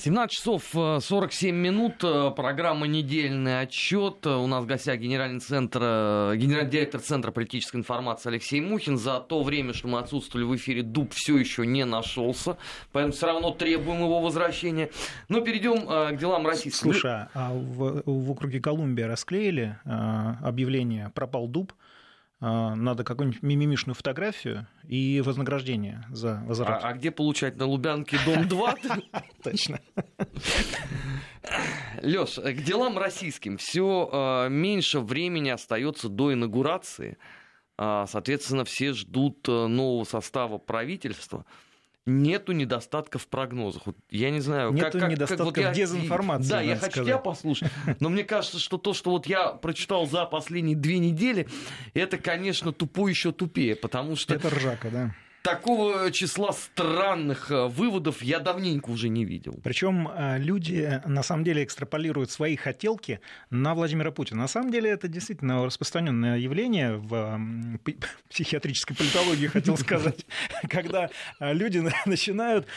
17 0.04 0.32
часов 0.32 0.64
47 0.74 1.56
минут. 1.56 2.04
Э, 2.04 2.32
программа 2.36 2.88
«Недельный 2.88 3.62
отчет». 3.62 4.26
У 4.26 4.48
нас 4.48 4.64
в 4.64 4.66
гостях 4.66 4.98
генеральный, 4.98 5.40
центр, 5.40 5.80
э, 5.80 6.34
генеральный 6.38 6.72
директор 6.72 7.00
Центра 7.00 7.30
политической 7.30 7.78
информации 7.78 8.30
Алексей 8.30 8.62
Мухин. 8.62 8.98
За 8.98 9.20
то 9.20 9.44
время, 9.44 9.76
что 9.76 9.88
мы 9.88 10.00
отсутствовали 10.00 10.44
в 10.44 10.56
эфире, 10.56 10.82
Дуб 10.82 11.14
все 11.14 11.38
еще 11.38 11.68
не 11.68 11.86
нашелся. 11.86 12.58
Поэтому 12.92 13.14
все 13.14 13.28
равно 13.28 13.52
требуем 13.52 14.00
его 14.00 14.22
возвращения. 14.22 14.90
Но 15.30 15.42
перейдем 15.42 15.88
э, 15.88 16.16
к 16.16 16.18
делам 16.18 16.48
российских. 16.48 16.82
Слушай, 16.82 17.28
а 17.36 17.54
в, 17.54 18.02
в 18.04 18.32
округе 18.32 18.60
Колумбия 18.60 19.08
расклеили 19.08 19.78
объявление 19.86 21.12
«Пропал 21.14 21.48
Дуб». 21.48 21.74
А, 22.44 22.74
надо 22.74 23.04
какую-нибудь 23.04 23.44
мимимишную 23.44 23.94
фотографию 23.94 24.68
и 24.88 25.22
вознаграждение 25.24 26.04
за 26.10 26.42
возврат. 26.48 26.84
А, 26.84 26.90
а 26.90 26.94
где 26.94 27.12
получать? 27.12 27.56
На 27.58 27.68
Лубянке 27.68 28.18
дом 28.26 28.48
2? 28.48 28.76
Точно. 29.44 29.80
Леш, 32.02 32.40
к 32.40 32.64
делам 32.64 32.98
российским. 32.98 33.58
Все 33.58 34.10
а, 34.12 34.48
меньше 34.48 35.02
времени 35.02 35.50
остается 35.50 36.10
до 36.10 36.34
инаугурации. 36.34 37.20
А, 37.78 38.08
соответственно, 38.08 38.66
все 38.66 38.94
ждут 38.94 39.48
нового 39.48 40.04
состава 40.04 40.58
правительства 40.58 41.46
нету 42.06 42.52
недостатков 42.52 43.24
в 43.24 43.28
прогнозах. 43.28 43.86
Вот 43.86 43.98
я 44.10 44.32
не 44.32 44.40
знаю, 44.40 44.72
нету 44.72 45.00
как, 45.00 45.12
недостатков 45.12 45.54
как, 45.54 45.58
вот 45.58 45.58
я, 45.58 45.74
дезинформации. 45.74 46.50
Да, 46.50 46.62
я 46.62 46.76
хочу 46.76 46.92
сказать. 46.92 47.08
тебя 47.08 47.18
послушать. 47.18 47.72
Но 48.00 48.10
мне 48.10 48.24
кажется, 48.24 48.60
что 48.60 48.78
то, 48.78 48.94
что 48.94 49.12
вот 49.12 49.28
я 49.28 49.50
прочитал 49.50 50.08
за 50.08 50.26
последние 50.26 50.76
две 50.76 51.00
недели, 51.00 51.48
это, 51.94 52.18
конечно, 52.18 52.72
тупое 52.72 53.12
еще 53.12 53.32
тупее, 53.32 53.76
потому 53.76 54.16
что... 54.16 54.34
Это 54.36 54.50
ржака, 54.50 54.90
да 54.90 55.16
такого 55.42 56.12
числа 56.12 56.52
странных 56.52 57.52
э, 57.52 57.68
выводов 57.68 58.22
я 58.22 58.40
давненько 58.40 58.90
уже 58.90 59.10
не 59.10 59.26
видел. 59.26 59.60
Причем 59.64 60.08
э, 60.08 60.38
люди 60.38 61.02
на 61.06 61.24
самом 61.24 61.44
деле 61.44 61.64
экстраполируют 61.64 62.32
свои 62.32 62.56
хотелки 62.56 63.20
на 63.50 63.74
Владимира 63.74 64.12
Путина. 64.12 64.42
На 64.42 64.48
самом 64.48 64.72
деле 64.72 64.90
это 64.90 65.08
действительно 65.08 65.66
распространенное 65.66 66.38
явление 66.38 66.98
в 66.98 67.40
психиатрической 68.30 68.96
политологии, 68.96 69.48
хотел 69.48 69.78
сказать, 69.78 70.26
когда 70.70 71.10
э, 71.40 71.54
люди 71.54 71.82
начинают 72.06 72.68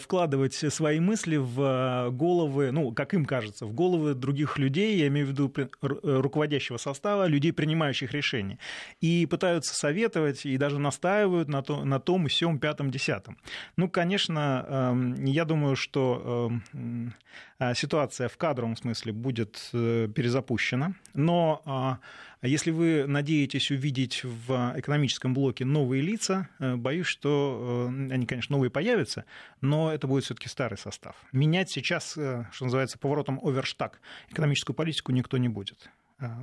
вкладывать 0.00 0.54
свои 0.54 1.00
мысли 1.00 1.36
в 1.36 2.10
головы, 2.10 2.70
ну, 2.70 2.92
как 2.92 3.14
им 3.14 3.24
кажется, 3.24 3.66
в 3.66 3.72
головы 3.72 4.14
других 4.14 4.58
людей, 4.58 4.96
я 4.96 5.06
имею 5.08 5.26
в 5.26 5.30
виду 5.30 5.52
руководящего 5.80 6.76
состава, 6.76 7.26
людей, 7.26 7.52
принимающих 7.52 8.12
решения, 8.12 8.58
и 9.00 9.26
пытаются 9.26 9.74
советовать 9.74 10.44
и 10.44 10.56
даже 10.56 10.78
настаивают 10.78 11.48
на, 11.48 11.62
то, 11.62 11.84
на 11.84 12.00
том 12.00 12.09
и 12.18 12.30
сём, 12.30 12.58
пятом, 12.58 12.90
десятом. 12.90 13.36
Ну, 13.76 13.88
конечно, 13.88 14.66
эм, 14.68 15.24
я 15.24 15.44
думаю, 15.44 15.76
что 15.76 16.50
эм, 16.72 17.14
э, 17.58 17.74
ситуация 17.74 18.28
в 18.28 18.36
кадровом 18.36 18.76
смысле 18.76 19.12
будет 19.12 19.70
э, 19.72 20.08
перезапущена, 20.14 20.94
но 21.14 21.62
а, 21.64 21.98
если 22.42 22.70
вы 22.70 23.06
надеетесь 23.06 23.70
увидеть 23.70 24.24
в 24.24 24.74
экономическом 24.76 25.34
блоке 25.34 25.64
новые 25.64 26.02
лица, 26.02 26.48
э, 26.58 26.76
боюсь, 26.76 27.06
что 27.06 27.86
они, 27.88 28.26
конечно, 28.26 28.54
новые 28.54 28.70
появятся, 28.70 29.24
но 29.60 29.92
это 29.92 30.06
будет 30.06 30.24
все-таки 30.24 30.48
старый 30.48 30.78
состав. 30.78 31.16
Менять 31.32 31.70
сейчас, 31.70 32.12
что 32.12 32.64
называется, 32.64 32.98
поворотом 32.98 33.40
оверштаг 33.42 34.00
экономическую 34.30 34.74
политику 34.74 35.12
никто 35.12 35.38
не 35.38 35.48
будет. 35.48 35.90
А, 36.20 36.38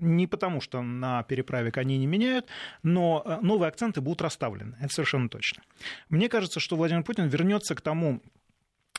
не 0.00 0.26
потому, 0.26 0.60
что 0.60 0.82
на 0.82 1.22
переправе 1.22 1.70
коней 1.70 1.98
не 1.98 2.06
меняют, 2.06 2.46
но 2.82 3.22
э, 3.24 3.38
новые 3.40 3.68
акценты 3.68 4.00
будут 4.00 4.20
расставлены. 4.20 4.76
Это 4.80 4.92
совершенно 4.92 5.28
точно. 5.28 5.62
Мне 6.10 6.28
кажется, 6.28 6.60
что 6.60 6.76
Владимир 6.76 7.02
Путин 7.02 7.28
вернется 7.28 7.74
к 7.74 7.80
тому 7.80 8.22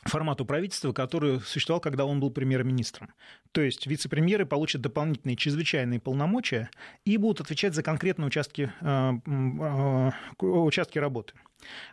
формату 0.04 0.44
правительства, 0.44 0.92
который 0.92 1.40
существовал, 1.40 1.80
когда 1.80 2.04
он 2.04 2.20
был 2.20 2.30
премьер-министром. 2.30 3.12
То 3.52 3.60
есть 3.60 3.86
вице-премьеры 3.86 4.46
получат 4.46 4.80
дополнительные 4.82 5.36
чрезвычайные 5.36 6.00
полномочия 6.00 6.70
и 7.04 7.16
будут 7.16 7.40
отвечать 7.40 7.74
за 7.74 7.82
конкретные 7.82 8.26
участки, 8.26 8.72
э, 8.80 9.12
э, 9.26 10.10
участки 10.44 10.98
работы. 10.98 11.34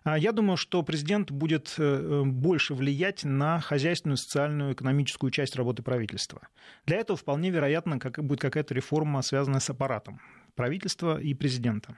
А 0.04 0.18
я 0.18 0.32
думаю, 0.32 0.58
что 0.58 0.84
президент 0.84 1.32
будет 1.32 1.76
э, 1.78 2.24
больше 2.26 2.74
влиять 2.74 3.24
на 3.24 3.60
хозяйственную, 3.60 4.18
социальную, 4.18 4.74
экономическую 4.74 5.32
часть 5.32 5.56
работы 5.56 5.82
правительства. 5.82 6.48
Для 6.86 6.98
этого 6.98 7.18
вполне 7.18 7.50
вероятно 7.50 8.00
как 8.00 8.24
будет 8.24 8.42
какая-то 8.42 8.74
реформа, 8.74 9.22
связанная 9.22 9.60
с 9.60 9.70
аппаратом 9.70 10.20
правительства 10.56 11.20
и 11.20 11.34
президента. 11.34 11.98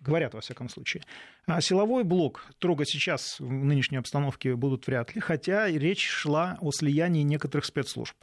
Говорят, 0.00 0.34
во 0.34 0.40
всяком 0.40 0.68
случае. 0.68 1.02
А 1.46 1.60
силовой 1.60 2.04
блок 2.04 2.46
трогать 2.58 2.88
сейчас 2.88 3.40
в 3.40 3.50
нынешней 3.50 3.98
обстановке 3.98 4.54
будут 4.54 4.86
вряд 4.86 5.14
ли, 5.14 5.20
хотя 5.20 5.68
речь 5.68 6.06
шла 6.06 6.56
о 6.60 6.70
слиянии 6.70 7.22
некоторых 7.22 7.64
спецслужб. 7.64 8.16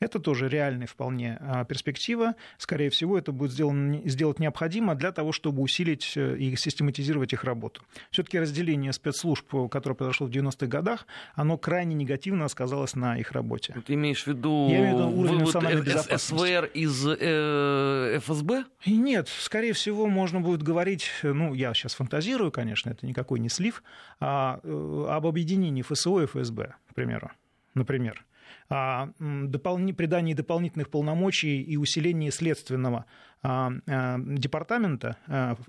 Это 0.00 0.18
тоже 0.18 0.48
реальная 0.48 0.86
вполне 0.86 1.38
а, 1.40 1.64
перспектива. 1.64 2.34
Скорее 2.58 2.90
всего, 2.90 3.16
это 3.16 3.32
будет 3.32 3.52
сделано, 3.52 4.02
сделать 4.04 4.38
необходимо 4.38 4.94
для 4.94 5.12
того, 5.12 5.32
чтобы 5.32 5.62
усилить 5.62 6.12
э, 6.16 6.36
и 6.36 6.56
систематизировать 6.56 7.32
их 7.32 7.44
работу. 7.44 7.82
Все-таки 8.10 8.38
разделение 8.38 8.92
спецслужб, 8.92 9.46
которое 9.70 9.94
произошло 9.94 10.26
в 10.26 10.30
90-х 10.30 10.66
годах, 10.66 11.06
оно 11.34 11.56
крайне 11.56 11.94
негативно 11.94 12.48
сказалось 12.48 12.94
на 12.96 13.16
их 13.18 13.32
работе. 13.32 13.74
Ты 13.86 13.94
имеешь 13.94 14.24
в 14.24 14.26
виду, 14.26 14.68
Я 14.68 14.78
имею 14.80 14.96
в 14.96 14.98
виду 14.98 15.20
уровень 15.20 15.38
национальной 15.40 15.82
безопасности. 15.82 16.34
СВР 16.34 16.64
из 16.74 17.06
э, 17.06 18.18
ФСБ? 18.20 18.64
Нет, 18.86 19.28
скорее 19.28 19.72
всего, 19.72 20.06
можно 20.06 20.40
будет 20.40 20.62
говорить, 20.62 21.08
ну, 21.22 21.54
я 21.54 21.72
сейчас 21.72 21.94
фантазирую, 21.94 22.50
конечно, 22.50 22.90
это 22.90 23.06
никакой 23.06 23.38
не 23.38 23.48
слив, 23.48 23.82
а, 24.20 24.60
э, 24.62 25.06
об 25.08 25.26
объединении 25.26 25.82
ФСО 25.82 26.22
и 26.22 26.26
ФСБ, 26.26 26.74
к 26.90 26.94
примеру. 26.94 27.30
Например 27.74 28.24
придании 28.68 30.34
дополнительных 30.34 30.90
полномочий 30.90 31.62
и 31.62 31.76
усилении 31.76 32.30
следственного 32.30 33.06
а, 33.42 33.72
а, 33.86 34.18
департамента 34.18 35.16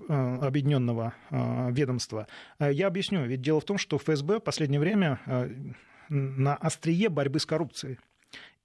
объединенного 0.08 1.14
ведомства. 1.30 2.26
Я 2.58 2.86
объясню. 2.86 3.24
Ведь 3.24 3.42
дело 3.42 3.60
в 3.60 3.64
том, 3.64 3.78
что 3.78 3.98
ФСБ 3.98 4.38
в 4.38 4.40
последнее 4.40 4.80
время 4.80 5.20
на 6.08 6.54
острие 6.56 7.08
борьбы 7.08 7.40
с 7.40 7.46
коррупцией. 7.46 7.98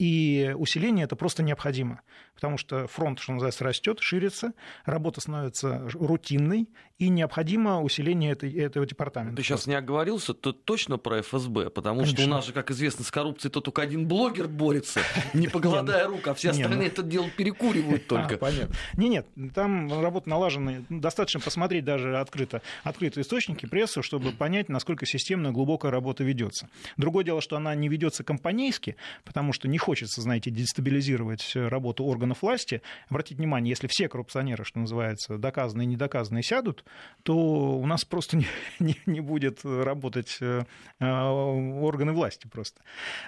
И 0.02 0.56
усиление 0.58 1.06
это 1.06 1.16
просто 1.16 1.44
необходимо, 1.44 2.02
потому 2.34 2.58
что 2.58 2.88
фронт, 2.88 3.20
что 3.20 3.34
называется, 3.34 3.64
растет, 3.64 4.00
ширится, 4.00 4.54
работа 4.84 5.22
становится 5.22 5.88
рутинной, 5.94 6.70
и 6.98 7.10
необходимо 7.10 7.82
усиление 7.82 8.32
этой, 8.32 8.52
этого 8.54 8.86
департамента. 8.86 9.38
Ты 9.38 9.44
сейчас 9.44 9.66
не 9.66 9.74
оговорился, 9.74 10.36
то 10.36 10.52
точно 10.52 10.98
про 10.98 11.22
ФСБ, 11.22 11.72
потому 11.72 12.02
Конечно. 12.02 12.18
что 12.18 12.28
у 12.28 12.30
нас 12.30 12.46
же, 12.48 12.54
как 12.54 12.70
известно, 12.72 13.04
с 13.04 13.12
коррупцией 13.12 13.52
то 13.52 13.62
только 13.62 13.84
один 13.84 14.08
блогер 14.08 14.48
борется, 14.48 15.02
не 15.34 15.48
поголодая 15.48 16.08
рук, 16.08 16.28
а 16.28 16.34
все 16.34 16.50
остальные 16.50 16.78
ну 16.78 16.86
это 16.86 17.04
дело 17.04 17.30
перекуривают 17.30 18.08
только. 18.08 18.38
Понятно. 18.38 18.76
Не, 18.98 19.10
нет, 19.10 19.28
там 19.54 20.02
работа 20.02 20.30
налажена, 20.30 20.84
достаточно 20.90 21.40
посмотреть 21.40 21.86
даже 21.86 22.18
открыто, 22.18 22.64
открытые 22.84 23.24
источники, 23.24 23.68
прессу, 23.68 24.02
чтобы 24.02 24.32
понять, 24.32 24.68
насколько 24.68 25.06
системная 25.06 25.52
глубокая 25.52 25.92
работа 25.92 26.24
ведется. 26.24 26.70
Другое 26.98 27.24
дело, 27.24 27.42
что 27.42 27.56
она 27.56 27.74
не 27.76 27.88
ведется 27.88 28.24
компанейски, 28.24 28.96
потому 29.24 29.54
что 29.54 29.68
не 29.68 29.78
хочется 29.78 29.91
хочется, 29.92 30.22
знаете, 30.22 30.52
дестабилизировать 30.52 31.52
работу 31.54 32.06
органов 32.06 32.44
власти. 32.44 32.82
Обратите 33.10 33.36
внимание, 33.36 33.72
если 33.72 33.88
все 33.88 34.08
коррупционеры, 34.08 34.64
что 34.64 34.80
называется, 34.80 35.38
доказанные 35.38 35.84
и 35.86 35.90
недоказанные 35.90 36.44
сядут, 36.44 36.86
то 37.24 37.36
у 37.36 37.86
нас 37.86 38.06
просто 38.06 38.38
не, 38.38 38.46
не, 38.80 38.96
не 39.06 39.20
будет 39.20 39.66
работать 39.66 40.38
э, 40.40 40.64
органы 41.02 42.14
власти 42.14 42.48
просто. 42.48 42.80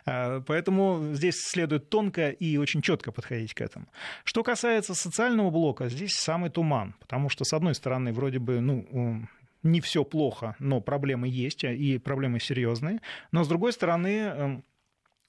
Э, 0.05 0.41
поэтому 0.47 1.09
здесь 1.11 1.35
следует 1.35 1.89
тонко 1.89 2.29
и 2.29 2.55
очень 2.55 2.81
четко 2.81 3.11
подходить 3.11 3.53
к 3.53 3.59
этому. 3.59 3.87
Что 4.23 4.41
касается 4.41 4.95
социального 4.95 5.49
блока, 5.49 5.89
здесь 5.89 6.13
самый 6.13 6.49
туман, 6.49 6.95
потому 7.01 7.27
что, 7.27 7.43
с 7.43 7.51
одной 7.51 7.75
стороны, 7.75 8.13
вроде 8.13 8.39
бы, 8.39 8.61
ну, 8.61 9.27
не 9.63 9.81
все 9.81 10.05
плохо, 10.05 10.55
но 10.59 10.79
проблемы 10.79 11.27
есть, 11.27 11.65
и 11.65 11.97
проблемы 11.97 12.39
серьезные. 12.39 13.01
Но, 13.33 13.43
с 13.43 13.49
другой 13.49 13.73
стороны, 13.73 14.07
эм, 14.07 14.63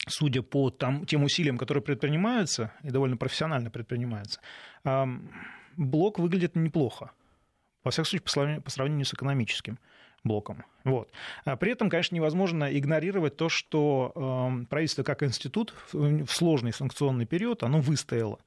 судя 0.06 0.42
по 0.42 0.70
там, 0.70 1.06
тем 1.06 1.24
усилиям, 1.24 1.58
которые 1.58 1.82
предпринимаются, 1.82 2.72
и 2.82 2.90
довольно 2.90 3.16
профессионально 3.16 3.70
предпринимаются, 3.70 4.40
блок 5.76 6.18
выглядит 6.18 6.56
неплохо. 6.56 7.10
Во 7.82 7.90
всяком 7.90 8.06
случае, 8.06 8.60
по 8.60 8.70
сравнению, 8.70 9.04
с 9.04 9.12
экономическим 9.14 9.78
блоком. 10.22 10.64
Вот. 10.84 11.10
А 11.44 11.56
при 11.56 11.72
этом, 11.72 11.90
конечно, 11.90 12.14
невозможно 12.14 12.64
игнорировать 12.64 13.36
то, 13.36 13.48
что 13.50 14.50
правительство 14.70 15.02
как 15.02 15.22
институт 15.22 15.74
в 15.92 16.26
сложный 16.28 16.72
санкционный 16.72 17.26
период, 17.26 17.62
оно 17.62 17.80
выстояло. 17.80 18.38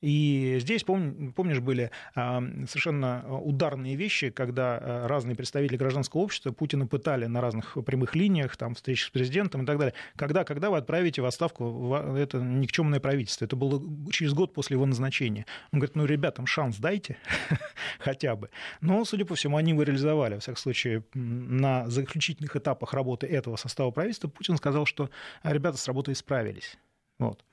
И 0.00 0.56
здесь, 0.60 0.84
пом, 0.84 1.32
помнишь, 1.34 1.60
были 1.60 1.90
а, 2.14 2.42
совершенно 2.66 3.24
ударные 3.40 3.96
вещи, 3.96 4.30
когда 4.30 4.78
а, 4.80 5.08
разные 5.08 5.36
представители 5.36 5.76
гражданского 5.76 6.22
общества 6.22 6.52
Путина 6.52 6.86
пытали 6.86 7.26
на 7.26 7.40
разных 7.40 7.76
прямых 7.84 8.14
линиях, 8.14 8.56
там, 8.56 8.74
встречи 8.74 9.04
с 9.04 9.10
президентом 9.10 9.62
и 9.62 9.66
так 9.66 9.78
далее. 9.78 9.94
Когда, 10.16 10.44
когда 10.44 10.70
вы 10.70 10.78
отправите 10.78 11.20
в 11.20 11.26
отставку 11.26 11.94
это 12.16 12.38
никчемное 12.38 13.00
правительство? 13.00 13.44
Это 13.44 13.56
было 13.56 13.82
через 14.10 14.32
год 14.32 14.54
после 14.54 14.74
его 14.74 14.86
назначения. 14.86 15.44
Он 15.72 15.80
говорит, 15.80 15.96
ну, 15.96 16.06
ребятам 16.06 16.46
шанс 16.46 16.78
дайте 16.78 17.18
хотя 17.98 18.36
бы. 18.36 18.50
Но, 18.80 19.04
судя 19.04 19.26
по 19.26 19.34
всему, 19.34 19.58
они 19.58 19.72
его 19.72 19.82
реализовали. 19.82 20.34
Во 20.34 20.40
всяком 20.40 20.58
случае, 20.58 21.04
на 21.14 21.88
заключительных 21.88 22.56
этапах 22.56 22.94
работы 22.94 23.26
этого 23.26 23.56
состава 23.56 23.90
правительства 23.90 24.28
Путин 24.28 24.56
сказал, 24.56 24.86
что 24.86 25.10
ребята 25.42 25.76
с 25.76 25.86
работой 25.86 26.14
справились. 26.14 26.78
Вот. 27.18 27.44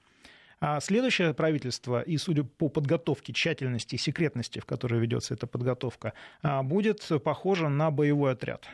А 0.60 0.80
следующее 0.80 1.34
правительство, 1.34 2.01
и 2.01 2.18
судя 2.18 2.43
по 2.43 2.70
подготовке, 2.70 3.32
тщательности 3.34 3.95
и 3.95 3.97
секретности, 3.97 4.60
в 4.60 4.66
которой 4.66 4.99
ведется 4.99 5.36
эта 5.36 5.45
подготовка, 5.45 6.14
а, 6.41 6.64
будет 6.64 7.08
похоже 7.24 7.70
на 7.70 7.91
боевой 7.91 8.32
отряд. 8.32 8.68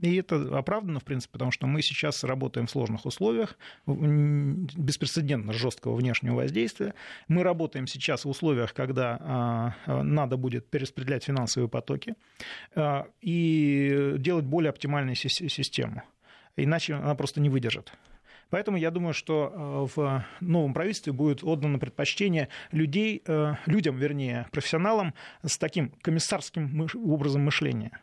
И 0.00 0.16
это 0.16 0.56
оправдано, 0.56 1.00
в 1.00 1.04
принципе, 1.04 1.32
потому 1.32 1.50
что 1.50 1.66
мы 1.66 1.82
сейчас 1.82 2.22
работаем 2.22 2.68
в 2.68 2.70
сложных 2.70 3.04
условиях, 3.04 3.58
беспрецедентно 3.86 5.52
жесткого 5.52 5.96
внешнего 5.96 6.36
воздействия. 6.36 6.94
Мы 7.26 7.42
работаем 7.42 7.88
сейчас 7.88 8.24
в 8.24 8.28
условиях, 8.28 8.74
когда 8.74 9.18
а, 9.20 10.02
надо 10.02 10.36
будет 10.36 10.70
перераспределять 10.70 11.24
финансовые 11.24 11.68
потоки 11.68 12.14
а, 12.76 13.08
и 13.20 14.14
делать 14.18 14.44
более 14.44 14.70
оптимальную 14.70 15.16
систему. 15.16 16.02
Иначе 16.56 16.94
она 16.94 17.14
просто 17.16 17.40
не 17.40 17.50
выдержит. 17.50 17.92
Поэтому 18.50 18.78
я 18.78 18.90
думаю, 18.90 19.12
что 19.12 19.52
э, 19.52 19.96
в 19.96 20.24
новом 20.40 20.72
правительстве 20.72 21.12
будет 21.12 21.44
отдано 21.44 21.78
предпочтение 21.78 22.48
людей, 22.72 23.22
э, 23.26 23.54
людям, 23.66 23.96
вернее, 23.96 24.48
профессионалам 24.52 25.14
с 25.44 25.58
таким 25.58 25.90
комиссарским 26.02 26.88
образом 26.94 27.42
мышления. 27.42 28.00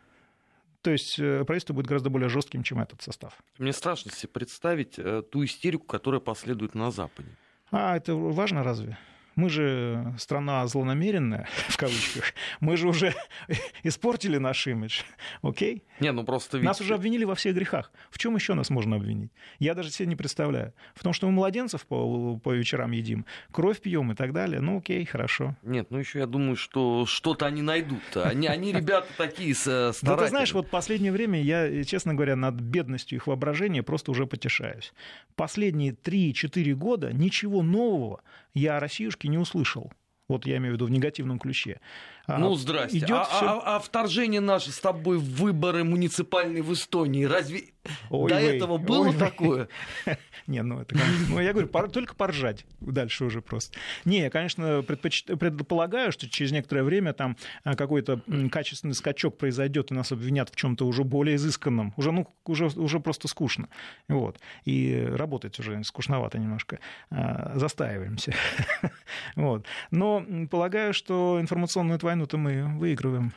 То 0.81 0.91
есть 0.91 1.17
э, 1.17 1.43
правительство 1.45 1.73
будет 1.73 1.87
гораздо 1.87 2.11
более 2.11 2.29
жестким, 2.29 2.61
чем 2.61 2.79
этот 2.79 3.01
состав. 3.01 3.33
Мне 3.57 3.73
страшно 3.73 4.11
себе 4.11 4.29
представить 4.29 4.99
ту 5.31 5.43
истерику, 5.43 5.85
которая 5.87 6.21
последует 6.21 6.75
на 6.75 6.91
Западе. 6.91 7.29
А 7.71 7.97
это 7.97 8.15
важно 8.15 8.63
разве? 8.63 8.97
Мы 9.35 9.49
же 9.49 10.13
страна 10.17 10.65
злонамеренная, 10.67 11.47
в 11.67 11.77
кавычках. 11.77 12.33
Мы 12.59 12.77
же 12.77 12.87
уже 12.87 13.13
испортили 13.83 14.37
наш 14.37 14.65
имидж. 14.67 15.01
Окей? 15.41 15.83
Не, 15.99 16.11
ну 16.11 16.23
просто... 16.23 16.57
Нас 16.59 16.79
уже 16.81 16.93
обвинили 16.95 17.25
во 17.25 17.35
всех 17.35 17.55
грехах. 17.55 17.91
В 18.09 18.17
чем 18.17 18.35
еще 18.35 18.53
нас 18.53 18.69
можно 18.69 18.95
обвинить? 18.95 19.31
Я 19.59 19.73
даже 19.73 19.91
себе 19.91 20.07
не 20.07 20.15
представляю. 20.15 20.73
В 20.93 21.03
том, 21.03 21.13
что 21.13 21.27
мы 21.27 21.33
младенцев 21.33 21.85
по, 21.85 22.37
по 22.37 22.51
вечерам 22.51 22.91
едим, 22.91 23.25
кровь 23.51 23.81
пьем 23.81 24.11
и 24.11 24.15
так 24.15 24.31
далее. 24.31 24.61
Ну 24.61 24.77
окей, 24.77 25.05
хорошо. 25.05 25.55
Нет, 25.63 25.87
ну 25.89 25.97
еще 25.99 26.19
я 26.19 26.27
думаю, 26.27 26.55
что 26.55 27.05
что-то 27.05 27.45
они 27.45 27.61
найдут. 27.61 28.01
Они, 28.15 28.47
они 28.47 28.71
ребята 28.71 29.07
такие 29.17 29.53
старательные. 29.53 30.15
Да 30.15 30.17
ты 30.17 30.29
знаешь, 30.29 30.53
вот 30.53 30.69
последнее 30.69 31.11
время 31.11 31.41
я, 31.41 31.83
честно 31.83 32.13
говоря, 32.13 32.35
над 32.35 32.55
бедностью 32.55 33.17
их 33.17 33.27
воображения 33.27 33.83
просто 33.83 34.11
уже 34.11 34.25
потешаюсь. 34.25 34.93
Последние 35.35 35.91
3-4 35.91 36.73
года 36.73 37.11
ничего 37.11 37.61
нового 37.61 38.21
я 38.55 38.77
о 38.77 38.79
Россиюшке 38.79 39.27
не 39.27 39.37
услышал. 39.37 39.91
Вот 40.27 40.47
я 40.47 40.57
имею 40.57 40.73
в 40.73 40.75
виду 40.75 40.87
в 40.87 40.91
негативном 40.91 41.37
ключе. 41.37 41.79
А, 42.27 42.37
ну, 42.37 42.55
здрасте. 42.55 42.97
Идет 42.97 43.11
а, 43.11 43.23
все... 43.25 43.45
а, 43.45 43.75
а 43.75 43.79
вторжение 43.79 44.41
наше 44.41 44.71
с 44.71 44.79
тобой 44.79 45.17
в 45.17 45.35
выборы 45.35 45.83
муниципальные 45.83 46.63
в 46.63 46.73
Эстонии, 46.73 47.25
разве 47.25 47.69
ой, 48.09 48.29
до 48.29 48.37
ой, 48.37 48.57
этого 48.57 48.77
было 48.77 49.09
ой, 49.09 49.15
такое? 49.15 49.67
Не, 50.47 50.61
ну 50.61 50.79
это, 50.79 50.95
ну 51.29 51.39
я 51.39 51.53
говорю, 51.53 51.69
только 51.89 52.15
поржать 52.15 52.65
дальше 52.79 53.25
уже 53.25 53.41
просто. 53.41 53.77
Не, 54.05 54.21
я, 54.21 54.29
конечно, 54.29 54.83
предполагаю, 54.83 56.11
что 56.11 56.29
через 56.29 56.51
некоторое 56.51 56.83
время 56.83 57.13
там 57.13 57.37
а, 57.63 57.75
какой-то 57.75 58.21
качественный 58.51 58.93
скачок 58.93 59.37
произойдет, 59.37 59.91
и 59.91 59.93
нас 59.93 60.11
обвинят 60.11 60.49
в 60.49 60.55
чем-то 60.55 60.85
уже 60.85 61.03
более 61.03 61.35
изысканном, 61.35 61.93
уже, 61.97 62.11
ну, 62.11 62.27
уже, 62.45 62.67
уже 62.67 62.99
просто 62.99 63.27
скучно. 63.27 63.69
Вот. 64.07 64.39
И 64.65 65.07
работать 65.11 65.59
уже 65.59 65.83
скучновато 65.83 66.37
немножко. 66.37 66.79
А, 67.09 67.53
застаиваемся. 67.55 68.33
вот. 69.35 69.65
Но 69.91 70.25
полагаю, 70.49 70.93
что 70.93 71.37
информационную 71.39 71.99
твою 71.99 72.14
войну-то 72.15 72.37
мы 72.37 72.77
выигрываем. 72.77 73.33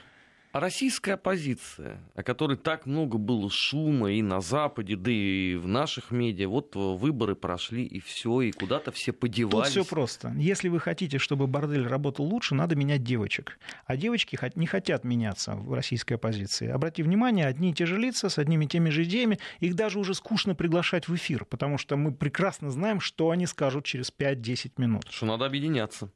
А 0.51 0.61
российская 0.61 1.13
оппозиция, 1.13 2.01
о 2.15 2.23
которой 2.23 2.57
так 2.57 2.87
много 2.87 3.19
было 3.19 3.51
шума 3.51 4.11
и 4.11 4.23
на 4.23 4.41
Западе, 4.41 4.97
да 4.97 5.11
и 5.11 5.57
в 5.57 5.69
наших 5.69 6.11
медиа, 6.11 6.49
вот 6.49 6.75
выборы 6.75 7.35
прошли 7.35 7.85
и 7.85 8.01
все, 8.01 8.41
и 8.41 8.51
куда-то 8.51 8.91
все 8.91 9.13
подевались. 9.13 9.75
Тут 9.75 9.85
все 9.85 9.85
просто. 9.85 10.33
Если 10.37 10.69
вы 10.69 10.81
хотите, 10.81 11.19
чтобы 11.19 11.47
бордель 11.47 11.87
работал 11.87 12.25
лучше, 12.25 12.55
надо 12.55 12.77
менять 12.77 13.05
девочек. 13.05 13.59
А 13.85 13.97
девочки 13.97 14.39
не 14.55 14.67
хотят 14.67 15.05
меняться 15.05 15.55
в 15.55 15.75
российской 15.75 16.15
оппозиции. 16.15 16.69
Обрати 16.69 17.03
внимание, 17.03 17.45
одни 17.45 17.71
и 17.71 17.75
те 17.75 17.85
же 17.85 17.99
лица 17.99 18.31
с 18.31 18.39
одними 18.39 18.65
и 18.65 18.69
теми 18.69 18.89
же 18.89 19.03
идеями, 19.03 19.39
их 19.61 19.75
даже 19.75 19.99
уже 19.99 20.15
скучно 20.15 20.55
приглашать 20.55 21.09
в 21.09 21.15
эфир, 21.15 21.45
потому 21.45 21.77
что 21.77 21.97
мы 21.97 22.11
прекрасно 22.11 22.71
знаем, 22.71 23.01
что 23.01 23.31
они 23.31 23.47
скажут 23.47 23.85
через 23.85 24.11
5-10 24.11 24.73
минут. 24.79 25.05
Что 25.11 25.27
надо 25.27 25.45
объединяться. 25.45 26.11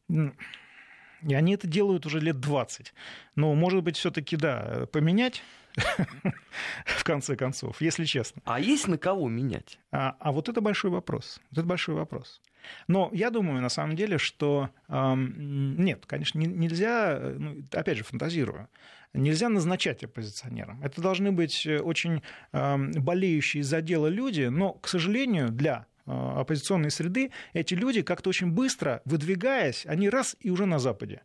И 1.22 1.34
они 1.34 1.54
это 1.54 1.66
делают 1.66 2.06
уже 2.06 2.20
лет 2.20 2.40
20. 2.40 2.92
Но, 3.36 3.54
может 3.54 3.82
быть, 3.82 3.96
все-таки, 3.96 4.36
да, 4.36 4.86
поменять 4.92 5.42
в 6.84 7.04
конце 7.04 7.36
концов, 7.36 7.80
если 7.80 8.04
честно. 8.04 8.42
А 8.44 8.60
есть 8.60 8.88
на 8.88 8.98
кого 8.98 9.28
менять? 9.28 9.78
А, 9.90 10.16
а 10.18 10.32
вот 10.32 10.48
это 10.48 10.60
большой 10.60 10.90
вопрос. 10.90 11.40
Вот 11.50 11.58
это 11.58 11.66
большой 11.66 11.94
вопрос. 11.94 12.40
Но 12.86 13.10
я 13.12 13.30
думаю, 13.30 13.60
на 13.60 13.68
самом 13.68 13.96
деле, 13.96 14.18
что 14.18 14.70
эм, 14.88 15.76
нет, 15.82 16.06
конечно, 16.06 16.38
не, 16.38 16.46
нельзя, 16.46 17.18
ну, 17.36 17.64
опять 17.72 17.98
же, 17.98 18.04
фантазирую, 18.04 18.68
нельзя 19.14 19.48
назначать 19.48 20.04
оппозиционерам. 20.04 20.82
Это 20.82 21.00
должны 21.00 21.32
быть 21.32 21.66
очень 21.66 22.22
эм, 22.52 22.92
болеющие 22.92 23.64
за 23.64 23.80
дело 23.80 24.06
люди, 24.06 24.42
но, 24.42 24.74
к 24.74 24.86
сожалению, 24.86 25.50
для 25.50 25.86
Э, 25.86 25.91
оппозиционной 26.06 26.90
среды, 26.90 27.30
эти 27.52 27.74
люди 27.74 28.02
как-то 28.02 28.30
очень 28.30 28.50
быстро, 28.50 29.02
выдвигаясь, 29.04 29.86
они 29.86 30.08
раз 30.08 30.36
и 30.40 30.50
уже 30.50 30.66
на 30.66 30.78
Западе 30.78 31.22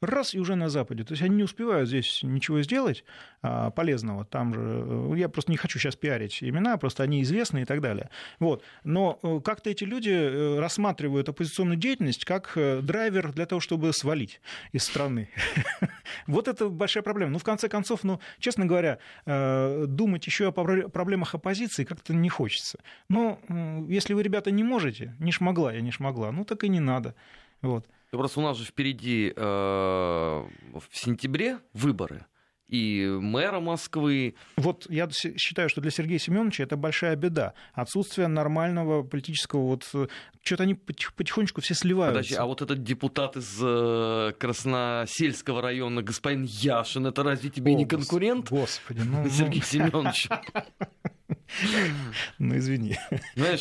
раз 0.00 0.34
и 0.34 0.38
уже 0.38 0.54
на 0.54 0.68
Западе. 0.68 1.04
То 1.04 1.12
есть 1.12 1.22
они 1.22 1.36
не 1.36 1.42
успевают 1.42 1.88
здесь 1.88 2.20
ничего 2.22 2.62
сделать 2.62 3.04
а, 3.42 3.70
полезного. 3.70 4.24
Там 4.24 4.54
же, 4.54 4.60
э, 4.62 5.14
я 5.16 5.28
просто 5.28 5.50
не 5.50 5.56
хочу 5.56 5.78
сейчас 5.78 5.96
пиарить 5.96 6.42
имена, 6.42 6.76
просто 6.76 7.02
они 7.02 7.22
известны 7.22 7.62
и 7.62 7.64
так 7.64 7.80
далее. 7.80 8.10
Вот. 8.38 8.64
Но 8.84 9.18
э, 9.22 9.40
как-то 9.44 9.70
эти 9.70 9.84
люди 9.84 10.10
э, 10.10 10.58
рассматривают 10.58 11.28
оппозиционную 11.28 11.76
деятельность 11.76 12.24
как 12.24 12.52
драйвер 12.54 13.32
для 13.32 13.46
того, 13.46 13.60
чтобы 13.60 13.92
свалить 13.92 14.40
из 14.72 14.84
страны. 14.84 15.28
Вот 16.26 16.48
это 16.48 16.68
большая 16.68 17.02
проблема. 17.02 17.32
Ну, 17.32 17.38
в 17.38 17.44
конце 17.44 17.68
концов, 17.68 18.02
ну, 18.02 18.20
честно 18.40 18.66
говоря, 18.66 18.98
думать 19.26 20.26
еще 20.26 20.48
о 20.48 20.52
проблемах 20.52 21.34
оппозиции 21.34 21.84
как-то 21.84 22.14
не 22.14 22.28
хочется. 22.28 22.78
Но 23.08 23.38
если 23.88 24.14
вы, 24.14 24.22
ребята, 24.22 24.50
не 24.50 24.64
можете, 24.64 25.14
не 25.20 25.30
шмогла, 25.30 25.72
я 25.72 25.80
не 25.80 25.92
шмогла, 25.92 26.32
ну 26.32 26.44
так 26.44 26.64
и 26.64 26.68
не 26.68 26.80
надо. 26.80 27.14
Вот. 27.62 27.86
Просто 28.10 28.40
у 28.40 28.42
нас 28.42 28.56
же 28.56 28.64
впереди 28.64 29.32
э, 29.34 29.40
в 29.40 30.88
сентябре 30.92 31.58
выборы 31.72 32.26
и 32.70 33.04
мэра 33.20 33.60
Москвы. 33.60 34.34
Вот 34.56 34.86
я 34.88 35.08
считаю, 35.10 35.68
что 35.68 35.80
для 35.80 35.90
Сергея 35.90 36.18
Семеновича 36.18 36.62
это 36.62 36.76
большая 36.76 37.16
беда. 37.16 37.54
Отсутствие 37.74 38.28
нормального 38.28 39.02
политического... 39.02 39.62
Вот, 39.62 39.84
что-то 40.42 40.62
они 40.62 40.74
потихонечку 40.74 41.60
все 41.60 41.74
сливаются. 41.74 42.18
Подожди, 42.18 42.34
а 42.36 42.46
вот 42.46 42.62
этот 42.62 42.82
депутат 42.82 43.36
из 43.36 43.58
э, 43.60 44.32
Красносельского 44.38 45.60
района, 45.60 46.02
господин 46.02 46.44
Яшин, 46.44 47.06
это 47.06 47.22
разве 47.22 47.50
тебе 47.50 47.72
О, 47.72 47.76
не 47.76 47.86
конкурент? 47.86 48.50
Господи, 48.50 49.02
ну... 49.04 49.28
Сергей 49.28 49.62
Семенович. 49.62 50.28
Ну, 52.38 52.56
извини. 52.56 52.96
Знаешь, 53.34 53.60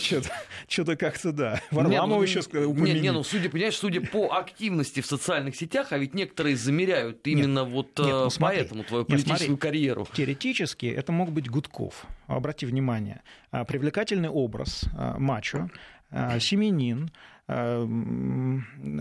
что-то, 0.68 0.96
как-то, 0.96 1.32
да. 1.32 1.62
Варламов 1.72 2.18
ну, 2.18 2.24
еще 2.24 2.40
упомяни. 2.40 3.00
Не, 3.00 3.12
ну, 3.12 3.24
судя, 3.24 3.50
понимаешь, 3.50 3.78
судя 3.78 4.02
по 4.02 4.36
активности 4.36 5.02
в 5.02 5.06
социальных 5.06 5.56
сетях, 5.56 5.92
а 5.92 5.98
ведь 5.98 6.14
некоторые 6.14 6.56
замеряют 6.56 7.26
именно 7.28 7.64
вот 7.64 7.98
ну, 7.98 8.28
э, 8.28 8.30
смотри, 8.30 8.58
поэтому 8.58 8.84
твою 8.84 9.06
политическую 9.06 9.58
карьеру. 9.58 10.08
Теоретически 10.14 10.86
это 10.86 11.12
мог 11.12 11.32
быть 11.32 11.50
Гудков. 11.50 12.06
Обрати 12.28 12.66
внимание. 12.66 13.22
А, 13.52 13.66
привлекательный 13.66 14.30
образ, 14.30 14.86
а, 14.96 15.18
мачо, 15.18 15.70
а, 16.12 16.40
семенин, 16.40 17.12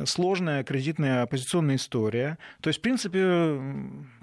сложная 0.07 0.65
кредитная 0.65 1.23
оппозиционная 1.23 1.77
история. 1.77 2.39
То 2.63 2.69
есть, 2.69 2.79
в 2.79 2.83
принципе, 2.83 3.61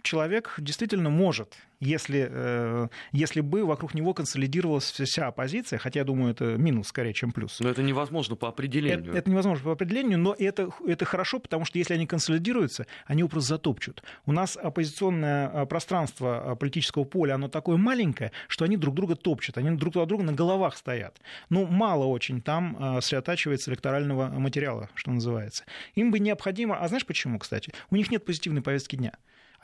человек 0.05 0.55
действительно 0.57 1.09
может 1.09 1.57
если, 1.79 2.27
э, 2.29 2.87
если 3.11 3.41
бы 3.41 3.65
вокруг 3.65 3.93
него 3.93 4.13
консолидировалась 4.13 4.91
вся 4.91 5.27
оппозиция, 5.27 5.79
хотя 5.79 6.01
я 6.01 6.03
думаю, 6.05 6.31
это 6.31 6.57
минус 6.57 6.87
скорее, 6.87 7.13
чем 7.13 7.31
плюс. 7.31 7.59
Но 7.59 7.69
это 7.69 7.83
невозможно 7.83 8.35
по 8.35 8.47
определению. 8.47 9.11
Это, 9.11 9.17
это 9.19 9.29
невозможно 9.29 9.65
по 9.65 9.71
определению, 9.71 10.19
но 10.19 10.35
это, 10.37 10.69
это 10.85 11.05
хорошо, 11.05 11.39
потому 11.39 11.65
что 11.65 11.77
если 11.77 11.93
они 11.93 12.07
консолидируются, 12.07 12.87
они 13.05 13.19
его 13.19 13.29
просто 13.29 13.49
затопчут. 13.49 14.03
У 14.25 14.31
нас 14.31 14.57
оппозиционное 14.57 15.47
а, 15.47 15.65
пространство 15.65 16.51
а, 16.51 16.55
политического 16.55 17.03
поля, 17.03 17.35
оно 17.35 17.47
такое 17.47 17.77
маленькое, 17.77 18.31
что 18.47 18.65
они 18.65 18.77
друг 18.77 18.95
друга 18.95 19.15
топчут, 19.15 19.57
они 19.57 19.75
друг 19.77 19.93
друга 20.07 20.23
на 20.23 20.33
головах 20.33 20.77
стоят. 20.77 21.19
Ну, 21.49 21.65
мало 21.65 22.05
очень 22.05 22.41
там 22.41 22.77
сосредотачивается 23.01 23.71
электорального 23.71 24.27
материала, 24.27 24.89
что 24.95 25.11
называется. 25.11 25.63
Им 25.95 26.11
бы 26.11 26.19
необходимо... 26.19 26.77
А 26.77 26.87
знаешь 26.87 27.05
почему, 27.05 27.39
кстати? 27.39 27.73
У 27.89 27.95
них 27.95 28.11
нет 28.11 28.25
позитивной 28.25 28.61
повестки 28.61 28.95
дня. 28.95 29.13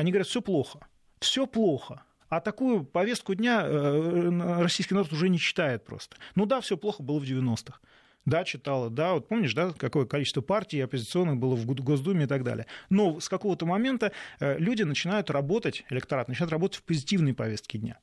Они 0.02 0.12
говорят, 0.12 0.28
все 0.28 0.42
плохо. 0.42 0.80
Все 1.20 1.46
плохо. 1.46 2.02
А 2.28 2.42
такую 2.42 2.84
повестку 2.84 3.36
дня 3.36 3.62
э, 3.64 4.60
российский 4.60 4.96
народ 4.96 5.14
уже 5.14 5.30
не 5.30 5.38
читает 5.38 5.86
просто. 5.86 6.18
Ну 6.34 6.48
да, 6.48 6.60
все 6.60 6.76
плохо 6.76 7.04
было 7.04 7.20
в 7.20 7.24
90-х. 7.24 7.80
Да, 8.26 8.44
читала, 8.44 8.90
да, 8.90 9.14
вот 9.14 9.28
помнишь, 9.28 9.54
да, 9.54 9.74
какое 9.78 10.08
количество 10.08 10.42
партий 10.42 10.82
оппозиционных 10.82 11.38
было 11.38 11.56
в 11.56 11.66
Госдуме 11.68 12.24
и 12.24 12.28
так 12.28 12.44
далее. 12.44 12.66
Но 12.90 13.20
с 13.20 13.30
какого-то 13.30 13.68
момента 13.68 14.12
э, 14.40 14.58
люди 14.58 14.82
начинают 14.82 15.30
работать, 15.30 15.86
электорат 15.92 16.30
начинает 16.30 16.52
работать 16.52 16.80
в 16.80 16.84
позитивной 16.84 17.36
повестке 17.36 17.78
дня. 17.78 18.00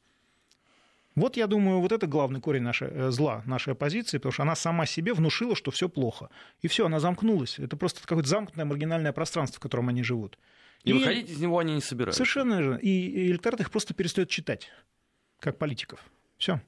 Вот, 1.16 1.36
я 1.36 1.48
думаю, 1.48 1.80
вот 1.80 1.90
это 1.90 2.06
главный 2.06 2.40
корень 2.40 2.62
нашей, 2.62 2.90
э, 2.92 3.10
зла 3.10 3.42
нашей 3.44 3.72
оппозиции, 3.72 4.18
потому 4.18 4.32
что 4.32 4.44
она 4.44 4.54
сама 4.54 4.86
себе 4.86 5.14
внушила, 5.14 5.56
что 5.56 5.72
все 5.72 5.88
плохо. 5.88 6.30
И 6.62 6.68
все, 6.68 6.86
она 6.86 7.00
замкнулась. 7.00 7.58
Это 7.58 7.76
просто 7.76 8.02
какое-то 8.06 8.28
замкнутое 8.28 8.66
маргинальное 8.66 9.12
пространство, 9.12 9.58
в 9.58 9.62
котором 9.62 9.88
они 9.88 10.04
живут. 10.04 10.38
И, 10.84 10.90
и 10.90 10.92
выходить 10.92 11.30
из 11.30 11.40
него 11.40 11.58
они 11.58 11.74
не 11.74 11.80
собираются. 11.80 12.18
Совершенно 12.18 12.54
верно. 12.54 12.76
И 12.76 13.28
электорат 13.28 13.60
их 13.60 13.70
просто 13.70 13.94
перестает 13.94 14.28
читать, 14.28 14.70
как 15.40 15.58
политиков. 15.58 16.00
Все. 16.36 16.60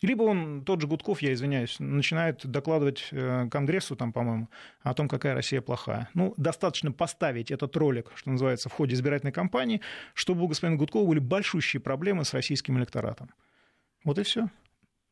Либо 0.00 0.22
он, 0.22 0.64
тот 0.64 0.80
же 0.80 0.86
Гудков, 0.86 1.22
я 1.22 1.32
извиняюсь, 1.32 1.80
начинает 1.80 2.46
докладывать 2.46 3.08
э, 3.10 3.48
Конгрессу, 3.50 3.96
там, 3.96 4.12
по-моему, 4.12 4.48
о 4.82 4.94
том, 4.94 5.08
какая 5.08 5.34
Россия 5.34 5.60
плохая. 5.60 6.08
Ну, 6.14 6.34
достаточно 6.36 6.92
поставить 6.92 7.50
этот 7.50 7.76
ролик, 7.76 8.12
что 8.14 8.30
называется, 8.30 8.68
в 8.68 8.72
ходе 8.72 8.94
избирательной 8.94 9.32
кампании, 9.32 9.80
чтобы 10.14 10.44
у 10.44 10.46
господина 10.46 10.78
Гудкова 10.78 11.04
были 11.04 11.18
большущие 11.18 11.80
проблемы 11.80 12.24
с 12.24 12.32
российским 12.32 12.78
электоратом. 12.78 13.30
Вот 14.04 14.18
и 14.20 14.22
все. 14.22 14.48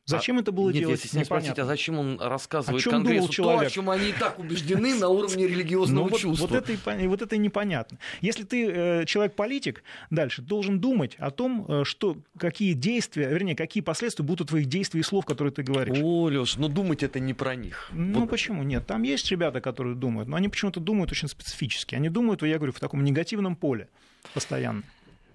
Зачем 0.08 0.38
а, 0.38 0.40
это 0.40 0.52
было 0.52 0.70
нет, 0.70 0.82
делать? 0.82 1.02
Если 1.02 1.18
непонятно. 1.18 1.40
спросить, 1.40 1.58
а 1.58 1.64
зачем 1.64 1.98
он 1.98 2.20
рассказывает 2.20 2.86
о 2.86 2.90
Конгрессу 2.90 3.42
то, 3.42 3.58
о 3.58 3.66
чем 3.68 3.90
они 3.90 4.10
и 4.10 4.12
так 4.12 4.38
убеждены 4.38 4.94
на 4.94 5.08
уровне 5.08 5.48
религиозного 5.48 6.08
ну, 6.08 6.16
чувства? 6.16 6.46
Вот, 6.46 6.50
вот, 6.52 6.70
это 6.70 6.92
и, 6.92 7.06
вот 7.08 7.22
это 7.22 7.36
непонятно. 7.36 7.98
Если 8.20 8.44
ты 8.44 8.70
э, 8.70 9.04
человек-политик, 9.04 9.82
дальше 10.10 10.42
должен 10.42 10.78
думать 10.78 11.16
о 11.18 11.32
том, 11.32 11.66
э, 11.68 11.84
что, 11.84 12.18
какие 12.38 12.74
действия, 12.74 13.28
вернее, 13.28 13.56
какие 13.56 13.82
последствия 13.82 14.24
будут 14.24 14.42
у 14.42 14.44
твоих 14.44 14.66
действий 14.66 15.00
и 15.00 15.02
слов, 15.02 15.26
которые 15.26 15.52
ты 15.52 15.64
говоришь. 15.64 15.98
О, 16.00 16.28
Леш, 16.28 16.56
но 16.56 16.68
думать 16.68 17.02
это 17.02 17.18
не 17.18 17.34
про 17.34 17.56
них. 17.56 17.90
Ну 17.92 18.20
вот. 18.20 18.30
почему? 18.30 18.62
Нет, 18.62 18.86
там 18.86 19.02
есть 19.02 19.28
ребята, 19.32 19.60
которые 19.60 19.96
думают, 19.96 20.28
но 20.28 20.36
они 20.36 20.48
почему-то 20.48 20.78
думают 20.78 21.10
очень 21.10 21.26
специфически. 21.26 21.96
Они 21.96 22.10
думают, 22.10 22.42
я 22.42 22.58
говорю, 22.58 22.72
в 22.72 22.78
таком 22.78 23.02
негативном 23.02 23.56
поле 23.56 23.88
постоянно. 24.34 24.84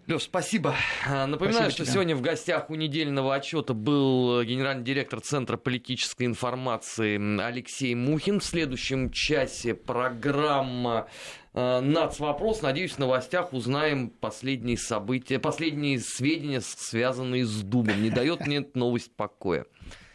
Леш, 0.08 0.24
спасибо. 0.24 0.76
А, 1.08 1.28
напоминаю, 1.28 1.66
спасибо 1.66 1.72
что 1.72 1.84
тебе. 1.84 1.94
сегодня 1.94 2.16
в 2.16 2.22
гостях 2.22 2.70
у 2.70 2.76
недельного 2.76 3.36
отчета 3.36 3.74
был 3.74 4.44
генеральный 4.44 4.84
директор 4.84 5.22
Центра 5.22 5.58
политической 5.58 6.26
информации 6.26 7.40
Алексей 7.40 7.94
Мухин. 7.94 8.40
В 8.40 8.44
следующем 8.44 9.12
часе 9.12 9.76
программа 9.76 11.08
а, 11.54 11.82
«Нацвопрос». 11.82 12.62
Надеюсь, 12.62 12.94
в 12.94 13.00
новостях 13.00 13.54
узнаем 13.54 14.10
последние 14.10 14.78
события, 14.78 15.40
последние 15.40 16.00
сведения, 16.00 16.62
связанные 16.62 17.46
с 17.46 17.62
Дубом. 17.62 18.02
Не 18.02 18.10
дает 18.10 18.48
мне 18.48 18.66
новость 18.74 19.16
покоя. 19.16 19.66